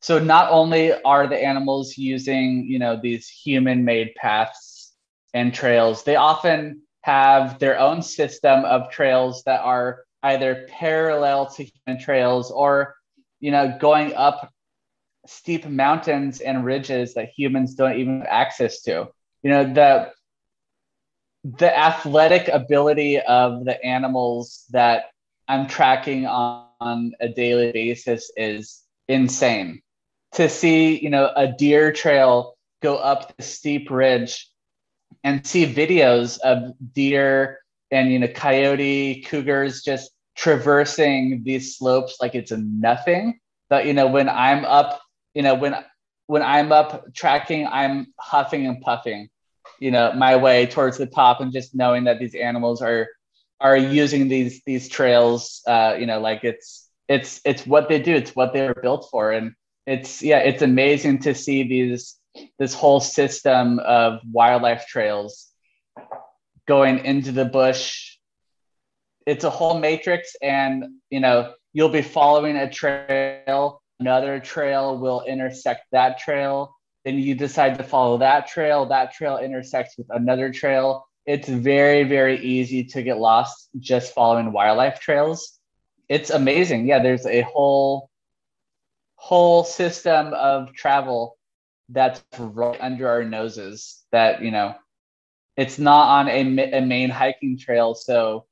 So 0.00 0.18
not 0.18 0.50
only 0.50 0.92
are 1.02 1.26
the 1.26 1.42
animals 1.42 1.96
using 1.96 2.66
you 2.66 2.78
know 2.78 2.98
these 3.00 3.28
human 3.28 3.84
made 3.84 4.14
paths 4.14 4.94
and 5.34 5.54
trails 5.54 6.04
they 6.04 6.16
often 6.16 6.82
have 7.02 7.58
their 7.58 7.78
own 7.78 8.02
system 8.02 8.64
of 8.64 8.90
trails 8.90 9.42
that 9.44 9.60
are 9.60 10.04
either 10.22 10.66
parallel 10.68 11.46
to 11.46 11.64
human 11.64 12.00
trails 12.00 12.50
or 12.50 12.94
you 13.40 13.50
know 13.50 13.76
going 13.80 14.14
up 14.14 14.52
steep 15.26 15.66
mountains 15.66 16.40
and 16.40 16.64
ridges 16.64 17.14
that 17.14 17.30
humans 17.36 17.74
don't 17.74 17.96
even 17.96 18.18
have 18.20 18.28
access 18.28 18.82
to 18.82 19.08
you 19.42 19.50
know 19.50 19.64
the 19.64 20.10
the 21.44 21.76
athletic 21.76 22.48
ability 22.48 23.20
of 23.20 23.64
the 23.64 23.82
animals 23.84 24.64
that 24.70 25.06
I'm 25.48 25.66
tracking 25.66 26.26
on, 26.26 26.66
on 26.80 27.12
a 27.20 27.28
daily 27.28 27.72
basis 27.72 28.30
is 28.36 28.82
insane. 29.08 29.82
To 30.34 30.48
see, 30.48 30.98
you 30.98 31.10
know, 31.10 31.30
a 31.34 31.48
deer 31.48 31.92
trail 31.92 32.56
go 32.80 32.96
up 32.96 33.36
the 33.36 33.42
steep 33.42 33.90
ridge 33.90 34.48
and 35.24 35.46
see 35.46 35.72
videos 35.72 36.38
of 36.40 36.72
deer 36.92 37.58
and 37.90 38.10
you 38.10 38.18
know 38.18 38.28
coyote 38.28 39.22
cougars 39.22 39.82
just 39.82 40.10
traversing 40.34 41.42
these 41.44 41.76
slopes 41.76 42.16
like 42.20 42.34
it's 42.34 42.50
nothing 42.50 43.38
that 43.68 43.86
you 43.86 43.92
know 43.92 44.06
when 44.06 44.28
i'm 44.28 44.64
up 44.64 45.01
you 45.34 45.42
know 45.42 45.54
when 45.54 45.74
when 46.26 46.42
i'm 46.42 46.72
up 46.72 47.12
tracking 47.14 47.66
i'm 47.66 48.06
huffing 48.18 48.66
and 48.66 48.80
puffing 48.80 49.28
you 49.80 49.90
know 49.90 50.12
my 50.12 50.36
way 50.36 50.66
towards 50.66 50.98
the 50.98 51.06
top 51.06 51.40
and 51.40 51.52
just 51.52 51.74
knowing 51.74 52.04
that 52.04 52.18
these 52.18 52.34
animals 52.34 52.82
are 52.82 53.08
are 53.60 53.76
using 53.76 54.28
these 54.28 54.62
these 54.66 54.88
trails 54.88 55.62
uh 55.66 55.96
you 55.98 56.06
know 56.06 56.20
like 56.20 56.44
it's 56.44 56.90
it's 57.12 57.40
it's 57.44 57.66
what 57.66 57.88
they 57.88 58.00
do. 58.00 58.14
It's 58.14 58.34
what 58.34 58.52
they 58.52 58.66
were 58.66 58.80
built 58.80 59.08
for. 59.10 59.32
And 59.32 59.52
it's 59.86 60.22
yeah 60.22 60.38
it's 60.38 60.62
amazing 60.62 61.18
to 61.20 61.34
see 61.34 61.62
these 61.64 62.16
this 62.58 62.74
whole 62.74 63.00
system 63.00 63.78
of 63.80 64.20
wildlife 64.30 64.86
trails 64.86 65.48
going 66.66 67.04
into 67.04 67.32
the 67.32 67.44
bush. 67.44 68.16
It's 69.26 69.44
a 69.44 69.50
whole 69.50 69.78
matrix 69.78 70.34
and 70.40 70.84
you 71.10 71.20
know 71.20 71.52
you'll 71.72 71.90
be 71.90 72.02
following 72.02 72.56
a 72.56 72.70
trail 72.70 73.81
another 74.02 74.40
trail 74.40 74.98
will 74.98 75.22
intersect 75.22 75.82
that 75.92 76.18
trail. 76.18 76.74
Then 77.04 77.18
you 77.18 77.34
decide 77.34 77.78
to 77.78 77.84
follow 77.84 78.18
that 78.18 78.48
trail. 78.48 78.86
That 78.86 79.12
trail 79.12 79.38
intersects 79.38 79.96
with 79.96 80.08
another 80.10 80.52
trail. 80.52 81.06
It's 81.24 81.48
very 81.48 82.02
very 82.16 82.38
easy 82.54 82.82
to 82.92 83.02
get 83.02 83.18
lost 83.18 83.68
just 83.78 84.14
following 84.14 84.52
wildlife 84.52 84.98
trails. 85.00 85.40
It's 86.08 86.30
amazing. 86.30 86.86
Yeah 86.86 87.00
there's 87.02 87.26
a 87.26 87.42
whole 87.42 88.10
whole 89.14 89.62
system 89.62 90.34
of 90.34 90.72
travel 90.74 91.36
that's 91.88 92.20
right 92.38 92.80
under 92.80 93.08
our 93.08 93.24
noses 93.24 94.02
that 94.10 94.42
you 94.42 94.50
know 94.50 94.74
it's 95.56 95.78
not 95.78 96.06
on 96.18 96.28
a, 96.28 96.42
a 96.78 96.80
main 96.80 97.10
hiking 97.10 97.56
trail. 97.58 97.94
So 97.94 98.46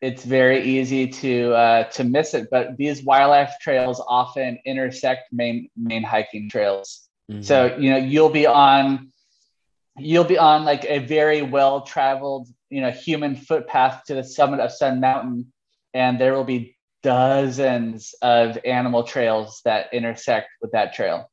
it's 0.00 0.24
very 0.24 0.62
easy 0.62 1.08
to 1.08 1.52
uh, 1.54 1.84
to 1.84 2.04
miss 2.04 2.34
it 2.34 2.48
but 2.50 2.76
these 2.76 3.02
wildlife 3.02 3.54
trails 3.60 4.00
often 4.06 4.58
intersect 4.64 5.32
main 5.32 5.68
main 5.76 6.02
hiking 6.02 6.48
trails 6.48 7.08
Mm-hmm. 7.30 7.42
So, 7.42 7.76
you 7.78 7.90
know, 7.90 7.96
you'll 7.96 8.30
be 8.30 8.46
on 8.46 9.12
you'll 9.96 10.24
be 10.24 10.38
on 10.38 10.64
like 10.64 10.84
a 10.84 11.00
very 11.00 11.42
well 11.42 11.82
traveled, 11.82 12.48
you 12.70 12.80
know, 12.80 12.90
human 12.90 13.36
footpath 13.36 14.04
to 14.04 14.14
the 14.14 14.24
summit 14.24 14.60
of 14.60 14.72
Sun 14.72 15.00
Mountain 15.00 15.52
and 15.92 16.20
there 16.20 16.34
will 16.34 16.44
be 16.44 16.76
dozens 17.02 18.14
of 18.22 18.58
animal 18.64 19.02
trails 19.02 19.60
that 19.64 19.92
intersect 19.92 20.48
with 20.62 20.72
that 20.72 20.94
trail. 20.94 21.30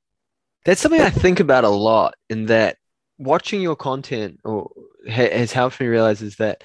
That's 0.65 0.81
something 0.81 1.01
I 1.01 1.11
think 1.11 1.39
about 1.39 1.63
a 1.63 1.69
lot 1.69 2.15
in 2.29 2.47
that 2.47 2.77
watching 3.17 3.61
your 3.61 3.75
content 3.75 4.39
or 4.43 4.71
has 5.07 5.53
helped 5.53 5.79
me 5.79 5.87
realize 5.87 6.21
is 6.21 6.37
that 6.37 6.63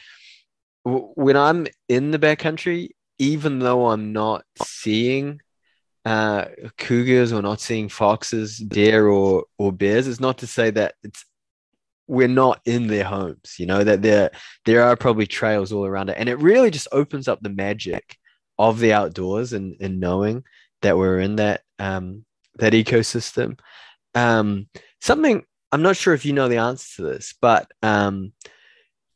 when 0.84 1.36
I'm 1.36 1.66
in 1.88 2.10
the 2.10 2.18
backcountry, 2.18 2.90
even 3.18 3.58
though 3.58 3.88
I'm 3.88 4.12
not 4.12 4.44
seeing 4.62 5.40
uh, 6.04 6.46
cougars 6.78 7.32
or 7.32 7.42
not 7.42 7.60
seeing 7.60 7.88
foxes, 7.88 8.58
deer, 8.58 9.06
or 9.06 9.44
or 9.58 9.72
bears 9.72 10.08
it's 10.08 10.20
not 10.20 10.38
to 10.38 10.46
say 10.46 10.70
that 10.70 10.94
it's 11.02 11.24
we're 12.06 12.28
not 12.28 12.60
in 12.64 12.86
their 12.86 13.04
homes. 13.04 13.56
You 13.58 13.66
know 13.66 13.84
that 13.84 14.02
there 14.02 14.30
there 14.64 14.82
are 14.82 14.96
probably 14.96 15.26
trails 15.26 15.72
all 15.72 15.84
around 15.84 16.08
it, 16.08 16.16
and 16.18 16.28
it 16.28 16.38
really 16.38 16.70
just 16.70 16.88
opens 16.92 17.28
up 17.28 17.40
the 17.40 17.50
magic 17.50 18.16
of 18.58 18.78
the 18.78 18.92
outdoors 18.92 19.52
and 19.52 19.76
and 19.80 20.00
knowing 20.00 20.44
that 20.82 20.96
we're 20.96 21.20
in 21.20 21.36
that 21.36 21.62
um, 21.78 22.24
that 22.56 22.72
ecosystem. 22.72 23.58
Um, 24.14 24.68
something 25.00 25.44
I'm 25.72 25.82
not 25.82 25.96
sure 25.96 26.14
if 26.14 26.24
you 26.24 26.32
know 26.32 26.48
the 26.48 26.56
answer 26.56 26.96
to 26.96 27.02
this, 27.02 27.34
but 27.40 27.70
um, 27.82 28.32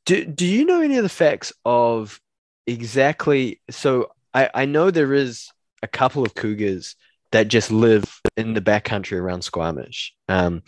do 0.04 0.24
do 0.24 0.46
you 0.46 0.64
know 0.64 0.80
any 0.80 0.96
of 0.96 1.02
the 1.02 1.08
facts 1.08 1.52
of 1.64 2.20
exactly? 2.66 3.60
So 3.70 4.10
I 4.32 4.50
I 4.54 4.64
know 4.66 4.90
there 4.90 5.14
is 5.14 5.50
a 5.82 5.88
couple 5.88 6.24
of 6.24 6.34
cougars 6.34 6.96
that 7.32 7.48
just 7.48 7.70
live 7.70 8.20
in 8.36 8.54
the 8.54 8.60
backcountry 8.60 9.18
around 9.18 9.42
Squamish. 9.42 10.14
Um, 10.28 10.62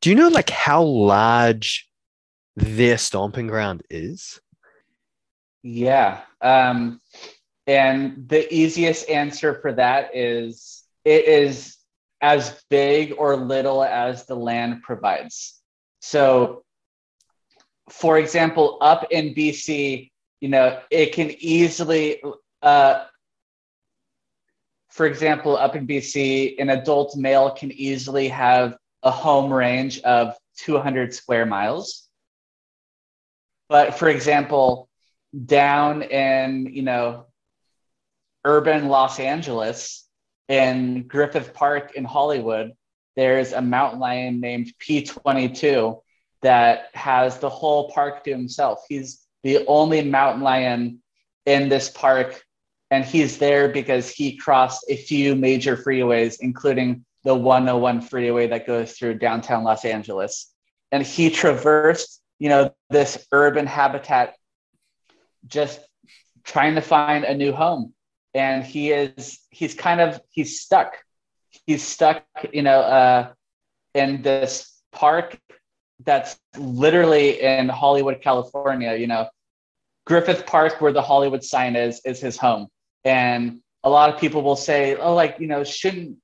do 0.00 0.10
you 0.10 0.16
know 0.16 0.28
like 0.28 0.50
how 0.50 0.82
large 0.82 1.88
their 2.56 2.98
stomping 2.98 3.46
ground 3.46 3.82
is? 3.90 4.40
Yeah. 5.62 6.20
Um, 6.40 7.00
and 7.66 8.28
the 8.28 8.52
easiest 8.52 9.08
answer 9.10 9.60
for 9.60 9.72
that 9.72 10.16
is 10.16 10.84
it 11.04 11.26
is 11.26 11.76
as 12.20 12.62
big 12.70 13.14
or 13.18 13.36
little 13.36 13.84
as 13.84 14.26
the 14.26 14.34
land 14.34 14.82
provides. 14.82 15.60
So, 16.00 16.64
for 17.90 18.18
example, 18.18 18.78
up 18.80 19.06
in 19.10 19.34
BC, 19.34 20.10
you 20.40 20.48
know, 20.48 20.80
it 20.90 21.12
can 21.12 21.30
easily, 21.38 22.22
uh, 22.62 23.04
for 24.90 25.06
example, 25.06 25.56
up 25.56 25.76
in 25.76 25.86
BC, 25.86 26.56
an 26.58 26.70
adult 26.70 27.16
male 27.16 27.50
can 27.50 27.72
easily 27.72 28.28
have 28.28 28.76
a 29.02 29.10
home 29.10 29.52
range 29.52 30.00
of 30.00 30.34
200 30.58 31.14
square 31.14 31.46
miles. 31.46 32.08
But 33.68 33.98
for 33.98 34.08
example, 34.08 34.88
down 35.44 36.02
in, 36.02 36.70
you 36.72 36.82
know, 36.82 37.26
urban 38.44 38.88
Los 38.88 39.20
Angeles, 39.20 40.08
in 40.48 41.06
Griffith 41.06 41.52
Park 41.52 41.92
in 41.94 42.04
Hollywood, 42.04 42.72
there's 43.16 43.52
a 43.52 43.60
mountain 43.60 44.00
lion 44.00 44.40
named 44.40 44.72
P22 44.80 46.00
that 46.42 46.88
has 46.94 47.38
the 47.38 47.48
whole 47.48 47.90
park 47.90 48.24
to 48.24 48.30
himself. 48.30 48.84
He's 48.88 49.26
the 49.42 49.64
only 49.66 50.02
mountain 50.02 50.42
lion 50.42 51.02
in 51.46 51.68
this 51.68 51.90
park, 51.90 52.42
and 52.90 53.04
he's 53.04 53.38
there 53.38 53.68
because 53.68 54.10
he 54.10 54.36
crossed 54.36 54.84
a 54.88 54.96
few 54.96 55.34
major 55.34 55.76
freeways, 55.76 56.38
including 56.40 57.04
the 57.24 57.34
101 57.34 58.00
freeway 58.02 58.46
that 58.48 58.66
goes 58.66 58.92
through 58.92 59.18
downtown 59.18 59.64
Los 59.64 59.84
Angeles. 59.84 60.52
And 60.92 61.04
he 61.04 61.30
traversed, 61.30 62.22
you 62.38 62.48
know, 62.48 62.74
this 62.90 63.26
urban 63.32 63.66
habitat 63.66 64.34
just 65.46 65.80
trying 66.44 66.74
to 66.76 66.80
find 66.80 67.24
a 67.24 67.34
new 67.34 67.52
home 67.52 67.92
and 68.34 68.64
he 68.64 68.90
is 68.90 69.38
he's 69.50 69.74
kind 69.74 70.00
of 70.00 70.20
he's 70.30 70.60
stuck 70.60 70.96
he's 71.66 71.82
stuck 71.82 72.24
you 72.52 72.62
know 72.62 72.80
uh, 72.80 73.32
in 73.94 74.22
this 74.22 74.80
park 74.92 75.38
that's 76.04 76.38
literally 76.56 77.40
in 77.40 77.68
hollywood 77.68 78.20
california 78.20 78.94
you 78.94 79.06
know 79.06 79.28
griffith 80.06 80.46
park 80.46 80.80
where 80.80 80.92
the 80.92 81.02
hollywood 81.02 81.44
sign 81.44 81.76
is 81.76 82.00
is 82.04 82.20
his 82.20 82.36
home 82.36 82.68
and 83.04 83.60
a 83.84 83.90
lot 83.90 84.12
of 84.12 84.20
people 84.20 84.42
will 84.42 84.56
say 84.56 84.96
oh 84.96 85.14
like 85.14 85.36
you 85.38 85.46
know 85.46 85.64
shouldn't 85.64 86.16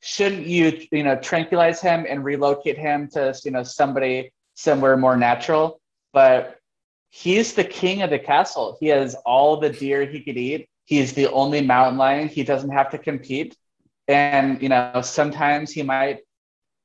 shouldn't 0.00 0.46
you 0.46 0.80
you 0.92 1.02
know 1.02 1.16
tranquilize 1.16 1.80
him 1.80 2.06
and 2.08 2.24
relocate 2.24 2.78
him 2.78 3.08
to 3.08 3.34
you 3.44 3.50
know 3.50 3.62
somebody 3.62 4.30
somewhere 4.54 4.96
more 4.96 5.16
natural 5.16 5.80
but 6.12 6.56
he's 7.10 7.54
the 7.54 7.64
king 7.64 8.02
of 8.02 8.10
the 8.10 8.18
castle 8.18 8.76
he 8.80 8.86
has 8.86 9.14
all 9.26 9.58
the 9.58 9.70
deer 9.70 10.04
he 10.04 10.20
could 10.20 10.36
eat 10.36 10.68
He's 10.88 11.12
the 11.12 11.30
only 11.32 11.60
mountain 11.60 11.98
lion. 11.98 12.28
He 12.28 12.44
doesn't 12.44 12.70
have 12.70 12.88
to 12.92 12.98
compete. 12.98 13.54
And, 14.08 14.62
you 14.62 14.70
know, 14.70 15.02
sometimes 15.02 15.70
he 15.70 15.82
might 15.82 16.20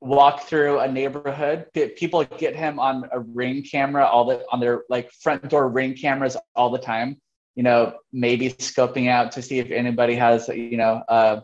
walk 0.03 0.43
through 0.43 0.79
a 0.79 0.91
neighborhood. 0.91 1.65
People 1.95 2.23
get 2.25 2.55
him 2.55 2.79
on 2.79 3.07
a 3.11 3.19
ring 3.19 3.63
camera 3.63 4.05
all 4.05 4.25
the 4.25 4.43
on 4.51 4.59
their 4.59 4.83
like 4.89 5.11
front 5.11 5.49
door 5.49 5.69
ring 5.69 5.95
cameras 5.95 6.35
all 6.55 6.69
the 6.69 6.79
time. 6.79 7.19
You 7.55 7.63
know, 7.63 7.93
maybe 8.11 8.49
scoping 8.49 9.09
out 9.09 9.31
to 9.33 9.41
see 9.41 9.59
if 9.59 9.71
anybody 9.71 10.15
has, 10.15 10.47
you 10.47 10.77
know, 10.77 11.03
a 11.07 11.43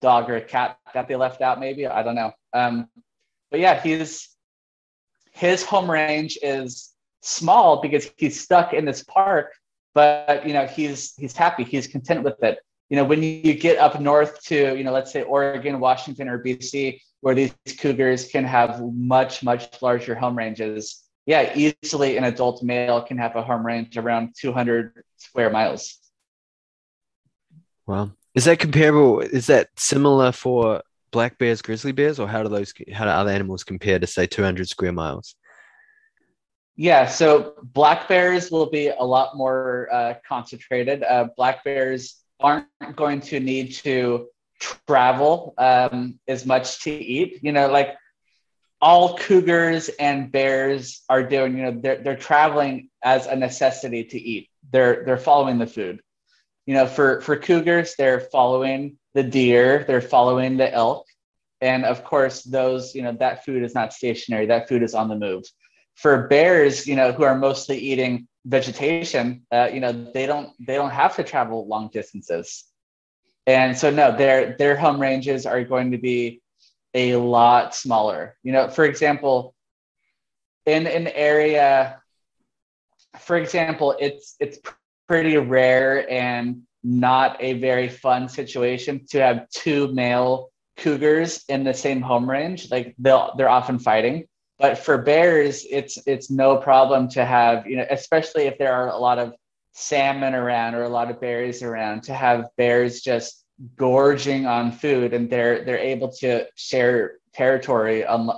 dog 0.00 0.28
or 0.30 0.36
a 0.36 0.40
cat 0.40 0.78
that 0.94 1.06
they 1.06 1.16
left 1.16 1.42
out. 1.42 1.60
Maybe 1.60 1.86
I 1.86 2.02
don't 2.02 2.14
know. 2.14 2.32
Um, 2.52 2.88
but 3.50 3.60
yeah, 3.60 3.80
he's 3.80 4.28
his 5.32 5.64
home 5.64 5.90
range 5.90 6.38
is 6.42 6.92
small 7.22 7.80
because 7.80 8.10
he's 8.16 8.40
stuck 8.40 8.72
in 8.72 8.84
this 8.84 9.04
park 9.04 9.52
but 9.94 10.46
you 10.46 10.52
know 10.52 10.66
he's 10.66 11.14
he's 11.16 11.36
happy 11.36 11.64
he's 11.64 11.86
content 11.86 12.22
with 12.22 12.42
it 12.42 12.58
you 12.88 12.96
know 12.96 13.04
when 13.04 13.22
you 13.22 13.54
get 13.54 13.78
up 13.78 14.00
north 14.00 14.42
to 14.42 14.76
you 14.76 14.84
know 14.84 14.92
let's 14.92 15.12
say 15.12 15.22
oregon 15.22 15.80
washington 15.80 16.28
or 16.28 16.42
bc 16.42 16.98
where 17.20 17.34
these 17.34 17.54
cougars 17.78 18.28
can 18.28 18.44
have 18.44 18.80
much 18.94 19.42
much 19.42 19.82
larger 19.82 20.14
home 20.14 20.36
ranges. 20.36 21.02
Yeah 21.26 21.52
easily 21.54 22.16
an 22.16 22.24
adult 22.24 22.62
male 22.62 23.02
can 23.02 23.18
have 23.18 23.36
a 23.36 23.42
home 23.42 23.64
range 23.64 23.96
around 23.96 24.34
200 24.38 25.04
square 25.16 25.50
miles. 25.50 25.98
Wow. 27.86 28.12
Is 28.34 28.44
that 28.44 28.58
comparable 28.58 29.20
is 29.20 29.46
that 29.46 29.68
similar 29.76 30.32
for 30.32 30.82
black 31.10 31.38
bears 31.38 31.60
grizzly 31.60 31.92
bears 31.92 32.18
or 32.20 32.28
how 32.28 32.42
do 32.42 32.48
those 32.48 32.72
how 32.92 33.04
do 33.04 33.10
other 33.10 33.30
animals 33.30 33.64
compare 33.64 33.98
to 33.98 34.06
say 34.06 34.26
200 34.26 34.68
square 34.68 34.92
miles? 34.92 35.34
Yeah, 36.76 37.06
so 37.06 37.56
black 37.62 38.08
bears 38.08 38.50
will 38.50 38.70
be 38.70 38.88
a 38.88 39.02
lot 39.02 39.36
more 39.36 39.88
uh, 39.92 40.14
concentrated. 40.26 41.02
Uh, 41.02 41.28
black 41.36 41.62
bears 41.62 42.16
aren't 42.40 42.66
going 42.96 43.20
to 43.20 43.38
need 43.38 43.74
to 43.74 44.28
travel 44.60 45.54
um, 45.58 46.18
as 46.28 46.46
much 46.46 46.82
to 46.84 46.90
eat. 46.90 47.40
You 47.42 47.52
know, 47.52 47.68
like 47.68 47.96
all 48.80 49.16
cougars 49.16 49.88
and 49.88 50.30
bears 50.30 51.02
are 51.08 51.22
doing. 51.22 51.56
You 51.56 51.64
know, 51.64 51.80
they're 51.80 52.02
they're 52.02 52.16
traveling 52.16 52.90
as 53.02 53.26
a 53.26 53.36
necessity 53.36 54.04
to 54.04 54.20
eat. 54.20 54.48
They're 54.70 55.04
they're 55.04 55.18
following 55.18 55.58
the 55.58 55.66
food. 55.66 56.00
You 56.66 56.74
know, 56.74 56.86
for 56.86 57.20
for 57.20 57.36
cougars, 57.36 57.94
they're 57.96 58.20
following 58.20 58.98
the 59.14 59.22
deer. 59.22 59.84
They're 59.86 60.00
following 60.00 60.56
the 60.56 60.72
elk, 60.72 61.06
and 61.60 61.84
of 61.84 62.04
course, 62.04 62.42
those 62.42 62.94
you 62.94 63.02
know 63.02 63.12
that 63.20 63.44
food 63.44 63.62
is 63.62 63.74
not 63.74 63.92
stationary. 63.92 64.46
That 64.46 64.68
food 64.68 64.82
is 64.82 64.94
on 64.94 65.08
the 65.08 65.16
move 65.16 65.44
for 66.00 66.28
bears, 66.28 66.86
you 66.86 66.96
know, 66.96 67.12
who 67.12 67.24
are 67.24 67.36
mostly 67.36 67.76
eating 67.78 68.26
vegetation, 68.46 69.46
uh, 69.52 69.68
you 69.72 69.80
know, 69.80 69.92
they 69.92 70.26
don't 70.26 70.50
they 70.58 70.74
don't 70.74 70.90
have 70.90 71.16
to 71.16 71.22
travel 71.22 71.66
long 71.68 71.90
distances, 71.92 72.64
and 73.46 73.76
so 73.76 73.90
no, 73.90 74.16
their 74.16 74.56
their 74.58 74.76
home 74.76 75.00
ranges 75.00 75.46
are 75.46 75.64
going 75.64 75.92
to 75.92 75.98
be 75.98 76.40
a 76.94 77.16
lot 77.16 77.74
smaller. 77.74 78.36
You 78.42 78.52
know, 78.52 78.68
for 78.68 78.84
example, 78.84 79.54
in 80.66 80.86
an 80.86 81.08
area, 81.08 82.00
for 83.18 83.36
example, 83.36 83.96
it's 83.98 84.36
it's 84.40 84.58
pretty 85.08 85.36
rare 85.36 86.10
and 86.10 86.62
not 86.82 87.36
a 87.40 87.54
very 87.54 87.88
fun 87.88 88.28
situation 88.28 89.06
to 89.10 89.20
have 89.20 89.48
two 89.50 89.92
male 89.92 90.50
cougars 90.76 91.44
in 91.48 91.64
the 91.64 91.74
same 91.74 92.00
home 92.00 92.28
range. 92.28 92.70
Like 92.70 92.94
they'll 92.98 93.34
they're 93.36 93.48
often 93.48 93.78
fighting 93.78 94.26
but 94.60 94.76
for 94.76 94.98
bears, 94.98 95.66
it's 95.68 95.98
it's 96.06 96.30
no 96.30 96.58
problem 96.58 97.08
to 97.10 97.24
have, 97.24 97.66
you 97.66 97.76
know, 97.76 97.86
especially 97.88 98.42
if 98.44 98.58
there 98.58 98.74
are 98.74 98.90
a 98.90 98.98
lot 98.98 99.18
of 99.18 99.32
salmon 99.80 100.34
around 100.34 100.74
or 100.74 100.82
a 100.82 100.88
lot 100.88 101.10
of 101.10 101.20
bears 101.20 101.62
around, 101.62 102.02
to 102.04 102.14
have 102.14 102.48
bears 102.56 103.00
just 103.00 103.44
gorging 103.76 104.46
on 104.46 104.72
food 104.72 105.12
and 105.12 105.28
they're 105.28 105.64
they're 105.64 105.78
able 105.78 106.10
to 106.10 106.46
share 106.54 107.18
territory 107.34 108.04
un- 108.04 108.30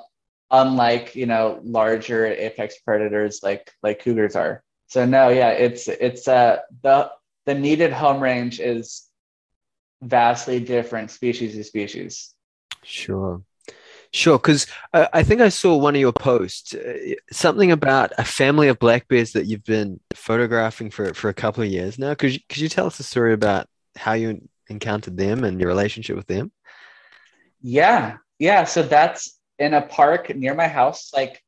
unlike 0.51 1.15
you 1.15 1.27
know 1.27 1.61
larger 1.63 2.27
apex 2.27 2.79
predators 2.81 3.41
like 3.43 3.71
like 3.83 4.03
cougars 4.03 4.37
are. 4.37 4.63
So 4.87 5.05
no 5.07 5.29
yeah 5.29 5.51
it's 5.51 5.89
it's 5.89 6.27
uh 6.29 6.59
the 6.83 7.11
the 7.47 7.55
needed 7.55 7.93
home 7.93 8.21
range 8.21 8.61
is 8.61 9.09
vastly 10.03 10.61
different 10.61 11.11
species 11.11 11.55
to 11.55 11.65
species. 11.65 12.35
Sure 12.83 13.43
Sure, 14.15 14.39
because 14.39 14.67
uh, 14.93 15.07
I 15.15 15.23
think 15.23 15.41
I 15.41 15.49
saw 15.49 15.75
one 15.77 15.95
of 15.95 16.01
your 16.01 16.13
posts, 16.13 16.75
uh, 16.75 17.15
something 17.31 17.73
about 17.73 18.13
a 18.19 18.25
family 18.25 18.69
of 18.69 18.79
black 18.79 19.09
bears 19.09 19.33
that 19.33 19.47
you've 19.47 19.65
been 19.65 20.01
photographing 20.13 20.91
for 20.91 21.15
for 21.15 21.31
a 21.31 21.35
couple 21.35 21.63
of 21.63 21.71
years 21.71 21.99
now. 21.99 22.15
Could 22.15 22.35
you, 22.35 22.41
could 22.49 22.59
you 22.59 22.69
tell 22.69 22.87
us 22.87 23.01
a 23.01 23.05
story 23.05 23.33
about 23.33 23.69
how 23.97 24.13
you 24.13 24.47
encountered 24.69 25.17
them 25.17 25.45
and 25.45 25.59
your 25.59 25.69
relationship 25.69 26.15
with 26.15 26.27
them? 26.27 26.53
Yeah, 27.63 28.19
yeah. 28.39 28.65
So 28.65 28.83
that's 28.83 29.39
in 29.59 29.73
a 29.73 29.83
park 29.83 30.35
near 30.35 30.55
my 30.55 30.69
house. 30.69 31.11
Like 31.15 31.43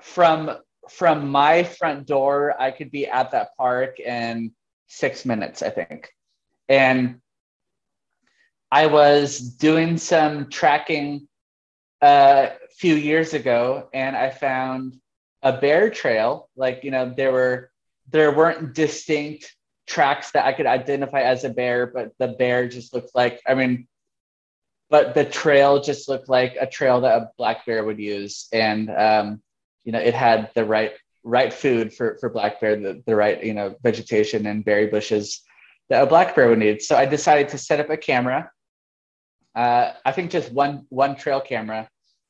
from 0.00 0.50
from 0.90 1.28
my 1.28 1.62
front 1.62 2.06
door, 2.06 2.60
I 2.60 2.72
could 2.72 2.90
be 2.90 3.06
at 3.06 3.30
that 3.30 3.56
park 3.56 4.00
in 4.00 4.52
six 4.88 5.24
minutes, 5.24 5.62
I 5.62 5.70
think. 5.70 6.10
And 6.68 7.20
I 8.72 8.86
was 8.86 9.38
doing 9.38 9.96
some 9.96 10.48
tracking 10.50 11.28
a 12.02 12.52
few 12.76 12.94
years 12.94 13.32
ago 13.32 13.88
and 13.94 14.16
I 14.16 14.30
found 14.30 14.98
a 15.42 15.56
bear 15.56 15.88
trail. 15.88 16.48
Like, 16.56 16.84
you 16.84 16.90
know, 16.90 17.12
there 17.16 17.32
were 17.32 17.70
there 18.10 18.36
weren't 18.36 18.74
distinct 18.74 19.54
tracks 19.86 20.32
that 20.32 20.44
I 20.44 20.52
could 20.52 20.66
identify 20.66 21.22
as 21.22 21.44
a 21.44 21.48
bear, 21.48 21.86
but 21.86 22.12
the 22.18 22.28
bear 22.28 22.68
just 22.68 22.92
looked 22.92 23.14
like 23.14 23.40
I 23.46 23.54
mean 23.54 23.86
but 24.92 25.14
the 25.14 25.24
trail 25.24 25.80
just 25.80 26.06
looked 26.06 26.28
like 26.28 26.54
a 26.60 26.66
trail 26.66 27.00
that 27.00 27.16
a 27.16 27.30
black 27.38 27.64
bear 27.64 27.82
would 27.82 27.98
use, 27.98 28.46
and 28.52 28.90
um, 28.90 29.42
you 29.84 29.90
know, 29.90 29.98
it 29.98 30.12
had 30.12 30.50
the 30.54 30.66
right 30.66 30.92
right 31.24 31.50
food 31.50 31.94
for 31.94 32.18
for 32.20 32.28
black 32.28 32.60
bear, 32.60 32.76
the, 32.76 33.02
the 33.06 33.16
right 33.16 33.42
you 33.42 33.54
know 33.54 33.74
vegetation 33.82 34.44
and 34.44 34.66
berry 34.66 34.88
bushes 34.88 35.40
that 35.88 36.02
a 36.02 36.06
black 36.06 36.36
bear 36.36 36.50
would 36.50 36.58
need. 36.58 36.82
So 36.82 36.94
I 36.94 37.06
decided 37.06 37.48
to 37.48 37.58
set 37.58 37.80
up 37.80 37.88
a 37.88 37.96
camera. 37.96 38.50
Uh, 39.54 39.92
I 40.04 40.12
think 40.12 40.30
just 40.30 40.52
one 40.52 40.86
one 40.88 41.16
trail 41.16 41.40
camera. 41.40 41.88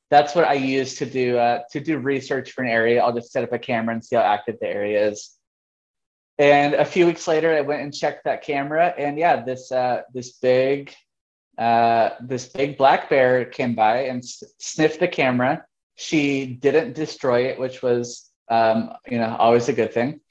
That's 0.09 0.35
what 0.35 0.45
I 0.45 0.53
use 0.53 0.95
to 0.95 1.05
do 1.05 1.37
uh, 1.37 1.61
to 1.71 1.79
do 1.79 1.97
research 1.97 2.51
for 2.51 2.63
an 2.63 2.69
area. 2.69 3.01
I'll 3.01 3.13
just 3.13 3.31
set 3.31 3.43
up 3.43 3.53
a 3.53 3.59
camera 3.59 3.93
and 3.95 4.03
see 4.03 4.15
how 4.15 4.21
active 4.21 4.57
the 4.59 4.67
area 4.67 5.07
is. 5.09 5.31
And 6.37 6.73
a 6.73 6.85
few 6.85 7.05
weeks 7.05 7.27
later, 7.27 7.53
I 7.53 7.61
went 7.61 7.81
and 7.83 7.93
checked 7.93 8.25
that 8.25 8.41
camera, 8.43 8.93
and 8.97 9.17
yeah, 9.17 9.43
this 9.43 9.71
uh, 9.71 10.01
this 10.13 10.33
big 10.33 10.93
uh, 11.57 12.11
this 12.21 12.47
big 12.47 12.77
black 12.77 13.09
bear 13.09 13.45
came 13.45 13.75
by 13.75 14.05
and 14.05 14.19
s- 14.23 14.43
sniffed 14.59 14.99
the 14.99 15.07
camera. 15.07 15.65
She 15.95 16.47
didn't 16.47 16.93
destroy 16.93 17.47
it, 17.47 17.59
which 17.59 17.81
was 17.83 18.29
um, 18.49 18.91
you 19.07 19.19
know 19.19 19.35
always 19.37 19.69
a 19.69 19.73
good 19.73 19.93
thing. 19.93 20.21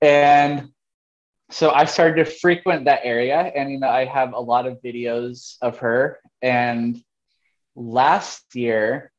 And 0.00 0.70
so 1.50 1.70
I 1.70 1.84
started 1.84 2.24
to 2.24 2.30
frequent 2.30 2.86
that 2.86 3.00
area, 3.04 3.38
and 3.38 3.70
you 3.70 3.78
know 3.78 3.88
I 3.88 4.04
have 4.06 4.32
a 4.32 4.40
lot 4.40 4.66
of 4.66 4.80
videos 4.82 5.56
of 5.60 5.78
her. 5.78 6.18
And 6.42 7.02
last 7.76 8.54
year, 8.54 9.12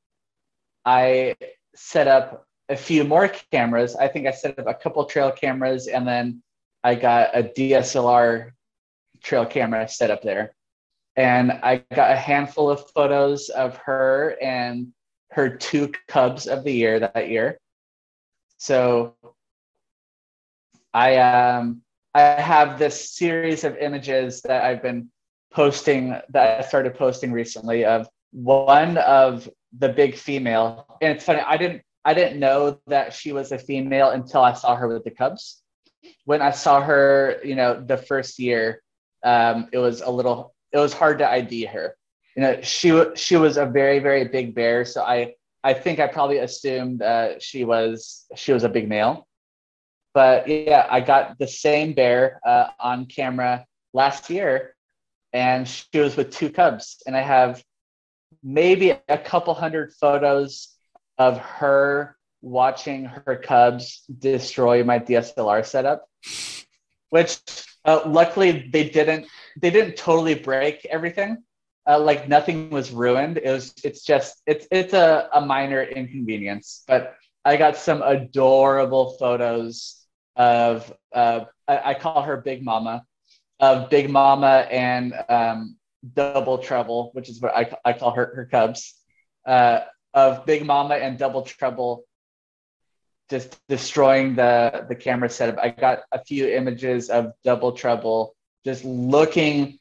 I 0.83 1.35
set 1.75 2.07
up 2.07 2.45
a 2.69 2.75
few 2.75 3.03
more 3.03 3.29
cameras. 3.51 3.95
I 3.95 4.07
think 4.07 4.27
I 4.27 4.31
set 4.31 4.57
up 4.57 4.67
a 4.67 4.73
couple 4.73 5.05
trail 5.05 5.31
cameras, 5.31 5.87
and 5.87 6.07
then 6.07 6.41
I 6.83 6.95
got 6.95 7.35
a 7.37 7.43
DSLR 7.43 8.51
trail 9.23 9.45
camera 9.45 9.87
set 9.87 10.11
up 10.11 10.21
there. 10.21 10.55
And 11.15 11.51
I 11.51 11.83
got 11.93 12.11
a 12.11 12.15
handful 12.15 12.69
of 12.69 12.89
photos 12.91 13.49
of 13.49 13.77
her 13.77 14.35
and 14.41 14.93
her 15.31 15.49
two 15.49 15.91
cubs 16.07 16.47
of 16.47 16.63
the 16.63 16.73
year 16.73 16.99
that 16.99 17.29
year. 17.29 17.59
So 18.57 19.15
I 20.93 21.17
um 21.17 21.81
I 22.15 22.21
have 22.21 22.79
this 22.79 23.11
series 23.11 23.65
of 23.65 23.75
images 23.75 24.41
that 24.43 24.63
I've 24.63 24.81
been 24.81 25.09
posting 25.51 26.15
that 26.29 26.59
I 26.59 26.61
started 26.65 26.95
posting 26.95 27.33
recently 27.33 27.83
of 27.83 28.07
one 28.31 28.97
of 28.99 29.49
the 29.77 29.89
big 29.89 30.15
female. 30.15 30.97
And 31.01 31.11
it's 31.11 31.25
funny, 31.25 31.41
I 31.45 31.57
didn't 31.57 31.81
I 32.05 32.13
didn't 32.13 32.39
know 32.39 32.79
that 32.87 33.13
she 33.13 33.33
was 33.33 33.51
a 33.51 33.57
female 33.57 34.11
until 34.11 34.41
I 34.41 34.53
saw 34.53 34.75
her 34.77 34.87
with 34.87 35.03
the 35.03 35.11
Cubs. 35.11 35.61
When 36.23 36.41
I 36.41 36.51
saw 36.51 36.79
her, 36.81 37.41
you 37.43 37.55
know, 37.55 37.83
the 37.85 37.97
first 37.97 38.39
year, 38.39 38.81
um, 39.23 39.67
it 39.73 39.79
was 39.79 39.99
a 40.01 40.09
little, 40.09 40.53
it 40.71 40.77
was 40.77 40.93
hard 40.93 41.17
to 41.17 41.29
ID 41.29 41.65
her. 41.65 41.97
You 42.37 42.43
know, 42.43 42.61
she 42.61 43.03
she 43.15 43.35
was 43.35 43.57
a 43.57 43.65
very 43.65 43.99
very 43.99 44.25
big 44.25 44.55
bear, 44.55 44.85
so 44.85 45.03
I 45.03 45.33
I 45.65 45.73
think 45.73 45.99
I 45.99 46.07
probably 46.07 46.37
assumed 46.37 47.01
uh, 47.01 47.39
she 47.39 47.65
was 47.65 48.25
she 48.37 48.53
was 48.53 48.63
a 48.63 48.69
big 48.69 48.87
male. 48.87 49.27
But 50.15 50.47
yeah, 50.47 50.87
I 50.89 51.01
got 51.01 51.37
the 51.37 51.47
same 51.47 51.91
bear 51.91 52.39
uh, 52.45 52.67
on 52.79 53.05
camera 53.05 53.65
last 53.93 54.29
year, 54.29 54.73
and 55.33 55.67
she 55.67 55.99
was 55.99 56.15
with 56.15 56.31
two 56.31 56.49
cubs, 56.49 57.03
and 57.05 57.17
I 57.17 57.21
have 57.21 57.61
maybe 58.41 58.91
a 59.09 59.17
couple 59.17 59.53
hundred 59.53 59.91
photos 59.91 60.69
of 61.17 61.39
her 61.39 62.15
watching 62.41 63.05
her 63.05 63.35
cubs 63.35 64.05
destroy 64.07 64.85
my 64.85 64.99
DSLR 64.99 65.65
setup, 65.65 66.07
which 67.09 67.37
uh, 67.83 67.99
luckily 68.05 68.69
they 68.71 68.87
didn't. 68.87 69.27
They 69.59 69.69
didn't 69.69 69.97
totally 69.97 70.35
break 70.35 70.85
everything. 70.85 71.43
Uh, 71.85 71.99
like 71.99 72.29
nothing 72.29 72.69
was 72.69 72.89
ruined. 72.91 73.37
It 73.37 73.51
was. 73.51 73.73
It's 73.83 74.05
just. 74.05 74.41
It's. 74.47 74.65
It's 74.71 74.93
a, 74.93 75.27
a 75.33 75.41
minor 75.41 75.83
inconvenience. 75.83 76.85
But 76.87 77.15
I 77.43 77.57
got 77.57 77.75
some 77.75 78.01
adorable 78.01 79.17
photos 79.19 80.04
of. 80.35 80.91
Uh, 81.13 81.45
I, 81.67 81.91
I 81.91 81.93
call 81.95 82.21
her 82.21 82.37
Big 82.37 82.63
Mama, 82.63 83.05
of 83.59 83.89
Big 83.89 84.09
Mama 84.09 84.67
and 84.69 85.13
um, 85.29 85.77
Double 86.13 86.57
Trouble, 86.57 87.11
which 87.13 87.29
is 87.29 87.41
what 87.41 87.55
I, 87.55 87.71
I 87.83 87.93
call 87.93 88.11
her 88.11 88.33
her 88.35 88.45
cubs. 88.45 88.93
Uh, 89.45 89.81
of 90.13 90.45
Big 90.45 90.65
Mama 90.65 90.95
and 90.95 91.17
Double 91.17 91.41
Trouble 91.43 92.05
just 93.29 93.59
destroying 93.67 94.35
the 94.35 94.85
the 94.87 94.95
camera 94.95 95.29
setup. 95.29 95.57
I 95.61 95.69
got 95.69 96.03
a 96.11 96.23
few 96.23 96.47
images 96.47 97.09
of 97.09 97.33
Double 97.43 97.71
Trouble 97.71 98.35
just 98.63 98.85
looking 98.85 99.79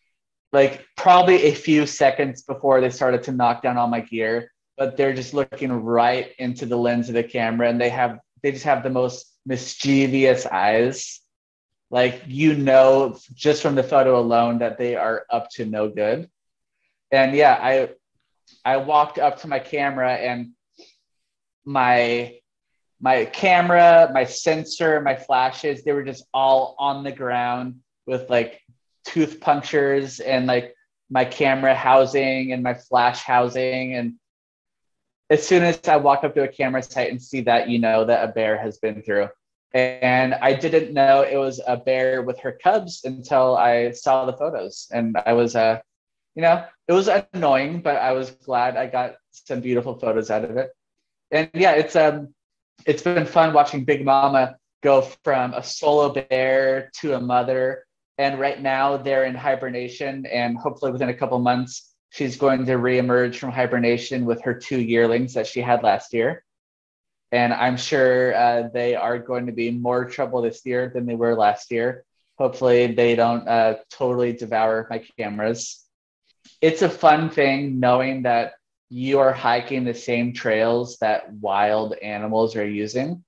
like 0.53 0.87
probably 0.97 1.45
a 1.45 1.55
few 1.55 1.87
seconds 1.87 2.43
before 2.43 2.81
they 2.81 2.91
started 2.91 3.23
to 3.25 3.33
knock 3.33 3.63
down 3.63 3.77
all 3.77 3.89
my 3.89 4.01
gear, 4.01 4.53
but 4.77 4.97
they're 4.97 5.15
just 5.15 5.35
looking 5.35 5.73
right 5.73 6.33
into 6.39 6.67
the 6.67 6.77
lens 6.77 7.09
of 7.09 7.15
the 7.15 7.25
camera 7.25 7.69
and 7.69 7.81
they 7.81 7.89
have 7.91 8.19
they 8.43 8.53
just 8.53 8.65
have 8.65 8.83
the 8.83 8.91
most 8.91 9.34
mischievous 9.47 10.47
eyes. 10.47 11.21
Like 11.91 12.23
you 12.27 12.55
know 12.55 13.19
just 13.35 13.63
from 13.63 13.75
the 13.75 13.83
photo 13.83 14.19
alone 14.19 14.59
that 14.59 14.79
they 14.79 14.97
are 14.97 15.27
up 15.31 15.51
to 15.51 15.65
no 15.65 15.89
good. 15.89 16.29
And 17.13 17.35
yeah, 17.35 17.59
I 17.61 17.91
I 18.65 18.79
walked 18.79 19.19
up 19.19 19.41
to 19.41 19.49
my 19.49 19.59
camera 19.59 20.15
and 20.15 20.53
my 21.65 22.39
my 23.01 23.27
camera, 23.27 24.11
my 24.13 24.25
sensor, 24.25 25.01
my 25.01 25.15
flashes, 25.15 25.85
they 25.85 25.93
were 25.93 26.05
just 26.05 26.25
all 26.33 26.75
on 26.79 27.05
the 27.05 27.13
ground 27.13 27.81
with 28.07 28.31
like 28.31 28.63
tooth 29.05 29.41
punctures 29.41 30.21
and 30.21 30.47
like 30.47 30.75
my 31.11 31.25
camera 31.25 31.75
housing 31.75 32.53
and 32.53 32.63
my 32.63 32.75
flash 32.75 33.23
housing. 33.23 33.95
And 33.95 34.15
as 35.35 35.45
soon 35.45 35.65
as 35.65 35.81
I 35.89 35.97
walk 35.97 36.23
up 36.23 36.33
to 36.37 36.45
a 36.45 36.49
camera 36.49 36.81
site 36.81 37.11
and 37.11 37.21
see 37.21 37.41
that, 37.43 37.69
you 37.69 37.81
know 37.81 38.05
that 38.05 38.29
a 38.29 38.33
bear 38.33 38.57
has 38.57 38.79
been 38.79 39.03
through. 39.03 39.29
And 39.73 40.33
I 40.33 40.53
didn't 40.53 40.95
know 40.95 41.23
it 41.23 41.37
was 41.37 41.61
a 41.67 41.77
bear 41.77 42.23
with 42.23 42.39
her 42.39 42.53
cubs 42.53 43.01
until 43.05 43.57
I 43.57 43.91
saw 43.91 44.27
the 44.27 44.37
photos. 44.37 44.87
And 44.93 45.17
I 45.27 45.33
was, 45.33 45.57
uh, 45.57 45.81
you 46.37 46.43
know, 46.43 46.65
it 46.87 46.93
was 46.93 47.11
annoying, 47.33 47.81
but 47.83 47.97
I 47.97 48.13
was 48.13 48.31
glad 48.31 48.77
I 48.77 48.87
got 48.87 49.17
some 49.33 49.61
beautiful 49.61 49.99
photos 49.99 50.31
out 50.31 50.45
of 50.45 50.57
it. 50.57 50.71
And 51.33 51.51
yeah, 51.53 51.73
it's 51.73 51.97
um, 51.97 52.33
it's 52.87 53.03
been 53.03 53.27
fun 53.27 53.53
watching 53.53 53.85
Big 53.85 54.05
Mama 54.05 54.55
go 54.85 55.03
from 55.25 55.53
a 55.55 55.65
solo 55.65 56.13
bear 56.13 56.93
to 57.01 57.15
a 57.15 57.21
mother. 57.21 57.85
And 58.19 58.39
right 58.39 58.63
now 58.63 58.99
they're 58.99 59.25
in 59.25 59.35
hibernation, 59.35 60.27
and 60.27 60.57
hopefully 60.57 60.93
within 60.93 61.09
a 61.09 61.15
couple 61.15 61.41
months 61.41 61.94
she's 62.15 62.37
going 62.37 62.67
to 62.67 62.75
reemerge 62.75 63.37
from 63.37 63.51
hibernation 63.51 64.25
with 64.25 64.43
her 64.43 64.55
two 64.55 64.81
yearlings 64.81 65.35
that 65.35 65.47
she 65.47 65.61
had 65.61 65.83
last 65.83 66.13
year. 66.13 66.45
And 67.33 67.53
I'm 67.53 67.77
sure 67.77 68.35
uh, 68.35 68.69
they 68.73 68.95
are 68.95 69.19
going 69.19 69.47
to 69.47 69.53
be 69.53 69.71
more 69.71 70.05
trouble 70.05 70.43
this 70.43 70.65
year 70.65 70.91
than 70.95 71.07
they 71.07 71.17
were 71.17 71.35
last 71.35 71.71
year. 71.71 72.05
Hopefully, 72.39 72.95
they 72.95 73.17
don't 73.17 73.47
uh, 73.49 73.77
totally 73.91 74.33
devour 74.33 74.87
my 74.91 75.03
cameras 75.19 75.85
it's 76.61 76.83
a 76.83 76.89
fun 76.89 77.31
thing 77.31 77.81
knowing 77.81 78.23
that 78.23 78.55
you 78.91 79.19
are 79.19 79.33
hiking 79.33 79.85
the 79.85 79.95
same 79.95 80.33
trails 80.33 80.99
that 80.99 81.33
wild 81.33 81.95
animals 81.95 82.57
are 82.57 82.67
using. 82.67 83.25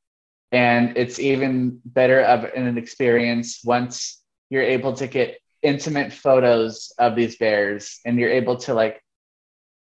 And 0.53 0.97
it's 0.97 1.19
even 1.19 1.81
better 1.85 2.21
of 2.21 2.45
an 2.45 2.79
experience 2.79 3.61
once 3.65 4.23
you're 4.49 4.63
able 4.63 4.93
to 4.95 5.07
get 5.07 5.39
intimate 5.67 6.13
photos 6.13 6.93
of 6.99 7.17
these 7.17 7.37
bears 7.37 7.99
and 8.05 8.19
you're 8.19 8.31
able 8.31 8.57
to 8.57 8.73
like 8.73 9.03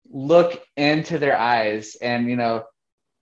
look 0.09 0.63
into 0.77 1.19
their 1.19 1.37
eyes 1.37 1.97
and 2.01 2.31
you 2.31 2.37
know 2.37 2.63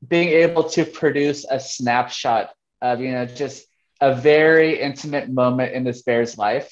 being 0.06 0.28
able 0.28 0.64
to 0.64 0.84
produce 0.84 1.46
a 1.50 1.58
snapshot 1.58 2.50
of 2.82 3.00
you 3.00 3.12
know 3.12 3.24
just 3.24 3.66
a 4.02 4.14
very 4.14 4.78
intimate 4.78 5.30
moment 5.30 5.72
in 5.72 5.84
this 5.84 6.02
bear's 6.02 6.36
life 6.36 6.70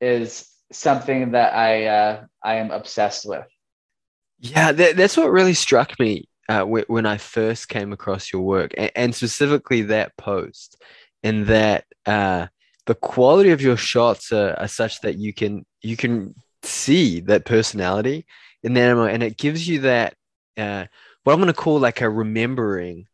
is 0.00 0.48
something 0.72 1.32
that 1.32 1.54
I 1.54 1.86
uh, 1.86 2.24
I 2.42 2.56
am 2.56 2.72
obsessed 2.72 3.28
with. 3.28 3.46
Yeah, 4.40 4.72
that, 4.72 4.96
that's 4.96 5.16
what 5.16 5.30
really 5.30 5.54
struck 5.54 5.98
me 5.98 6.28
uh, 6.48 6.64
when 6.64 7.06
I 7.06 7.18
first 7.18 7.68
came 7.68 7.92
across 7.92 8.32
your 8.32 8.42
work, 8.42 8.72
and, 8.76 8.90
and 8.94 9.14
specifically 9.14 9.82
that 9.82 10.16
post, 10.16 10.80
and 11.22 11.46
that 11.46 11.84
uh, 12.06 12.46
the 12.88 12.94
quality 12.94 13.50
of 13.50 13.60
your 13.60 13.76
shots 13.76 14.32
are, 14.32 14.54
are, 14.58 14.66
such 14.66 15.02
that 15.02 15.18
you 15.18 15.34
can 15.34 15.66
you 15.82 15.94
can 15.94 16.34
see 16.62 17.20
that 17.20 17.44
personality 17.44 18.24
in 18.62 18.72
the 18.72 18.80
animal, 18.80 19.04
and 19.04 19.22
it 19.22 19.36
gives 19.36 19.68
you 19.68 19.80
that 19.80 20.14
uh, 20.56 20.86
what 21.22 21.34
I'm 21.34 21.38
going 21.38 21.48
to 21.48 21.52
call 21.52 21.78
like 21.78 22.00
a 22.00 22.08
remembering 22.08 23.06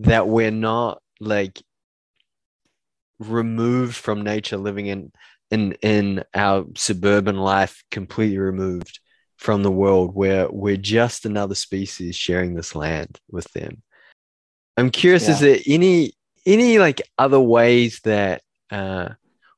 that 0.00 0.26
we're 0.26 0.50
not 0.50 1.00
like 1.20 1.62
removed 3.20 3.94
from 3.94 4.22
nature, 4.22 4.56
living 4.56 4.86
in 4.86 5.12
in 5.52 5.74
in 5.80 6.24
our 6.34 6.66
suburban 6.74 7.36
life 7.36 7.84
completely 7.92 8.38
removed 8.38 8.98
from 9.36 9.62
the 9.62 9.70
world 9.70 10.12
where 10.12 10.48
we're 10.50 10.76
just 10.76 11.24
another 11.24 11.54
species 11.54 12.16
sharing 12.16 12.54
this 12.54 12.74
land 12.74 13.18
with 13.30 13.50
them 13.52 13.82
i'm 14.76 14.90
curious 14.90 15.24
yeah. 15.24 15.30
is 15.30 15.40
there 15.40 15.58
any 15.66 16.12
any 16.46 16.78
like 16.78 17.02
other 17.18 17.40
ways 17.40 18.00
that 18.04 18.42
uh 18.70 19.08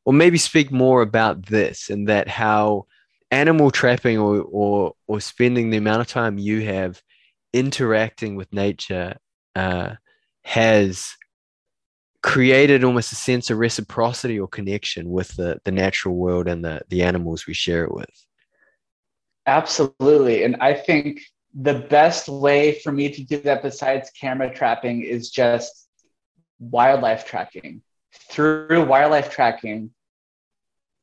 or 0.05 0.13
maybe 0.13 0.39
speak 0.39 0.71
more 0.71 1.03
about 1.03 1.47
this 1.47 1.91
and 1.91 2.09
that 2.09 2.29
how 2.29 2.87
animal 3.31 3.71
trapping 3.71 4.19
or, 4.19 4.43
or 4.43 4.95
or 5.07 5.21
spending 5.21 5.71
the 5.71 5.79
amount 5.79 6.01
of 6.01 6.07
time 6.07 6.39
you 6.39 6.61
have 6.63 7.03
interacting 7.53 8.37
with 8.37 8.53
nature 8.53 9.17
uh, 9.57 9.95
has 10.45 11.15
created 12.23 12.85
almost 12.85 13.13
a 13.13 13.17
sense 13.17 13.51
of 13.51 13.59
reciprocity 13.59 14.39
or 14.39 14.47
connection 14.47 15.11
with 15.11 15.35
the, 15.37 15.61
the 15.65 15.73
natural 15.73 16.15
world 16.15 16.47
and 16.47 16.65
the, 16.65 16.81
the 16.89 17.03
animals 17.03 17.47
we 17.47 17.55
share 17.55 17.85
it 17.85 17.93
with. 17.93 18.27
Absolutely. 19.47 20.45
And 20.45 20.57
I 20.61 20.73
think 20.73 21.21
the 21.53 21.75
best 21.75 22.29
way 22.29 22.79
for 22.81 22.93
me 22.93 23.11
to 23.11 23.25
do 23.25 23.39
that 23.39 23.63
besides 23.63 24.11
camera 24.11 24.55
trapping 24.55 25.03
is 25.03 25.31
just 25.31 25.89
wildlife 26.61 27.27
tracking. 27.27 27.83
Through 28.13 28.85
wildlife 28.87 29.31
tracking, 29.31 29.91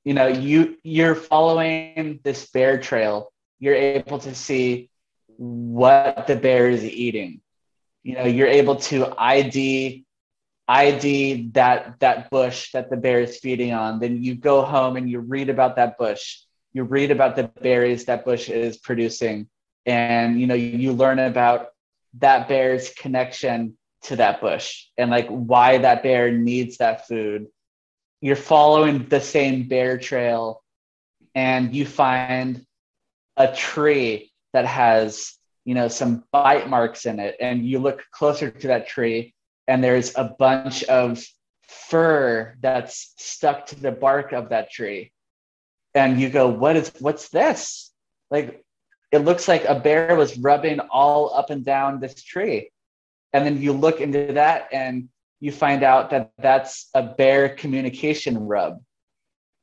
you 0.03 0.13
know, 0.13 0.27
you 0.27 0.77
you're 0.83 1.15
following 1.15 2.19
this 2.23 2.49
bear 2.51 2.79
trail. 2.79 3.31
You're 3.59 3.75
able 3.75 4.19
to 4.19 4.33
see 4.35 4.89
what 5.37 6.27
the 6.27 6.35
bear 6.35 6.69
is 6.69 6.83
eating. 6.83 7.41
You 8.03 8.15
know, 8.15 8.25
you're 8.25 8.47
able 8.47 8.77
to 8.91 9.13
ID 9.17 10.05
ID 10.67 11.49
that 11.53 11.99
that 11.99 12.29
bush 12.29 12.71
that 12.73 12.89
the 12.91 12.97
bear 12.97 13.21
is 13.21 13.39
feeding 13.39 13.73
on. 13.73 13.99
Then 13.99 14.23
you 14.23 14.35
go 14.35 14.61
home 14.61 14.97
and 14.97 15.09
you 15.09 15.19
read 15.19 15.49
about 15.49 15.77
that 15.77 15.97
bush. 15.97 16.37
You 16.73 16.83
read 16.83 17.09
about 17.09 17.35
the 17.35 17.43
berries 17.43 18.05
that 18.05 18.23
bush 18.23 18.49
is 18.49 18.77
producing, 18.77 19.49
and 19.87 20.39
you 20.39 20.45
know 20.45 20.53
you 20.53 20.93
learn 20.93 21.17
about 21.17 21.69
that 22.19 22.47
bear's 22.47 22.91
connection 22.93 23.77
to 24.03 24.15
that 24.17 24.41
bush 24.41 24.85
and 24.97 25.11
like 25.11 25.27
why 25.27 25.79
that 25.79 26.03
bear 26.03 26.31
needs 26.31 26.77
that 26.77 27.07
food. 27.07 27.47
You're 28.21 28.35
following 28.35 29.07
the 29.07 29.21
same 29.21 29.67
bear 29.67 29.97
trail, 29.97 30.61
and 31.35 31.73
you 31.73 31.85
find 31.85 32.65
a 33.37 33.53
tree 33.53 34.31
that 34.53 34.65
has 34.65 35.33
you 35.63 35.75
know 35.75 35.87
some 35.87 36.23
bite 36.31 36.69
marks 36.69 37.05
in 37.05 37.19
it, 37.19 37.37
and 37.39 37.65
you 37.65 37.79
look 37.79 38.03
closer 38.11 38.49
to 38.49 38.67
that 38.67 38.87
tree 38.87 39.33
and 39.69 39.83
there's 39.83 40.17
a 40.17 40.23
bunch 40.23 40.83
of 40.85 41.23
fur 41.67 42.55
that's 42.59 43.13
stuck 43.17 43.67
to 43.67 43.79
the 43.79 43.91
bark 43.91 44.31
of 44.31 44.49
that 44.49 44.71
tree. 44.71 45.11
And 45.93 46.19
you 46.19 46.29
go 46.29 46.49
what 46.49 46.75
is 46.75 46.91
what's 46.99 47.29
this? 47.29 47.91
Like 48.31 48.63
it 49.11 49.19
looks 49.19 49.47
like 49.47 49.65
a 49.65 49.79
bear 49.79 50.15
was 50.15 50.37
rubbing 50.39 50.79
all 50.79 51.33
up 51.35 51.51
and 51.51 51.63
down 51.63 51.99
this 51.99 52.21
tree 52.23 52.71
and 53.33 53.45
then 53.45 53.61
you 53.61 53.73
look 53.73 54.01
into 54.01 54.33
that 54.33 54.69
and 54.71 55.09
you 55.39 55.51
find 55.51 55.83
out 55.83 56.09
that 56.09 56.31
that's 56.37 56.89
a 56.93 57.03
bear 57.03 57.49
communication 57.49 58.37
rub 58.37 58.79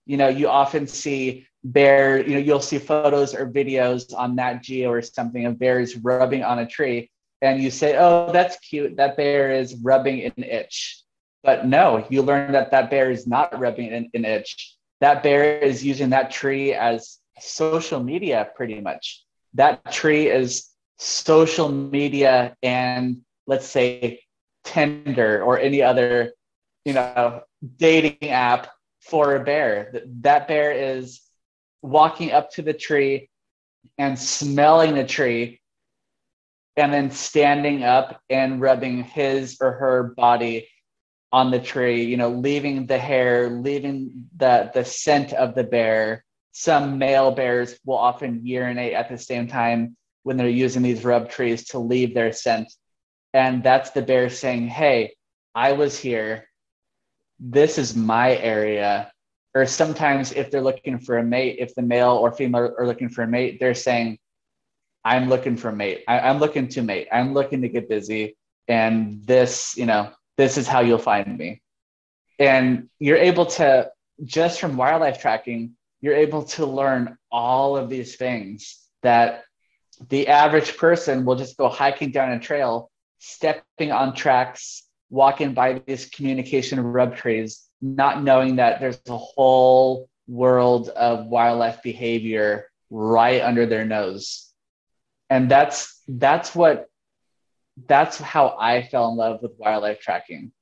you 0.06 0.16
know 0.16 0.28
you 0.28 0.48
often 0.48 0.86
see 0.86 1.46
bear 1.64 2.24
you 2.26 2.34
know 2.34 2.40
you'll 2.40 2.60
see 2.60 2.78
photos 2.78 3.34
or 3.34 3.46
videos 3.50 4.14
on 4.16 4.36
Nat 4.36 4.62
Geo 4.62 4.90
or 4.90 5.02
something 5.02 5.46
of 5.46 5.58
bears 5.58 5.96
rubbing 5.96 6.44
on 6.44 6.60
a 6.60 6.66
tree 6.66 7.10
and 7.42 7.62
you 7.62 7.70
say, 7.70 7.96
oh, 7.98 8.30
that's 8.32 8.56
cute. 8.58 8.96
That 8.96 9.16
bear 9.16 9.52
is 9.52 9.74
rubbing 9.76 10.24
an 10.24 10.42
itch. 10.42 11.02
But 11.42 11.66
no, 11.66 12.04
you 12.08 12.22
learn 12.22 12.52
that 12.52 12.70
that 12.70 12.90
bear 12.90 13.10
is 13.10 13.26
not 13.26 13.58
rubbing 13.58 13.92
an, 13.92 14.10
an 14.14 14.24
itch. 14.24 14.74
That 15.00 15.22
bear 15.22 15.58
is 15.58 15.84
using 15.84 16.10
that 16.10 16.30
tree 16.30 16.72
as 16.72 17.18
social 17.38 18.02
media, 18.02 18.48
pretty 18.56 18.80
much. 18.80 19.22
That 19.54 19.92
tree 19.92 20.28
is 20.28 20.68
social 20.98 21.68
media 21.68 22.56
and 22.62 23.18
let's 23.46 23.66
say 23.66 24.20
Tinder 24.64 25.42
or 25.42 25.58
any 25.58 25.82
other, 25.82 26.32
you 26.84 26.92
know, 26.92 27.42
dating 27.76 28.30
app 28.30 28.68
for 29.00 29.36
a 29.36 29.44
bear. 29.44 30.02
That 30.20 30.48
bear 30.48 30.72
is 30.72 31.20
walking 31.82 32.32
up 32.32 32.50
to 32.52 32.62
the 32.62 32.74
tree 32.74 33.30
and 33.98 34.18
smelling 34.18 34.94
the 34.94 35.04
tree 35.04 35.60
and 36.76 36.92
then 36.92 37.10
standing 37.10 37.84
up 37.84 38.20
and 38.28 38.60
rubbing 38.60 39.02
his 39.02 39.58
or 39.60 39.72
her 39.72 40.14
body 40.16 40.68
on 41.32 41.50
the 41.50 41.60
tree, 41.60 42.04
you 42.04 42.16
know, 42.16 42.28
leaving 42.28 42.86
the 42.86 42.98
hair, 42.98 43.48
leaving 43.50 44.28
the 44.36 44.70
the 44.74 44.84
scent 44.84 45.32
of 45.32 45.54
the 45.54 45.64
bear. 45.64 46.24
Some 46.52 46.98
male 46.98 47.30
bears 47.32 47.78
will 47.84 47.98
often 47.98 48.46
urinate 48.46 48.94
at 48.94 49.08
the 49.08 49.18
same 49.18 49.46
time 49.46 49.96
when 50.22 50.36
they're 50.36 50.48
using 50.48 50.82
these 50.82 51.04
rub 51.04 51.30
trees 51.30 51.66
to 51.66 51.78
leave 51.78 52.14
their 52.14 52.32
scent. 52.32 52.72
And 53.36 53.62
that's 53.62 53.90
the 53.90 54.00
bear 54.00 54.30
saying, 54.30 54.68
Hey, 54.68 55.12
I 55.54 55.72
was 55.72 55.98
here. 55.98 56.48
This 57.38 57.76
is 57.76 57.94
my 57.94 58.34
area. 58.34 59.12
Or 59.54 59.66
sometimes 59.66 60.32
if 60.32 60.50
they're 60.50 60.62
looking 60.62 60.98
for 60.98 61.18
a 61.18 61.22
mate, 61.22 61.56
if 61.58 61.74
the 61.74 61.82
male 61.82 62.12
or 62.12 62.32
female 62.32 62.74
are 62.78 62.86
looking 62.86 63.10
for 63.10 63.24
a 63.24 63.26
mate, 63.26 63.60
they're 63.60 63.74
saying, 63.74 64.18
I'm 65.04 65.28
looking 65.28 65.58
for 65.58 65.68
a 65.68 65.76
mate. 65.76 66.02
I, 66.08 66.20
I'm 66.20 66.38
looking 66.38 66.68
to 66.68 66.82
mate. 66.82 67.08
I'm 67.12 67.34
looking 67.34 67.60
to 67.60 67.68
get 67.68 67.90
busy. 67.90 68.38
And 68.68 69.22
this, 69.26 69.76
you 69.76 69.84
know, 69.84 70.12
this 70.38 70.56
is 70.56 70.66
how 70.66 70.80
you'll 70.80 70.96
find 70.98 71.36
me. 71.36 71.60
And 72.38 72.88
you're 72.98 73.18
able 73.18 73.44
to, 73.60 73.90
just 74.24 74.60
from 74.60 74.78
wildlife 74.78 75.20
tracking, 75.20 75.76
you're 76.00 76.16
able 76.16 76.44
to 76.56 76.64
learn 76.64 77.18
all 77.30 77.76
of 77.76 77.90
these 77.90 78.16
things 78.16 78.78
that 79.02 79.44
the 80.08 80.28
average 80.28 80.78
person 80.78 81.26
will 81.26 81.36
just 81.36 81.58
go 81.58 81.68
hiking 81.68 82.12
down 82.12 82.32
a 82.32 82.40
trail, 82.40 82.90
stepping 83.18 83.92
on 83.92 84.14
tracks, 84.14 84.84
walking 85.10 85.54
by 85.54 85.80
these 85.86 86.06
communication 86.06 86.80
rub 86.80 87.16
trees, 87.16 87.64
not 87.80 88.22
knowing 88.22 88.56
that 88.56 88.80
there's 88.80 89.00
a 89.08 89.16
whole 89.16 90.08
world 90.28 90.88
of 90.90 91.26
wildlife 91.26 91.82
behavior 91.82 92.68
right 92.90 93.42
under 93.42 93.66
their 93.66 93.84
nose 93.84 94.46
and 95.30 95.50
that's 95.50 96.02
that's 96.08 96.54
what 96.54 96.88
that's 97.86 98.18
how 98.18 98.56
I 98.58 98.82
fell 98.82 99.10
in 99.10 99.16
love 99.16 99.42
with 99.42 99.52
wildlife 99.58 100.00
tracking. 100.00 100.52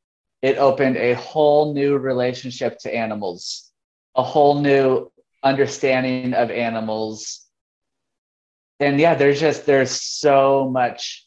It 0.42 0.58
opened 0.58 0.96
a 0.96 1.14
whole 1.14 1.72
new 1.72 1.96
relationship 1.96 2.78
to 2.80 2.94
animals, 2.94 3.70
a 4.16 4.22
whole 4.22 4.60
new 4.60 5.12
understanding 5.42 6.34
of 6.34 6.50
animals. 6.50 7.42
And 8.80 8.98
yeah, 8.98 9.14
there's 9.14 9.40
just 9.40 9.64
there's 9.66 9.90
so 9.90 10.68
much 10.68 11.26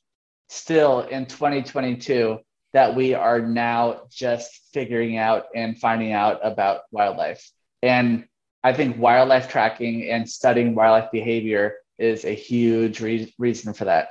still 0.50 1.02
in 1.02 1.26
2022 1.26 2.40
that 2.74 2.96
we 2.96 3.14
are 3.14 3.42
now 3.42 4.02
just 4.10 4.62
figuring 4.74 5.18
out 5.18 5.46
and 5.56 5.80
finding 5.80 6.14
out 6.14 6.40
about 6.44 6.82
wildlife. 6.92 7.50
And 7.82 8.26
I 8.64 8.74
think 8.74 8.98
wildlife 8.98 9.50
tracking 9.50 10.10
and 10.10 10.30
studying 10.30 10.76
wildlife 10.76 11.12
behavior 11.12 11.76
is 11.98 12.26
a 12.26 12.34
huge 12.34 13.02
re- 13.02 13.34
reason 13.38 13.74
for 13.74 13.86
that. 13.86 14.10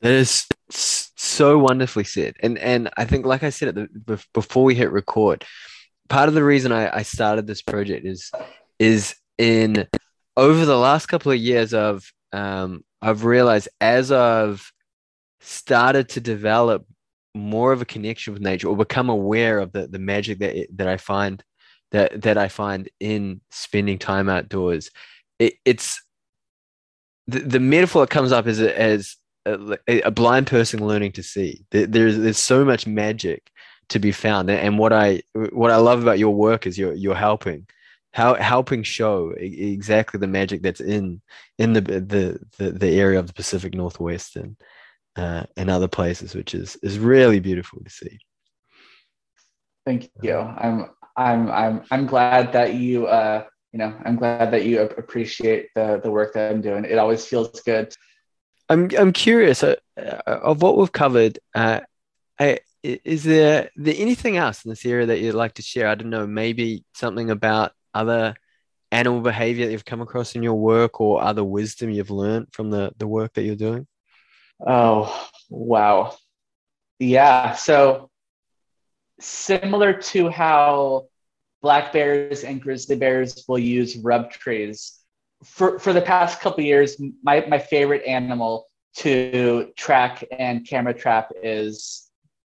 That 0.00 0.12
is 0.12 0.46
so 0.70 1.58
wonderfully 1.58 2.04
said, 2.04 2.34
and 2.40 2.58
and 2.58 2.90
I 2.96 3.04
think, 3.04 3.24
like 3.24 3.42
I 3.42 3.50
said 3.50 3.68
at 3.68 3.74
the 4.06 4.24
before 4.32 4.64
we 4.64 4.74
hit 4.74 4.90
record, 4.90 5.44
part 6.08 6.28
of 6.28 6.34
the 6.34 6.42
reason 6.42 6.72
I, 6.72 6.98
I 6.98 7.02
started 7.02 7.46
this 7.46 7.62
project 7.62 8.04
is 8.04 8.32
is 8.78 9.14
in 9.38 9.86
over 10.36 10.64
the 10.64 10.78
last 10.78 11.06
couple 11.06 11.30
of 11.30 11.38
years 11.38 11.72
of 11.72 12.04
um, 12.32 12.84
I've 13.00 13.24
realized 13.24 13.68
as 13.80 14.12
I've 14.12 14.72
started 15.40 16.08
to 16.10 16.20
develop 16.20 16.86
more 17.34 17.72
of 17.72 17.80
a 17.82 17.86
connection 17.86 18.32
with 18.32 18.42
nature 18.42 18.68
or 18.68 18.76
become 18.76 19.08
aware 19.08 19.58
of 19.58 19.72
the, 19.72 19.88
the 19.88 19.98
magic 19.98 20.38
that 20.38 20.66
that 20.74 20.88
I 20.88 20.96
find 20.96 21.42
that 21.90 22.22
that 22.22 22.38
I 22.38 22.48
find 22.48 22.88
in 23.00 23.40
spending 23.50 23.98
time 23.98 24.28
outdoors 24.28 24.90
it, 25.38 25.54
it's 25.64 26.02
the, 27.26 27.40
the 27.40 27.60
metaphor 27.60 28.02
that 28.02 28.10
comes 28.10 28.32
up 28.32 28.46
is 28.46 28.60
as 28.60 29.16
a, 29.46 29.78
a, 29.88 30.10
blind 30.10 30.46
person 30.46 30.86
learning 30.86 31.12
to 31.12 31.22
see. 31.22 31.64
There's 31.70 32.18
there's 32.18 32.38
so 32.38 32.64
much 32.64 32.86
magic 32.86 33.50
to 33.88 33.98
be 33.98 34.12
found, 34.12 34.50
and 34.50 34.78
what 34.78 34.92
I 34.92 35.22
what 35.52 35.70
I 35.70 35.76
love 35.76 36.02
about 36.02 36.18
your 36.18 36.34
work 36.34 36.66
is 36.66 36.78
you're 36.78 36.94
you're 36.94 37.14
helping, 37.14 37.66
how 38.12 38.34
helping 38.34 38.82
show 38.82 39.30
exactly 39.30 40.20
the 40.20 40.26
magic 40.26 40.62
that's 40.62 40.80
in 40.80 41.20
in 41.58 41.72
the 41.72 41.80
the 41.80 42.38
the, 42.58 42.70
the 42.70 43.00
area 43.00 43.18
of 43.18 43.26
the 43.26 43.32
Pacific 43.32 43.74
Northwest 43.74 44.36
and 44.36 44.56
uh, 45.16 45.44
and 45.56 45.70
other 45.70 45.88
places, 45.88 46.34
which 46.34 46.54
is 46.54 46.76
is 46.82 46.98
really 46.98 47.40
beautiful 47.40 47.82
to 47.82 47.90
see. 47.90 48.18
Thank 49.86 50.10
you. 50.22 50.36
I'm 50.36 50.90
I'm 51.16 51.50
I'm 51.50 51.82
I'm 51.90 52.06
glad 52.06 52.52
that 52.52 52.74
you 52.74 53.06
uh, 53.06 53.44
you 53.72 53.78
know, 53.78 53.94
I'm 54.04 54.16
glad 54.16 54.52
that 54.52 54.64
you 54.64 54.82
appreciate 54.82 55.68
the 55.74 56.00
the 56.02 56.10
work 56.10 56.34
that 56.34 56.52
I'm 56.52 56.60
doing. 56.60 56.84
It 56.84 56.98
always 56.98 57.24
feels 57.24 57.60
good. 57.62 57.94
I'm 58.68 58.90
I'm 58.98 59.12
curious 59.12 59.62
uh, 59.62 59.76
uh 59.96 60.20
of 60.26 60.62
what 60.62 60.76
we've 60.76 60.92
covered. 60.92 61.38
Uh, 61.54 61.80
I, 62.38 62.58
is 62.82 63.22
there, 63.22 63.70
there 63.76 63.94
anything 63.96 64.36
else 64.36 64.64
in 64.64 64.70
this 64.70 64.84
area 64.84 65.06
that 65.06 65.20
you'd 65.20 65.34
like 65.34 65.54
to 65.54 65.62
share? 65.62 65.86
I 65.86 65.94
don't 65.94 66.10
know, 66.10 66.26
maybe 66.26 66.84
something 66.94 67.30
about 67.30 67.72
other 67.94 68.34
animal 68.90 69.20
behavior 69.20 69.66
that 69.66 69.72
you've 69.72 69.84
come 69.84 70.00
across 70.02 70.34
in 70.34 70.42
your 70.42 70.54
work 70.54 71.00
or 71.00 71.22
other 71.22 71.42
wisdom 71.42 71.90
you've 71.90 72.10
learned 72.10 72.48
from 72.52 72.70
the, 72.70 72.92
the 72.98 73.06
work 73.06 73.32
that 73.34 73.42
you're 73.42 73.56
doing? 73.56 73.86
Oh, 74.64 75.28
wow. 75.48 76.14
Yeah. 76.98 77.54
So, 77.54 78.10
similar 79.18 79.92
to 79.92 80.28
how 80.28 81.06
black 81.62 81.92
bears 81.92 82.44
and 82.44 82.60
grizzly 82.60 82.96
bears 82.96 83.44
will 83.48 83.58
use 83.58 83.96
rub 83.96 84.30
trees. 84.30 84.98
For, 85.44 85.78
for 85.78 85.92
the 85.92 86.02
past 86.02 86.40
couple 86.40 86.62
years, 86.62 87.00
my, 87.22 87.44
my 87.48 87.58
favorite 87.58 88.04
animal 88.04 88.68
to 88.96 89.72
track 89.76 90.24
and 90.30 90.66
camera 90.66 90.94
trap 90.94 91.32
is 91.42 92.08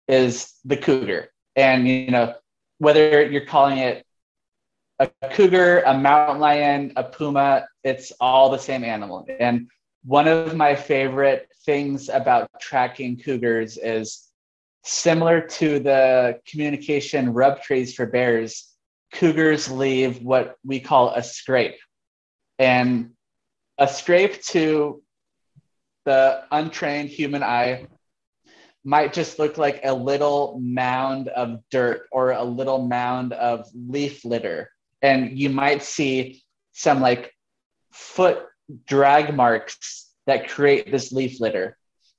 is 0.07 0.53
the 0.65 0.75
cougar. 0.77 1.29
And 1.55 1.87
you 1.87 2.11
know, 2.11 2.33
whether 2.79 3.23
you're 3.29 3.45
calling 3.45 3.77
it 3.77 4.05
a 5.01 5.29
cougar, 5.29 5.81
a 5.81 5.97
mountain 5.97 6.39
lion, 6.39 6.93
a 6.95 7.03
puma, 7.03 7.67
it's 7.83 8.11
all 8.21 8.51
the 8.51 8.59
same 8.59 8.83
animal. 8.83 9.25
And 9.39 9.67
one 10.03 10.27
of 10.27 10.55
my 10.55 10.75
favorite 10.75 11.47
things 11.65 12.07
about 12.07 12.49
tracking 12.59 13.17
cougars 13.17 13.77
is 13.77 14.27
similar 14.83 15.41
to 15.41 15.79
the 15.79 16.39
communication 16.47 17.33
rub 17.33 17.63
trees 17.63 17.95
for 17.95 18.05
bears, 18.05 18.71
cougars 19.11 19.71
leave 19.71 20.21
what 20.21 20.55
we 20.63 20.79
call 20.79 21.09
a 21.09 21.23
scrape. 21.23 21.79
And 22.59 23.11
a 23.79 23.87
scrape 23.87 24.43
to 24.45 25.01
the 26.05 26.43
untrained 26.51 27.09
human 27.09 27.41
eye 27.41 27.87
might 28.83 29.13
just 29.13 29.39
look 29.39 29.57
like 29.57 29.81
a 29.83 29.93
little 29.93 30.59
mound 30.61 31.27
of 31.29 31.59
dirt 31.71 32.07
or 32.11 32.31
a 32.31 32.43
little 32.43 32.87
mound 32.87 33.33
of 33.33 33.67
leaf 33.73 34.23
litter. 34.23 34.69
And 35.01 35.37
you 35.37 35.49
might 35.49 35.83
see 35.83 36.43
some 36.73 37.01
like 37.01 37.33
foot 37.91 38.45
drag 38.85 39.35
marks 39.35 40.09
that 40.27 40.49
create 40.49 40.91
this 40.91 41.11
leaf 41.11 41.39
litter. 41.39 41.77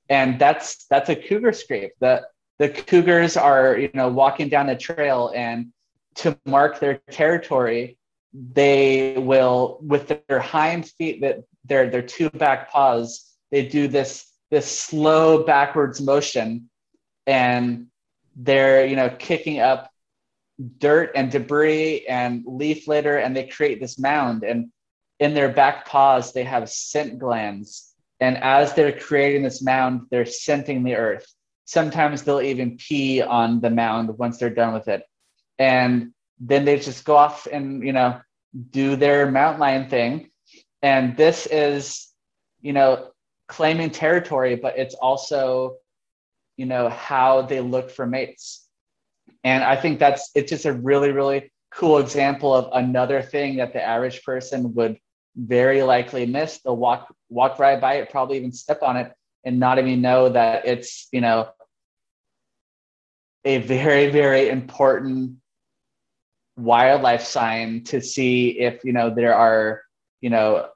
And 0.09 0.39
that's 0.39 0.85
that's 0.89 1.09
a 1.09 1.15
cougar 1.15 1.53
scrape. 1.53 1.93
The 1.99 2.27
the 2.59 2.69
cougars 2.69 3.35
are, 3.37 3.77
you 3.77 3.89
know, 3.93 4.09
walking 4.09 4.49
down 4.49 4.67
the 4.67 4.75
trail 4.75 5.31
and 5.35 5.71
to 6.15 6.37
mark 6.45 6.79
their 6.79 6.99
territory, 7.09 7.97
they 8.33 9.15
will 9.17 9.79
with 9.81 10.21
their 10.27 10.39
hind 10.39 10.87
feet 10.87 11.21
that 11.21 11.43
their 11.65 11.89
their 11.89 12.01
two 12.01 12.29
back 12.29 12.71
paws, 12.71 13.31
they 13.51 13.65
do 13.65 13.87
this 13.87 14.29
this 14.51 14.69
slow 14.69 15.43
backwards 15.43 15.99
motion 16.01 16.69
and 17.25 17.87
they're 18.35 18.85
you 18.85 18.95
know 18.95 19.09
kicking 19.09 19.59
up 19.59 19.89
dirt 20.77 21.11
and 21.15 21.31
debris 21.31 22.05
and 22.07 22.43
leaf 22.45 22.87
litter 22.87 23.17
and 23.17 23.35
they 23.35 23.47
create 23.47 23.79
this 23.79 23.99
mound. 23.99 24.43
And 24.43 24.71
in 25.19 25.33
their 25.33 25.49
back 25.49 25.87
paws 25.87 26.33
they 26.33 26.43
have 26.43 26.69
scent 26.69 27.19
glands. 27.19 27.93
And 28.19 28.37
as 28.37 28.73
they're 28.73 28.97
creating 28.97 29.43
this 29.43 29.61
mound 29.61 30.07
they're 30.11 30.25
scenting 30.25 30.83
the 30.83 30.95
earth. 30.95 31.25
Sometimes 31.65 32.23
they'll 32.23 32.41
even 32.41 32.77
pee 32.77 33.21
on 33.21 33.61
the 33.61 33.69
mound 33.69 34.17
once 34.17 34.37
they're 34.37 34.49
done 34.49 34.73
with 34.73 34.87
it. 34.87 35.03
And 35.57 36.13
then 36.39 36.65
they 36.65 36.77
just 36.79 37.05
go 37.05 37.15
off 37.15 37.47
and 37.51 37.85
you 37.85 37.93
know 37.93 38.19
do 38.69 38.95
their 38.95 39.29
mountain 39.31 39.61
lion 39.61 39.89
thing. 39.89 40.29
And 40.81 41.15
this 41.15 41.47
is 41.47 42.09
you 42.61 42.73
know 42.73 43.13
claiming 43.47 43.91
territory, 43.91 44.55
but 44.55 44.77
it's 44.77 44.95
also, 44.95 45.77
you 46.57 46.65
know, 46.65 46.89
how 46.89 47.43
they 47.43 47.59
look 47.59 47.91
for 47.91 48.05
mates. 48.05 48.62
And 49.43 49.63
I 49.63 49.75
think 49.75 49.99
that's 49.99 50.31
it's 50.35 50.49
just 50.49 50.65
a 50.65 50.73
really, 50.73 51.11
really 51.11 51.51
cool 51.73 51.97
example 51.97 52.53
of 52.53 52.69
another 52.73 53.21
thing 53.21 53.57
that 53.57 53.73
the 53.73 53.83
average 53.83 54.23
person 54.23 54.73
would 54.75 54.97
very 55.35 55.83
likely 55.83 56.25
miss. 56.25 56.59
They'll 56.59 56.77
walk 56.77 57.13
walk 57.29 57.59
right 57.59 57.79
by 57.79 57.95
it, 57.95 58.09
probably 58.09 58.37
even 58.37 58.51
step 58.51 58.81
on 58.83 58.97
it, 58.97 59.11
and 59.43 59.59
not 59.59 59.79
even 59.79 60.01
know 60.01 60.29
that 60.29 60.65
it's, 60.67 61.07
you 61.11 61.21
know, 61.21 61.49
a 63.43 63.57
very, 63.57 64.09
very 64.09 64.49
important 64.49 65.37
wildlife 66.55 67.23
sign 67.23 67.83
to 67.83 67.99
see 67.99 68.59
if 68.59 68.83
you 68.83 68.93
know 68.93 69.09
there 69.09 69.33
are 69.33 69.81
you 70.21 70.29
know 70.29 70.67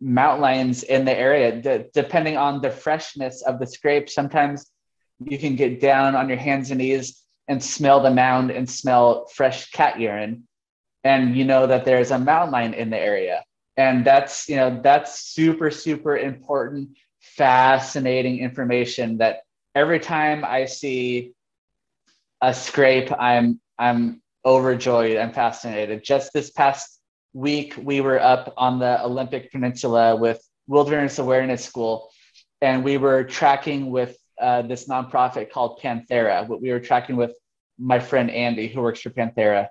mountain 0.00 0.42
lions 0.42 0.82
in 0.82 1.04
the 1.04 1.16
area. 1.16 1.60
D- 1.60 1.84
depending 1.94 2.36
on 2.36 2.60
the 2.60 2.70
freshness 2.70 3.42
of 3.42 3.58
the 3.58 3.66
scrape, 3.66 4.10
sometimes 4.10 4.66
you 5.24 5.38
can 5.38 5.56
get 5.56 5.80
down 5.80 6.16
on 6.16 6.28
your 6.28 6.38
hands 6.38 6.70
and 6.70 6.78
knees 6.78 7.22
and 7.48 7.62
smell 7.62 8.00
the 8.00 8.10
mound 8.10 8.50
and 8.50 8.68
smell 8.68 9.26
fresh 9.26 9.70
cat 9.70 10.00
urine, 10.00 10.46
and 11.02 11.36
you 11.36 11.44
know 11.44 11.66
that 11.66 11.84
there's 11.84 12.10
a 12.10 12.18
mountain 12.18 12.52
lion 12.52 12.74
in 12.74 12.90
the 12.90 12.98
area. 12.98 13.44
And 13.76 14.04
that's 14.04 14.48
you 14.48 14.56
know 14.56 14.80
that's 14.82 15.20
super 15.20 15.70
super 15.70 16.16
important, 16.16 16.90
fascinating 17.20 18.38
information 18.38 19.18
that 19.18 19.40
every 19.74 20.00
time 20.00 20.44
I 20.44 20.66
see 20.66 21.32
a 22.40 22.54
scrape, 22.54 23.10
I'm 23.18 23.60
I'm 23.78 24.22
overjoyed. 24.44 25.16
I'm 25.16 25.32
fascinated. 25.32 26.04
Just 26.04 26.32
this 26.32 26.50
past 26.50 27.00
week, 27.32 27.74
we 27.76 28.00
were 28.00 28.20
up 28.20 28.54
on 28.56 28.78
the 28.78 29.02
Olympic 29.02 29.50
Peninsula 29.50 30.16
with 30.16 30.40
Wilderness 30.66 31.18
Awareness 31.18 31.64
School, 31.64 32.10
and 32.60 32.84
we 32.84 32.96
were 32.96 33.24
tracking 33.24 33.90
with 33.90 34.16
uh, 34.40 34.62
this 34.62 34.88
nonprofit 34.88 35.50
called 35.50 35.80
Panthera. 35.80 36.46
What 36.46 36.60
We 36.60 36.70
were 36.70 36.80
tracking 36.80 37.16
with 37.16 37.32
my 37.78 37.98
friend 37.98 38.30
Andy, 38.30 38.68
who 38.68 38.80
works 38.80 39.00
for 39.00 39.10
Panthera, 39.10 39.68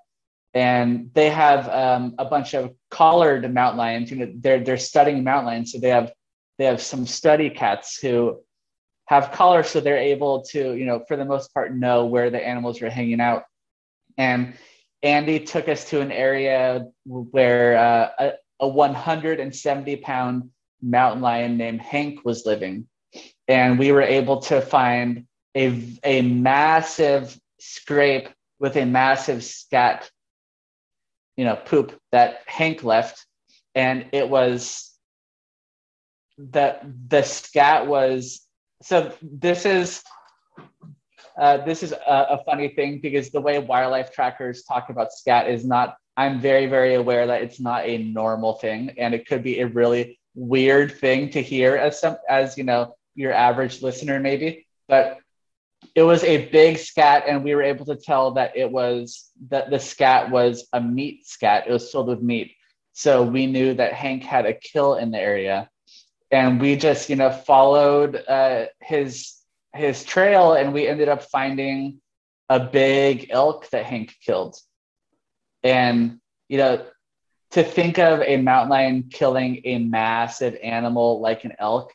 and 0.54 1.10
they 1.14 1.30
have 1.30 1.70
um, 1.70 2.16
a 2.18 2.26
bunch 2.26 2.54
of 2.54 2.74
collared 2.90 3.52
mountain 3.54 3.78
lions. 3.78 4.12
You 4.12 4.18
know, 4.18 4.32
they're 4.36 4.64
they're 4.64 4.78
studying 4.78 5.24
mountain 5.24 5.48
lions, 5.48 5.72
so 5.72 5.80
they 5.80 5.90
have 5.90 6.12
they 6.58 6.66
have 6.66 6.82
some 6.82 7.06
study 7.06 7.50
cats 7.50 7.98
who 7.98 8.40
have 9.08 9.32
collars, 9.32 9.70
so 9.70 9.80
they're 9.80 9.98
able 9.98 10.44
to, 10.44 10.76
you 10.76 10.86
know, 10.86 11.04
for 11.08 11.18
the 11.18 11.26
most 11.26 11.54
part, 11.54 11.76
know 11.76 12.06
where 12.06 12.30
the 12.30 12.46
animals 12.46 12.82
are 12.82 12.90
hanging 12.90 13.20
out. 13.20 13.44
And 14.18 14.54
Andy 15.02 15.40
took 15.40 15.68
us 15.68 15.90
to 15.90 16.00
an 16.00 16.12
area 16.12 16.86
where 17.06 17.78
uh, 17.78 18.10
a, 18.20 18.32
a 18.62 18.68
170 18.68 19.96
pound 19.98 20.50
mountain 20.82 21.22
lion 21.22 21.58
named 21.58 21.82
Hank 21.82 22.24
was 22.24 22.46
living. 22.46 22.88
And 23.48 23.78
we 23.78 23.92
were 23.92 24.02
able 24.02 24.42
to 24.44 24.62
find 24.62 25.26
a, 25.56 25.84
a 26.04 26.22
massive 26.22 27.38
scrape 27.60 28.30
with 28.60 28.78
a 28.78 28.86
massive 28.86 29.44
scat, 29.44 30.10
you 31.36 31.46
know, 31.46 31.56
poop 31.56 32.00
that 32.12 32.42
Hank 32.46 32.84
left. 32.84 33.26
And 33.76 34.06
it 34.14 34.30
was 34.30 34.92
that 36.38 36.86
the 37.10 37.22
scat 37.24 37.88
was 37.88 38.42
so 38.82 39.14
this 39.22 39.66
is 39.66 40.04
uh, 41.38 41.58
this 41.66 41.82
is 41.82 41.94
a, 41.94 42.28
a, 42.30 42.44
funny 42.46 42.68
thing 42.68 43.00
because 43.00 43.32
the 43.32 43.42
way 43.42 43.58
wildlife 43.58 44.12
trackers 44.12 44.64
talk 44.64 44.90
about 44.90 45.12
scat 45.12 45.50
is 45.50 45.66
not, 45.66 45.96
I'm 46.16 46.40
very, 46.40 46.68
very 46.68 46.94
aware 46.94 47.26
that 47.26 47.42
it's 47.42 47.60
not 47.60 47.86
a 47.86 47.98
normal 47.98 48.54
thing. 48.54 48.94
And 49.00 49.16
it 49.16 49.26
could 49.26 49.42
be 49.42 49.60
a 49.60 49.68
really 49.68 50.20
weird 50.36 50.92
thing 51.00 51.32
to 51.32 51.42
hear 51.42 51.76
as 51.76 52.00
some, 52.00 52.18
as, 52.30 52.56
you 52.56 52.64
know, 52.64 52.96
your 53.16 53.34
average 53.34 53.82
listener 53.82 54.20
maybe, 54.20 54.66
but 54.88 55.20
it 55.96 56.04
was 56.04 56.24
a 56.24 56.48
big 56.50 56.78
scat 56.78 57.26
and 57.28 57.44
we 57.44 57.54
were 57.56 57.62
able 57.62 57.86
to 57.86 57.96
tell 57.96 58.32
that 58.32 58.56
it 58.56 58.72
was 58.72 59.30
that 59.50 59.70
the 59.70 59.80
scat 59.80 60.32
was 60.32 60.68
a 60.74 60.82
meat 60.82 61.28
scat. 61.28 61.68
It 61.68 61.72
was 61.72 61.92
filled 61.92 62.08
with 62.08 62.22
meat. 62.22 62.54
So 62.94 63.24
we 63.24 63.46
knew 63.48 63.74
that 63.74 63.94
Hank 63.94 64.24
had 64.24 64.46
a 64.46 64.54
kill 64.54 64.96
in 64.96 65.12
the 65.12 65.20
area 65.20 65.70
and 66.32 66.60
we 66.60 66.76
just, 66.76 67.10
you 67.10 67.16
know, 67.16 67.32
followed 67.32 68.16
uh, 68.28 68.66
his 68.82 69.34
his 69.76 70.04
trail 70.04 70.54
and 70.54 70.74
we 70.74 70.88
ended 70.88 71.10
up 71.10 71.24
finding 71.24 72.00
a 72.50 72.60
big 72.60 73.28
elk 73.32 73.70
that 73.70 73.86
Hank 73.86 74.14
killed. 74.24 74.56
And, 75.64 76.20
you 76.48 76.58
know, 76.58 76.86
to 77.52 77.64
think 77.64 78.00
of 78.00 78.22
a 78.22 78.38
mountain 78.38 78.70
lion 78.70 79.10
killing 79.12 79.62
a 79.66 79.78
massive 79.80 80.58
animal 80.62 81.22
like 81.22 81.44
an 81.44 81.54
elk 81.60 81.92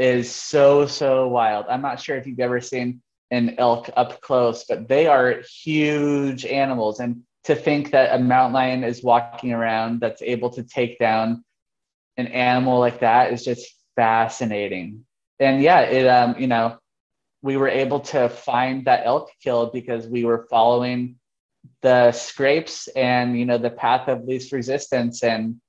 is 0.00 0.30
so, 0.30 0.86
so 0.86 1.28
wild. 1.28 1.66
I'm 1.68 1.82
not 1.82 2.00
sure 2.00 2.16
if 2.16 2.26
you've 2.26 2.40
ever 2.40 2.60
seen 2.60 3.02
an 3.30 3.56
elk 3.58 3.90
up 3.96 4.22
close, 4.22 4.64
but 4.64 4.88
they 4.88 5.06
are 5.06 5.42
huge 5.62 6.46
animals. 6.46 7.00
And 7.00 7.22
to 7.44 7.54
think 7.54 7.90
that 7.90 8.18
a 8.18 8.18
mountain 8.18 8.54
lion 8.54 8.82
is 8.82 9.04
walking 9.04 9.52
around 9.52 10.00
that's 10.00 10.22
able 10.22 10.48
to 10.50 10.62
take 10.62 10.98
down 10.98 11.44
an 12.16 12.28
animal 12.28 12.78
like 12.78 13.00
that 13.00 13.30
is 13.30 13.44
just 13.44 13.74
fascinating. 13.94 15.04
And 15.38 15.62
yeah, 15.62 15.80
it 15.80 16.06
um, 16.06 16.34
you 16.38 16.46
know, 16.46 16.78
we 17.42 17.58
were 17.58 17.68
able 17.68 18.00
to 18.00 18.30
find 18.30 18.86
that 18.86 19.04
elk 19.04 19.30
kill 19.42 19.66
because 19.66 20.06
we 20.06 20.24
were 20.24 20.46
following 20.48 21.16
the 21.82 22.12
scrapes 22.12 22.88
and 22.88 23.38
you 23.38 23.44
know 23.44 23.58
the 23.58 23.70
path 23.70 24.08
of 24.08 24.24
least 24.24 24.50
resistance 24.50 25.22
and 25.22 25.60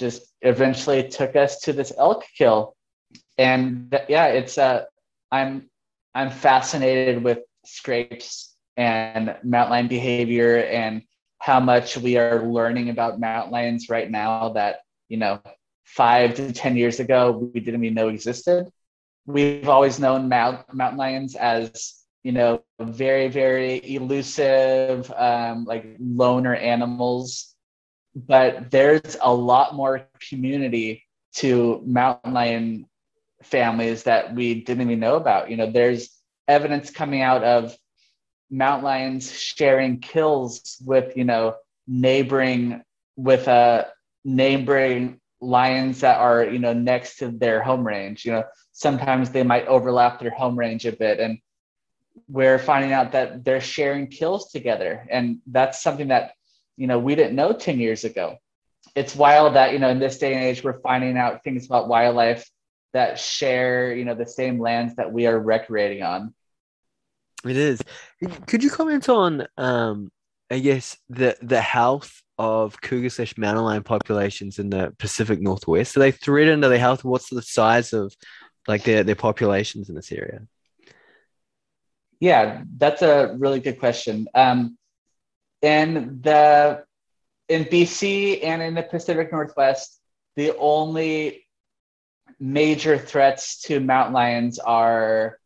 just 0.00 0.22
eventually 0.40 1.08
took 1.08 1.36
us 1.36 1.60
to 1.60 1.72
this 1.72 1.92
elk 1.96 2.24
kill 2.36 2.74
and 3.38 3.98
yeah 4.08 4.26
it's 4.26 4.58
uh 4.58 4.84
i'm 5.30 5.68
i'm 6.14 6.30
fascinated 6.30 7.22
with 7.22 7.40
scrapes 7.64 8.54
and 8.76 9.36
mountain 9.42 9.70
lion 9.70 9.88
behavior 9.88 10.58
and 10.58 11.02
how 11.38 11.60
much 11.60 11.96
we 11.96 12.16
are 12.16 12.46
learning 12.46 12.88
about 12.90 13.20
mountain 13.20 13.52
lions 13.52 13.88
right 13.88 14.10
now 14.10 14.50
that 14.50 14.80
you 15.08 15.16
know 15.16 15.40
five 15.84 16.34
to 16.34 16.52
ten 16.52 16.76
years 16.76 17.00
ago 17.00 17.50
we 17.52 17.60
didn't 17.60 17.82
even 17.84 17.94
know 17.94 18.08
existed 18.08 18.66
we've 19.24 19.68
always 19.68 20.00
known 20.00 20.28
mount, 20.28 20.60
mountain 20.74 20.98
lions 20.98 21.36
as 21.36 22.02
you 22.22 22.32
know, 22.32 22.62
very, 22.80 23.28
very 23.28 23.94
elusive, 23.96 25.10
um, 25.16 25.64
like 25.64 25.96
loner 25.98 26.54
animals. 26.54 27.54
But 28.14 28.70
there's 28.70 29.16
a 29.20 29.32
lot 29.32 29.74
more 29.74 30.06
community 30.28 31.04
to 31.36 31.82
mountain 31.84 32.32
lion 32.32 32.86
families 33.42 34.04
that 34.04 34.34
we 34.34 34.62
didn't 34.62 34.82
even 34.82 35.00
know 35.00 35.16
about. 35.16 35.50
You 35.50 35.56
know, 35.56 35.70
there's 35.70 36.10
evidence 36.48 36.90
coming 36.90 37.22
out 37.22 37.44
of 37.44 37.76
mountain 38.50 38.84
lions 38.84 39.32
sharing 39.32 40.00
kills 40.00 40.76
with, 40.84 41.16
you 41.16 41.24
know, 41.24 41.56
neighboring 41.86 42.82
with 43.16 43.48
a 43.48 43.50
uh, 43.50 43.84
neighboring 44.24 45.20
lions 45.40 46.00
that 46.00 46.18
are, 46.18 46.44
you 46.44 46.58
know, 46.58 46.72
next 46.72 47.16
to 47.16 47.28
their 47.28 47.62
home 47.62 47.86
range. 47.86 48.24
You 48.24 48.32
know, 48.32 48.44
sometimes 48.72 49.30
they 49.30 49.42
might 49.42 49.66
overlap 49.66 50.20
their 50.20 50.30
home 50.30 50.58
range 50.58 50.86
a 50.86 50.92
bit. 50.92 51.18
And 51.18 51.38
we're 52.28 52.58
finding 52.58 52.92
out 52.92 53.12
that 53.12 53.44
they're 53.44 53.60
sharing 53.60 54.06
kills 54.06 54.50
together. 54.50 55.06
And 55.10 55.40
that's 55.46 55.82
something 55.82 56.08
that, 56.08 56.32
you 56.76 56.86
know, 56.86 56.98
we 56.98 57.14
didn't 57.14 57.34
know 57.34 57.52
10 57.52 57.80
years 57.80 58.04
ago. 58.04 58.36
It's 58.94 59.16
wild 59.16 59.54
that, 59.54 59.72
you 59.72 59.78
know, 59.78 59.88
in 59.88 59.98
this 59.98 60.18
day 60.18 60.34
and 60.34 60.44
age, 60.44 60.62
we're 60.62 60.80
finding 60.80 61.16
out 61.16 61.42
things 61.42 61.66
about 61.66 61.88
wildlife 61.88 62.48
that 62.92 63.18
share, 63.18 63.94
you 63.94 64.04
know, 64.04 64.14
the 64.14 64.26
same 64.26 64.60
lands 64.60 64.96
that 64.96 65.12
we 65.12 65.26
are 65.26 65.38
recreating 65.38 66.02
on. 66.02 66.34
It 67.44 67.56
is. 67.56 67.80
Could 68.46 68.62
you 68.62 68.70
comment 68.70 69.08
on, 69.08 69.46
um, 69.56 70.10
I 70.50 70.60
guess, 70.60 70.96
the 71.08 71.36
the 71.42 71.60
health 71.60 72.22
of 72.38 72.80
cougar 72.80 73.10
slash 73.10 73.36
mountain 73.36 73.64
lion 73.64 73.82
populations 73.82 74.58
in 74.58 74.70
the 74.70 74.94
Pacific 74.98 75.40
Northwest? 75.40 75.96
Are 75.96 76.00
they 76.00 76.12
threatened? 76.12 76.64
Are 76.64 76.68
they 76.68 76.78
health 76.78 77.04
What's 77.04 77.30
the 77.30 77.42
size 77.42 77.92
of 77.92 78.14
like 78.68 78.84
their 78.84 79.02
their 79.02 79.16
populations 79.16 79.88
in 79.88 79.94
this 79.94 80.12
area? 80.12 80.42
Yeah, 82.20 82.62
that's 82.76 83.02
a 83.02 83.34
really 83.36 83.58
good 83.58 83.80
question. 83.80 84.28
Um, 84.34 84.78
in 85.62 86.20
the 86.22 86.84
in 87.48 87.64
BC 87.64 88.44
and 88.44 88.62
in 88.62 88.74
the 88.74 88.82
Pacific 88.82 89.32
Northwest, 89.32 90.00
the 90.36 90.56
only 90.56 91.46
major 92.40 92.98
threats 92.98 93.62
to 93.62 93.80
mountain 93.80 94.14
lions 94.14 94.58
are, 94.58 95.38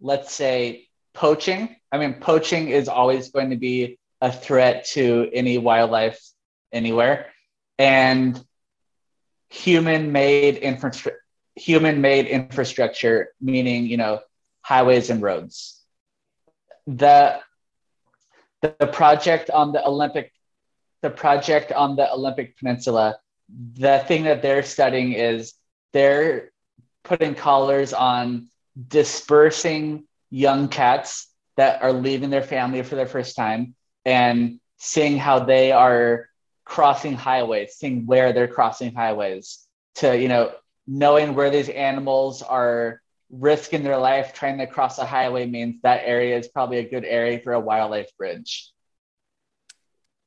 let's 0.00 0.32
say, 0.32 0.88
poaching. 1.14 1.76
I 1.92 1.98
mean, 1.98 2.14
poaching 2.14 2.68
is 2.68 2.88
always 2.88 3.30
going 3.30 3.50
to 3.50 3.56
be 3.56 3.98
a 4.20 4.30
threat 4.30 4.86
to 4.92 5.28
any 5.32 5.58
wildlife 5.58 6.20
anywhere, 6.72 7.26
and 7.78 8.42
human-made 9.48 10.56
infrastructure. 10.56 11.18
Human-made 11.56 12.26
infrastructure, 12.26 13.34
meaning 13.40 13.86
you 13.86 13.96
know 13.96 14.20
highways 14.62 15.10
and 15.10 15.20
roads 15.20 15.80
the 16.86 17.38
the 18.62 18.86
project 18.86 19.50
on 19.50 19.72
the 19.72 19.84
Olympic 19.84 20.32
the 21.02 21.10
project 21.10 21.72
on 21.72 21.96
the 21.96 22.12
Olympic 22.12 22.58
Peninsula, 22.58 23.18
the 23.48 24.04
thing 24.06 24.24
that 24.24 24.42
they're 24.42 24.62
studying 24.62 25.12
is 25.12 25.54
they're 25.92 26.50
putting 27.04 27.34
collars 27.34 27.92
on 27.92 28.48
dispersing 28.88 30.06
young 30.30 30.68
cats 30.68 31.28
that 31.56 31.82
are 31.82 31.92
leaving 31.92 32.30
their 32.30 32.42
family 32.42 32.82
for 32.82 32.94
their 32.94 33.06
first 33.06 33.36
time 33.36 33.74
and 34.04 34.60
seeing 34.78 35.18
how 35.18 35.40
they 35.40 35.72
are 35.72 36.28
crossing 36.64 37.14
highways, 37.14 37.74
seeing 37.74 38.06
where 38.06 38.32
they're 38.32 38.48
crossing 38.48 38.94
highways 38.94 39.66
to, 39.96 40.16
you 40.16 40.28
know, 40.28 40.52
knowing 40.86 41.34
where 41.34 41.50
these 41.50 41.68
animals 41.68 42.42
are 42.42 43.00
risking 43.30 43.82
their 43.82 43.98
life 43.98 44.34
trying 44.34 44.58
to 44.58 44.66
cross 44.66 44.98
a 44.98 45.04
highway 45.04 45.46
means 45.46 45.76
that 45.82 46.02
area 46.04 46.36
is 46.36 46.48
probably 46.48 46.78
a 46.78 46.88
good 46.88 47.04
area 47.04 47.38
for 47.38 47.52
a 47.52 47.60
wildlife 47.60 48.10
bridge. 48.16 48.72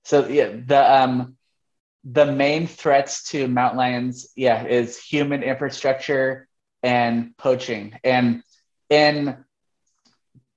So 0.06 0.28
yeah, 0.28 0.52
the 0.66 1.02
um, 1.02 1.38
the 2.04 2.26
main 2.26 2.68
threats 2.68 3.30
to 3.32 3.48
mountain 3.48 3.78
lions, 3.78 4.28
yeah, 4.36 4.66
is 4.66 5.02
human 5.02 5.44
infrastructure 5.44 6.48
and 6.82 7.36
poaching. 7.38 7.98
And 8.04 8.44
in 8.90 9.38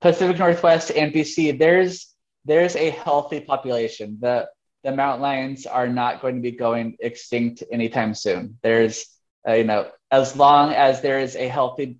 Pacific 0.01 0.37
Northwest 0.37 0.91
and 0.91 1.13
BC, 1.13 1.57
there's 1.57 2.13
there's 2.45 2.75
a 2.75 2.89
healthy 2.89 3.39
population. 3.39 4.17
The 4.21 4.47
the 4.83 4.91
mountain 4.91 5.21
lions 5.21 5.65
are 5.65 5.87
not 5.87 6.21
going 6.21 6.35
to 6.35 6.41
be 6.41 6.51
going 6.51 6.97
extinct 6.99 7.63
anytime 7.71 8.13
soon. 8.13 8.57
There's 8.61 9.07
uh, 9.47 9.53
you 9.53 9.63
know 9.63 9.89
as 10.11 10.35
long 10.35 10.73
as 10.73 11.01
there 11.01 11.19
is 11.19 11.35
a 11.35 11.47
healthy 11.47 11.97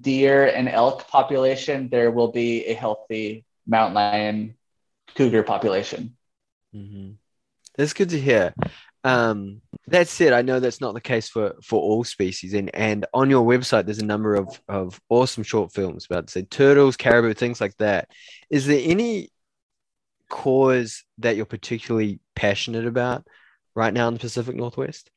deer 0.00 0.46
and 0.46 0.68
elk 0.68 1.08
population, 1.08 1.88
there 1.90 2.10
will 2.10 2.32
be 2.32 2.66
a 2.66 2.74
healthy 2.74 3.44
mountain 3.66 3.94
lion 3.94 4.54
cougar 5.14 5.42
population. 5.42 6.16
Mm-hmm. 6.74 7.12
That's 7.78 7.94
good 7.94 8.10
to 8.10 8.20
hear. 8.20 8.52
Um, 9.04 9.62
that 9.86 10.08
said, 10.08 10.32
I 10.32 10.42
know 10.42 10.60
that's 10.60 10.80
not 10.80 10.92
the 10.94 11.00
case 11.00 11.28
for 11.28 11.54
for 11.62 11.80
all 11.80 12.04
species, 12.04 12.52
and 12.52 12.74
and 12.74 13.06
on 13.14 13.30
your 13.30 13.46
website 13.46 13.86
there's 13.86 14.00
a 14.00 14.04
number 14.04 14.34
of 14.34 14.60
of 14.68 15.00
awesome 15.08 15.44
short 15.44 15.72
films 15.72 16.04
about 16.04 16.28
say 16.28 16.42
turtles, 16.42 16.96
caribou, 16.96 17.32
things 17.32 17.60
like 17.60 17.76
that. 17.78 18.10
Is 18.50 18.66
there 18.66 18.80
any 18.82 19.30
cause 20.28 21.04
that 21.18 21.36
you're 21.36 21.46
particularly 21.46 22.20
passionate 22.34 22.86
about 22.86 23.26
right 23.74 23.94
now 23.94 24.08
in 24.08 24.14
the 24.14 24.20
Pacific 24.20 24.56
Northwest? 24.56 25.10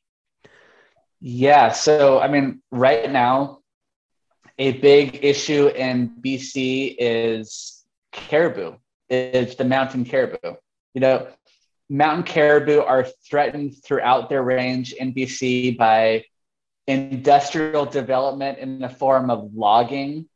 Yeah, 1.20 1.72
so 1.72 2.20
I 2.20 2.28
mean, 2.28 2.62
right 2.72 3.12
now 3.12 3.62
a 4.60 4.74
big 4.74 5.20
issue 5.24 5.68
in 5.68 6.12
BC 6.22 6.96
is 7.00 7.84
caribou. 8.12 8.76
It's 9.10 9.56
the 9.56 9.66
mountain 9.66 10.06
caribou. 10.06 10.56
You 10.94 11.02
know, 11.02 11.28
mountain 11.92 12.24
caribou 12.24 12.80
are 12.80 13.06
threatened 13.30 13.76
throughout 13.84 14.30
their 14.30 14.42
range 14.42 14.94
in 14.94 15.14
BC 15.14 15.78
by 15.78 16.24
industrial 16.88 17.86
development 17.86 18.60
in 18.60 18.80
the 18.80 18.88
form 18.88 19.30
of 19.30 19.54
logging, 19.54 20.30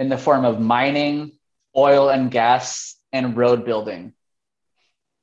in 0.00 0.08
the 0.08 0.18
form 0.18 0.44
of 0.44 0.60
mining, 0.60 1.38
oil 1.76 2.08
and 2.08 2.30
gas, 2.32 2.96
and 3.12 3.36
road 3.36 3.64
building. 3.64 4.14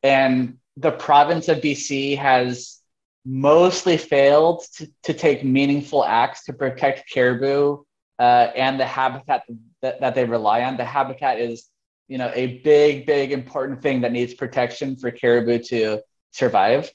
And 0.01 0.57
the 0.77 0.91
province 0.91 1.49
of 1.49 1.57
BC 1.57 2.17
has 2.17 2.79
mostly 3.25 3.97
failed 3.97 4.63
to, 4.75 4.87
to 5.03 5.13
take 5.13 5.43
meaningful 5.43 6.05
acts 6.05 6.45
to 6.45 6.53
protect 6.53 7.11
caribou 7.11 7.83
uh, 8.19 8.47
and 8.55 8.79
the 8.79 8.85
habitat 8.85 9.43
that, 9.81 9.99
that 9.99 10.15
they 10.15 10.23
rely 10.23 10.63
on. 10.63 10.77
The 10.77 10.85
habitat 10.85 11.39
is, 11.39 11.65
you 12.07 12.17
know, 12.17 12.31
a 12.33 12.59
big, 12.59 13.05
big 13.05 13.31
important 13.31 13.81
thing 13.81 14.01
that 14.01 14.11
needs 14.11 14.33
protection 14.33 14.95
for 14.95 15.11
caribou 15.11 15.59
to 15.59 16.01
survive. 16.31 16.91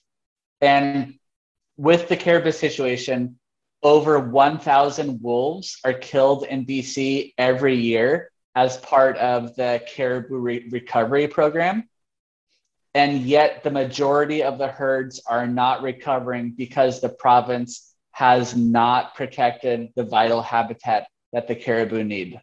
And 0.61 1.15
with 1.77 2.09
the 2.09 2.17
caribou 2.17 2.53
situation, 2.53 3.39
over 3.83 4.19
1,000 4.19 5.23
wolves 5.23 5.79
are 5.85 5.95
killed 5.95 6.45
in 6.45 6.67
BC 6.67 7.35
every 7.39 7.77
year 7.77 8.31
as 8.55 8.77
part 8.77 9.17
of 9.19 9.55
the 9.55 9.81
caribou 9.89 10.39
re- 10.39 10.69
recovery 10.71 11.29
program. 11.29 11.89
And 12.95 13.23
yet, 13.23 13.63
the 13.63 13.71
majority 13.71 14.43
of 14.43 14.59
the 14.59 14.67
herds 14.67 15.21
are 15.27 15.47
not 15.47 15.83
recovering 15.83 16.55
because 16.57 17.01
the 17.01 17.09
province 17.09 17.95
has 18.11 18.57
not 18.57 19.15
protected 19.15 19.91
the 19.95 20.03
vital 20.03 20.43
habitat 20.43 21.07
that 21.33 21.47
the 21.47 21.55
caribou 21.55 22.03
need. 22.03 22.41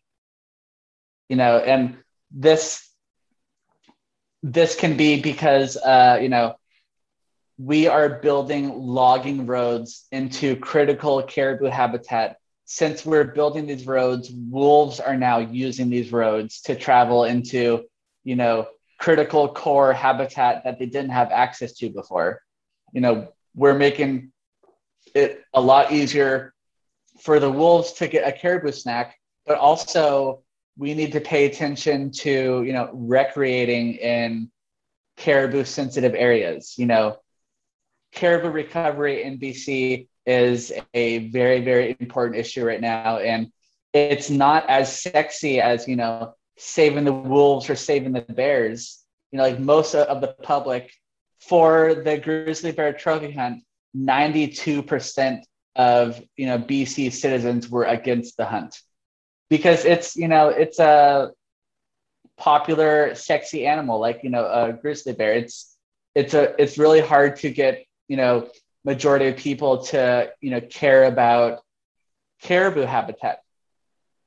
You 1.28 1.36
know, 1.36 1.57
and 1.57 1.97
this 2.36 2.88
this 4.43 4.75
can 4.75 4.95
be 4.95 5.21
because 5.21 5.77
uh, 5.77 6.19
you 6.21 6.29
know 6.29 6.55
we 7.57 7.88
are 7.88 8.09
building 8.09 8.77
logging 8.77 9.45
roads 9.45 10.05
into 10.11 10.55
critical 10.57 11.23
caribou 11.23 11.65
habitat. 11.65 12.38
Since 12.65 13.05
we're 13.05 13.23
building 13.23 13.65
these 13.67 13.88
roads, 13.88 14.29
wolves 14.31 14.99
are 14.99 15.15
now 15.15 15.38
using 15.38 15.89
these 15.89 16.11
roads 16.11 16.61
to 16.63 16.75
travel 16.75 17.23
into, 17.23 17.86
you 18.23 18.36
know, 18.36 18.67
critical 18.99 19.47
core 19.47 19.93
habitat 19.93 20.63
that 20.63 20.79
they 20.79 20.86
didn't 20.86 21.11
have 21.11 21.31
access 21.31 21.73
to 21.77 21.89
before. 21.89 22.41
You 22.91 23.01
know, 23.01 23.29
we're 23.55 23.77
making 23.77 24.31
it 25.13 25.41
a 25.53 25.61
lot 25.61 25.91
easier 25.91 26.53
for 27.21 27.39
the 27.39 27.51
wolves 27.51 27.93
to 27.93 28.07
get 28.07 28.27
a 28.27 28.31
caribou 28.38 28.71
snack, 28.71 29.15
but 29.45 29.57
also 29.57 30.43
we 30.78 30.93
need 30.93 31.13
to 31.13 31.21
pay 31.21 31.45
attention 31.45 32.11
to 32.11 32.63
you 32.63 32.73
know 32.73 32.89
recreating 32.93 33.93
in 33.95 34.51
caribou 35.17 35.63
sensitive 35.63 36.13
areas. 36.15 36.76
You 36.78 36.86
know, 36.86 37.17
caribou 38.13 38.49
recovery 38.49 39.23
in 39.23 39.39
BC 39.39 40.07
is 40.26 40.73
a 40.93 41.30
very 41.30 41.61
very 41.61 41.95
important 41.99 42.39
issue 42.39 42.65
right 42.65 42.82
now, 42.82 43.17
and 43.17 43.51
it's 43.93 44.30
not 44.30 44.69
as 44.69 45.01
sexy 45.01 45.61
as 45.61 45.88
you 45.88 45.95
know 45.95 46.34
saving 46.57 47.05
the 47.05 47.13
wolves 47.13 47.69
or 47.69 47.76
saving 47.76 48.13
the 48.13 48.21
bears. 48.21 49.01
You 49.32 49.38
know, 49.38 49.43
like 49.43 49.59
most 49.59 49.95
of 49.95 50.21
the 50.21 50.36
public 50.43 50.91
for 51.39 51.95
the 51.95 52.17
grizzly 52.17 52.71
bear 52.71 52.93
trophy 52.93 53.32
hunt, 53.32 53.63
92% 53.95 55.41
of 55.76 56.21
you 56.36 56.47
know 56.47 56.57
BC 56.57 57.13
citizens 57.13 57.69
were 57.69 57.86
against 57.86 58.36
the 58.38 58.45
hunt 58.45 58.82
because 59.57 59.85
it's 59.85 60.17
you 60.17 60.27
know 60.27 60.49
it's 60.49 60.79
a 60.79 61.31
popular 62.37 63.15
sexy 63.15 63.65
animal 63.65 63.99
like 63.99 64.19
you 64.23 64.29
know 64.29 64.45
a 64.45 64.73
grizzly 64.73 65.13
bear. 65.13 65.33
It's 65.33 65.77
it's 66.13 66.33
a 66.33 66.53
it's 66.61 66.77
really 66.77 66.99
hard 66.99 67.37
to 67.37 67.49
get 67.49 67.85
you 68.07 68.17
know 68.17 68.49
majority 68.83 69.27
of 69.27 69.37
people 69.37 69.83
to 69.85 70.31
you 70.41 70.51
know 70.51 70.61
care 70.61 71.05
about 71.05 71.61
caribou 72.41 72.81
habitat. 72.81 73.39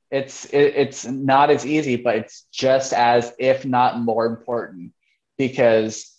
It's 0.09 0.45
it, 0.45 0.73
it's 0.75 1.05
not 1.05 1.51
as 1.51 1.65
easy 1.65 1.95
but 1.95 2.15
it's 2.15 2.47
just 2.51 2.91
as 2.93 3.31
if 3.37 3.65
not 3.65 3.99
more 3.99 4.25
important 4.25 4.93
because 5.37 6.11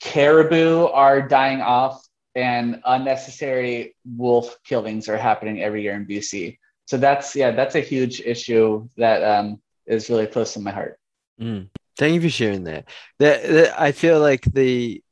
caribou 0.00 0.86
are 0.86 1.20
dying 1.28 1.60
off 1.60 2.02
and 2.34 2.80
unnecessary 2.84 3.94
wolf 4.04 4.56
killings 4.64 5.08
are 5.08 5.16
happening 5.16 5.62
every 5.62 5.82
year 5.82 5.94
in 5.94 6.06
bc 6.06 6.58
so 6.86 6.96
that's 6.96 7.36
yeah 7.36 7.50
that's 7.50 7.74
a 7.74 7.80
huge 7.80 8.20
issue 8.20 8.88
that 8.96 9.22
um, 9.22 9.60
is 9.86 10.08
really 10.08 10.26
close 10.26 10.54
to 10.54 10.60
my 10.60 10.70
heart 10.70 10.98
Mm. 11.40 11.68
Thank 11.98 12.14
you 12.14 12.20
for 12.20 12.28
sharing 12.28 12.64
that. 12.64 12.88
That, 13.18 13.42
that 13.42 13.80
I 13.80 13.92
feel 13.92 14.20
like 14.20 14.42
the 14.42 15.02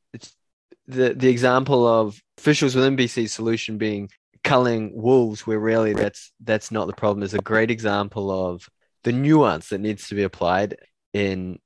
the 0.86 1.14
the 1.14 1.28
example 1.28 1.86
of 1.86 2.20
officials 2.36 2.74
within 2.74 2.96
BC 2.96 3.28
solution 3.30 3.78
being 3.78 4.10
culling 4.42 4.92
wolves, 4.94 5.46
where 5.46 5.58
really 5.58 5.94
that's 5.94 6.32
that's 6.42 6.70
not 6.70 6.86
the 6.86 6.92
problem, 6.92 7.22
is 7.22 7.34
a 7.34 7.38
great 7.38 7.70
example 7.70 8.30
of 8.30 8.68
the 9.02 9.12
nuance 9.12 9.68
that 9.68 9.80
needs 9.80 10.08
to 10.08 10.14
be 10.14 10.22
applied 10.22 10.76
in 11.12 11.58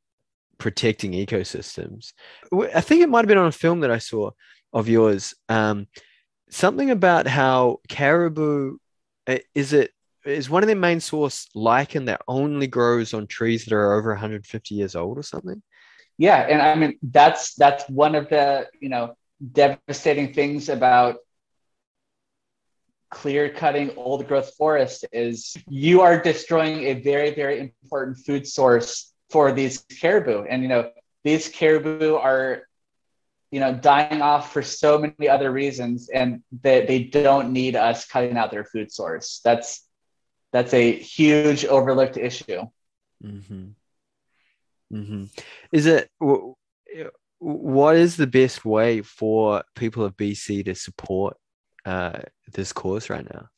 protecting 0.58 1.12
ecosystems. 1.12 2.12
I 2.52 2.80
think 2.80 3.02
it 3.02 3.08
might 3.08 3.20
have 3.20 3.28
been 3.28 3.38
on 3.38 3.46
a 3.46 3.52
film 3.52 3.80
that 3.80 3.90
I 3.90 3.98
saw 3.98 4.30
of 4.72 4.88
yours. 4.88 5.34
Um, 5.48 5.86
something 6.50 6.90
about 6.90 7.26
how 7.26 7.78
caribou 7.88 8.78
eh, 9.26 9.40
is 9.54 9.72
it 9.72 9.92
is 10.24 10.50
one 10.50 10.62
of 10.62 10.66
their 10.66 10.76
main 10.76 11.00
source 11.00 11.48
lichen 11.54 12.06
that 12.06 12.22
only 12.28 12.66
grows 12.66 13.14
on 13.14 13.26
trees 13.26 13.64
that 13.64 13.74
are 13.74 13.94
over 13.94 14.10
150 14.10 14.74
years 14.74 14.94
old 14.94 15.18
or 15.18 15.22
something? 15.22 15.62
Yeah, 16.16 16.38
and 16.48 16.60
I 16.60 16.74
mean 16.74 16.98
that's 17.02 17.54
that's 17.54 17.88
one 17.88 18.14
of 18.14 18.28
the 18.28 18.66
you 18.80 18.88
know 18.88 19.16
devastating 19.52 20.34
things 20.34 20.68
about 20.68 21.16
clear 23.10 23.48
cutting 23.48 23.90
old 23.96 24.26
growth 24.26 24.54
forest 24.56 25.06
is 25.12 25.56
you 25.68 26.00
are 26.02 26.20
destroying 26.20 26.84
a 26.84 26.94
very 26.94 27.34
very 27.34 27.60
important 27.60 28.18
food 28.18 28.46
source 28.46 29.12
for 29.30 29.52
these 29.52 29.84
caribou 30.00 30.44
and 30.44 30.62
you 30.62 30.68
know 30.68 30.90
these 31.24 31.48
caribou 31.48 32.16
are 32.16 32.64
you 33.50 33.60
know 33.60 33.72
dying 33.72 34.20
off 34.20 34.52
for 34.52 34.62
so 34.62 34.98
many 34.98 35.26
other 35.26 35.50
reasons 35.50 36.10
and 36.10 36.42
they, 36.62 36.84
they 36.84 37.04
don't 37.04 37.50
need 37.50 37.76
us 37.76 38.06
cutting 38.06 38.36
out 38.36 38.50
their 38.50 38.64
food 38.64 38.92
source 38.92 39.40
that's 39.42 39.87
that's 40.52 40.74
a 40.74 40.92
huge 40.92 41.64
overlooked 41.64 42.16
issue. 42.16 42.62
Mm-hmm. 43.24 43.68
Mm-hmm. 44.92 45.24
Is 45.72 45.86
it 45.86 46.10
what 47.38 47.96
is 47.96 48.16
the 48.16 48.26
best 48.26 48.64
way 48.64 49.02
for 49.02 49.62
people 49.76 50.04
of 50.04 50.16
BC 50.16 50.64
to 50.64 50.74
support 50.74 51.36
uh, 51.84 52.20
this 52.52 52.72
cause 52.72 53.10
right 53.10 53.26
now? 53.32 53.48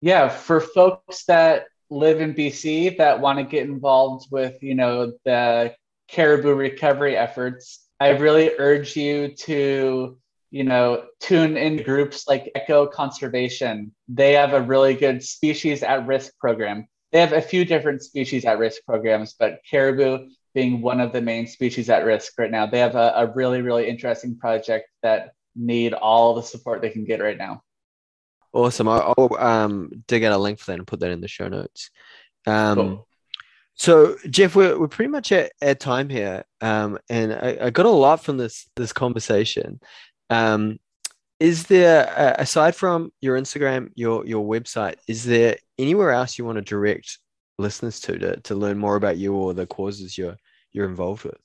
Yeah, 0.00 0.28
for 0.28 0.60
folks 0.60 1.24
that 1.24 1.64
live 1.90 2.20
in 2.20 2.34
BC 2.34 2.98
that 2.98 3.20
want 3.20 3.38
to 3.38 3.44
get 3.44 3.66
involved 3.66 4.28
with 4.30 4.62
you 4.62 4.74
know 4.74 5.12
the 5.24 5.74
caribou 6.08 6.54
recovery 6.54 7.16
efforts, 7.16 7.86
I 7.98 8.10
really 8.10 8.52
urge 8.58 8.96
you 8.96 9.34
to 9.36 10.18
you 10.50 10.64
know, 10.64 11.04
tune 11.20 11.56
in 11.56 11.82
groups 11.82 12.26
like 12.26 12.50
Echo 12.54 12.86
Conservation. 12.86 13.94
They 14.08 14.32
have 14.32 14.52
a 14.52 14.62
really 14.62 14.94
good 14.94 15.22
species 15.22 15.82
at 15.82 16.06
risk 16.06 16.36
program. 16.38 16.88
They 17.12 17.20
have 17.20 17.32
a 17.32 17.40
few 17.40 17.64
different 17.64 18.02
species 18.02 18.44
at 18.44 18.58
risk 18.58 18.82
programs, 18.84 19.34
but 19.38 19.60
caribou 19.68 20.28
being 20.54 20.82
one 20.82 21.00
of 21.00 21.12
the 21.12 21.20
main 21.20 21.46
species 21.46 21.88
at 21.88 22.04
risk 22.04 22.32
right 22.38 22.50
now. 22.50 22.66
They 22.66 22.80
have 22.80 22.96
a, 22.96 23.12
a 23.16 23.32
really, 23.32 23.62
really 23.62 23.88
interesting 23.88 24.36
project 24.36 24.88
that 25.02 25.32
need 25.54 25.92
all 25.92 26.34
the 26.34 26.42
support 26.42 26.82
they 26.82 26.90
can 26.90 27.04
get 27.04 27.20
right 27.20 27.38
now. 27.38 27.62
Awesome. 28.52 28.88
I'll, 28.88 29.14
I'll 29.16 29.36
um, 29.38 30.04
dig 30.08 30.24
out 30.24 30.32
a 30.32 30.38
link 30.38 30.58
for 30.58 30.72
that 30.72 30.78
and 30.78 30.86
put 30.86 31.00
that 31.00 31.12
in 31.12 31.20
the 31.20 31.28
show 31.28 31.48
notes. 31.48 31.90
Um, 32.46 32.76
cool. 32.76 33.06
So, 33.74 34.16
Jeff, 34.28 34.54
we're, 34.54 34.78
we're 34.78 34.88
pretty 34.88 35.10
much 35.10 35.32
at, 35.32 35.52
at 35.62 35.80
time 35.80 36.10
here, 36.10 36.44
um, 36.60 36.98
and 37.08 37.32
I, 37.32 37.58
I, 37.62 37.70
got 37.70 37.86
a 37.86 37.88
lot 37.88 38.22
from 38.22 38.36
this 38.36 38.68
this 38.76 38.92
conversation. 38.92 39.80
Um, 40.30 40.78
is 41.40 41.66
there 41.66 42.08
uh, 42.08 42.34
aside 42.38 42.76
from 42.76 43.12
your 43.20 43.38
Instagram, 43.38 43.90
your 43.94 44.24
your 44.26 44.46
website, 44.46 44.96
is 45.08 45.24
there 45.24 45.56
anywhere 45.78 46.12
else 46.12 46.38
you 46.38 46.44
want 46.44 46.56
to 46.56 46.62
direct 46.62 47.18
listeners 47.58 48.00
to 48.00 48.18
to, 48.18 48.40
to 48.40 48.54
learn 48.54 48.78
more 48.78 48.96
about 48.96 49.16
you 49.16 49.34
or 49.34 49.52
the 49.54 49.66
causes 49.66 50.16
you're 50.16 50.36
you're 50.72 50.88
involved 50.88 51.24
with? 51.24 51.38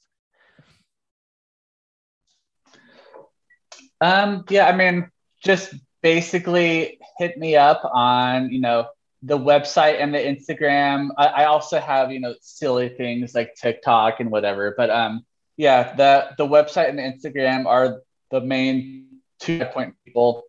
Um, 4.01 4.43
yeah, 4.49 4.67
I 4.67 4.75
mean, 4.75 5.09
just 5.43 5.73
basically 6.03 6.99
hit 7.17 7.37
me 7.37 7.55
up 7.55 7.81
on 7.91 8.51
you 8.51 8.59
know 8.59 8.87
the 9.23 9.37
website 9.37 9.99
and 10.01 10.13
the 10.13 10.19
Instagram. 10.19 11.09
I, 11.17 11.25
I 11.27 11.45
also 11.45 11.79
have 11.79 12.11
you 12.11 12.19
know 12.19 12.35
silly 12.41 12.89
things 12.89 13.33
like 13.33 13.55
TikTok 13.55 14.19
and 14.19 14.29
whatever, 14.29 14.73
but 14.77 14.89
um, 14.89 15.25
yeah, 15.57 15.95
the 15.95 16.35
the 16.37 16.45
website 16.45 16.89
and 16.89 16.99
the 16.99 17.03
Instagram 17.03 17.65
are 17.65 18.01
the 18.31 18.41
main 18.41 19.21
two 19.39 19.63
point 19.65 19.95
people. 20.05 20.43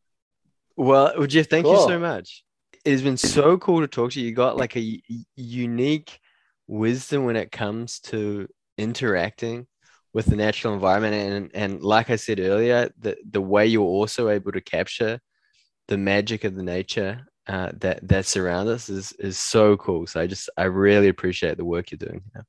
Well, 0.77 1.27
Jeff, 1.27 1.49
thank 1.49 1.65
cool. 1.65 1.75
you 1.75 1.89
so 1.89 1.99
much. 1.99 2.45
It 2.85 2.93
has 2.93 3.03
been 3.03 3.17
so 3.17 3.59
cool 3.59 3.81
to 3.81 3.89
talk 3.89 4.13
to 4.13 4.21
you. 4.21 4.29
You 4.29 4.35
got 4.35 4.57
like 4.57 4.77
a 4.77 5.03
unique 5.35 6.21
wisdom 6.69 7.25
when 7.25 7.37
it 7.37 7.51
comes 7.51 7.99
to 8.01 8.49
interacting 8.79 9.67
with 10.13 10.27
the 10.27 10.37
natural 10.37 10.75
environment, 10.75 11.15
and 11.15 11.51
and 11.55 11.83
like 11.83 12.11
I 12.11 12.17
said 12.17 12.41
earlier, 12.41 12.91
the 12.99 13.17
the 13.29 13.41
way 13.41 13.67
you're 13.67 13.83
also 13.83 14.29
able 14.29 14.53
to 14.53 14.61
capture 14.61 15.21
the 15.89 15.99
magic 15.99 16.45
of 16.45 16.55
the 16.55 16.63
nature 16.63 17.27
uh, 17.47 17.73
that 17.81 18.07
that 18.09 18.27
surrounds 18.27 18.71
us 18.71 18.89
is 18.89 19.13
is 19.13 19.39
so 19.39 19.77
cool. 19.77 20.07
So 20.07 20.21
I 20.21 20.27
just 20.27 20.49
I 20.57 20.65
really 20.65 21.09
appreciate 21.09 21.57
the 21.57 21.65
work 21.65 21.91
you're 21.91 21.99
doing. 21.99 22.23
Yeah 22.35 22.43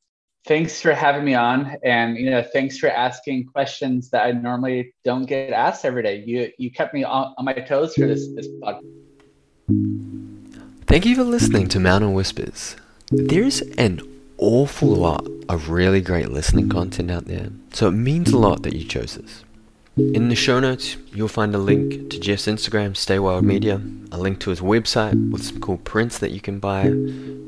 thanks 0.47 0.81
for 0.81 0.93
having 0.93 1.25
me 1.25 1.33
on. 1.33 1.77
And 1.83 2.17
you 2.17 2.29
know 2.29 2.41
thanks 2.41 2.77
for 2.77 2.89
asking 2.89 3.45
questions 3.47 4.09
that 4.09 4.23
i 4.23 4.31
normally 4.31 4.93
don't 5.03 5.25
get 5.25 5.51
asked 5.51 5.85
every 5.85 6.03
day. 6.03 6.23
You 6.25 6.51
you 6.57 6.71
kept 6.71 6.93
me 6.93 7.03
on, 7.03 7.33
on 7.37 7.45
my 7.45 7.53
toes 7.53 7.93
for 7.95 8.07
this 8.07 8.27
this 8.35 8.47
podcast 8.61 8.85
thank 10.87 11.05
you 11.05 11.15
for 11.15 11.23
listening 11.23 11.67
to 11.67 11.79
mountain 11.79 12.13
whispers. 12.13 12.77
There's 13.11 13.61
an 13.77 14.01
awful 14.37 14.89
lot 14.89 15.27
of 15.49 15.69
really 15.69 15.99
great 16.01 16.29
listening 16.29 16.69
content 16.69 17.11
out 17.11 17.25
there 17.25 17.49
so 17.73 17.89
it 17.89 17.91
means 17.91 18.31
a 18.31 18.37
lot 18.37 18.63
that 18.63 18.73
you 18.73 18.85
chose 18.85 19.15
this. 19.15 19.43
In 19.97 20.29
the 20.29 20.35
show 20.35 20.59
notes, 20.59 20.95
you'll 21.11 21.27
find 21.27 21.55
a 21.55 21.57
link 21.57 22.11
to 22.11 22.19
Jeff's 22.19 22.45
Instagram, 22.45 22.95
Stay 22.95 23.17
Wild 23.17 23.43
Media, 23.43 23.81
a 24.11 24.19
link 24.19 24.39
to 24.41 24.51
his 24.51 24.59
website 24.59 25.31
with 25.31 25.43
some 25.43 25.59
cool 25.59 25.77
prints 25.77 26.19
that 26.19 26.29
you 26.29 26.39
can 26.39 26.59
buy. 26.59 26.93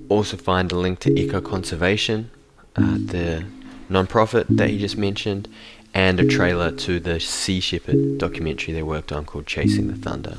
Also, 0.10 0.36
find 0.36 0.72
a 0.72 0.76
link 0.76 0.98
to 1.02 1.12
Eco 1.20 1.42
Conservation, 1.42 2.32
uh, 2.80 2.98
the 2.98 3.46
non-profit 3.90 4.48
that 4.50 4.70
he 4.70 4.78
just 4.78 4.98
mentioned, 4.98 5.48
and 5.94 6.20
a 6.20 6.28
trailer 6.28 6.72
to 6.72 7.00
the 7.00 7.20
Sea 7.20 7.60
Shepherd 7.60 8.18
documentary 8.18 8.74
they 8.74 8.84
worked 8.84 9.12
on 9.12 9.26
called 9.26 9.48
Chasing 9.48 9.88
the 9.88 9.96
Thunder. 9.96 10.38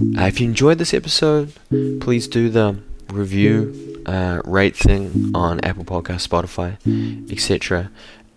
Uh, 0.00 0.26
if 0.26 0.40
you 0.40 0.48
enjoyed 0.48 0.78
this 0.78 0.94
episode, 0.94 1.52
please 2.00 2.26
do 2.26 2.48
the 2.48 2.78
review, 3.10 4.02
uh, 4.06 4.40
rate 4.44 4.76
thing 4.76 5.30
on 5.34 5.60
Apple 5.60 5.84
Podcast, 5.84 6.26
Spotify, 6.28 7.30
etc. 7.30 7.90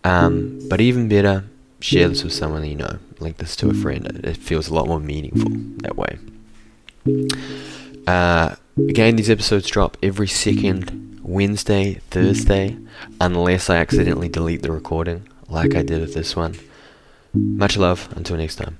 Um, 0.03 0.59
but 0.69 0.81
even 0.81 1.07
better, 1.07 1.45
share 1.79 2.07
this 2.07 2.23
with 2.23 2.33
someone 2.33 2.65
you 2.65 2.75
know. 2.75 2.99
Link 3.19 3.37
this 3.37 3.55
to 3.57 3.69
a 3.69 3.73
friend. 3.73 4.05
It 4.23 4.37
feels 4.37 4.67
a 4.67 4.73
lot 4.73 4.87
more 4.87 4.99
meaningful 4.99 5.51
that 5.81 5.95
way. 5.97 6.19
Uh, 8.05 8.55
again, 8.77 9.15
these 9.15 9.29
episodes 9.29 9.67
drop 9.67 9.97
every 10.03 10.27
second 10.27 11.16
Wednesday, 11.27 11.95
Thursday, 12.09 12.77
unless 13.19 13.69
I 13.69 13.75
accidentally 13.75 14.29
delete 14.29 14.61
the 14.61 14.71
recording, 14.71 15.27
like 15.49 15.75
I 15.75 15.83
did 15.83 15.99
with 15.99 16.13
this 16.13 16.35
one. 16.35 16.55
Much 17.33 17.75
love, 17.77 18.07
until 18.15 18.37
next 18.37 18.55
time. 18.55 18.77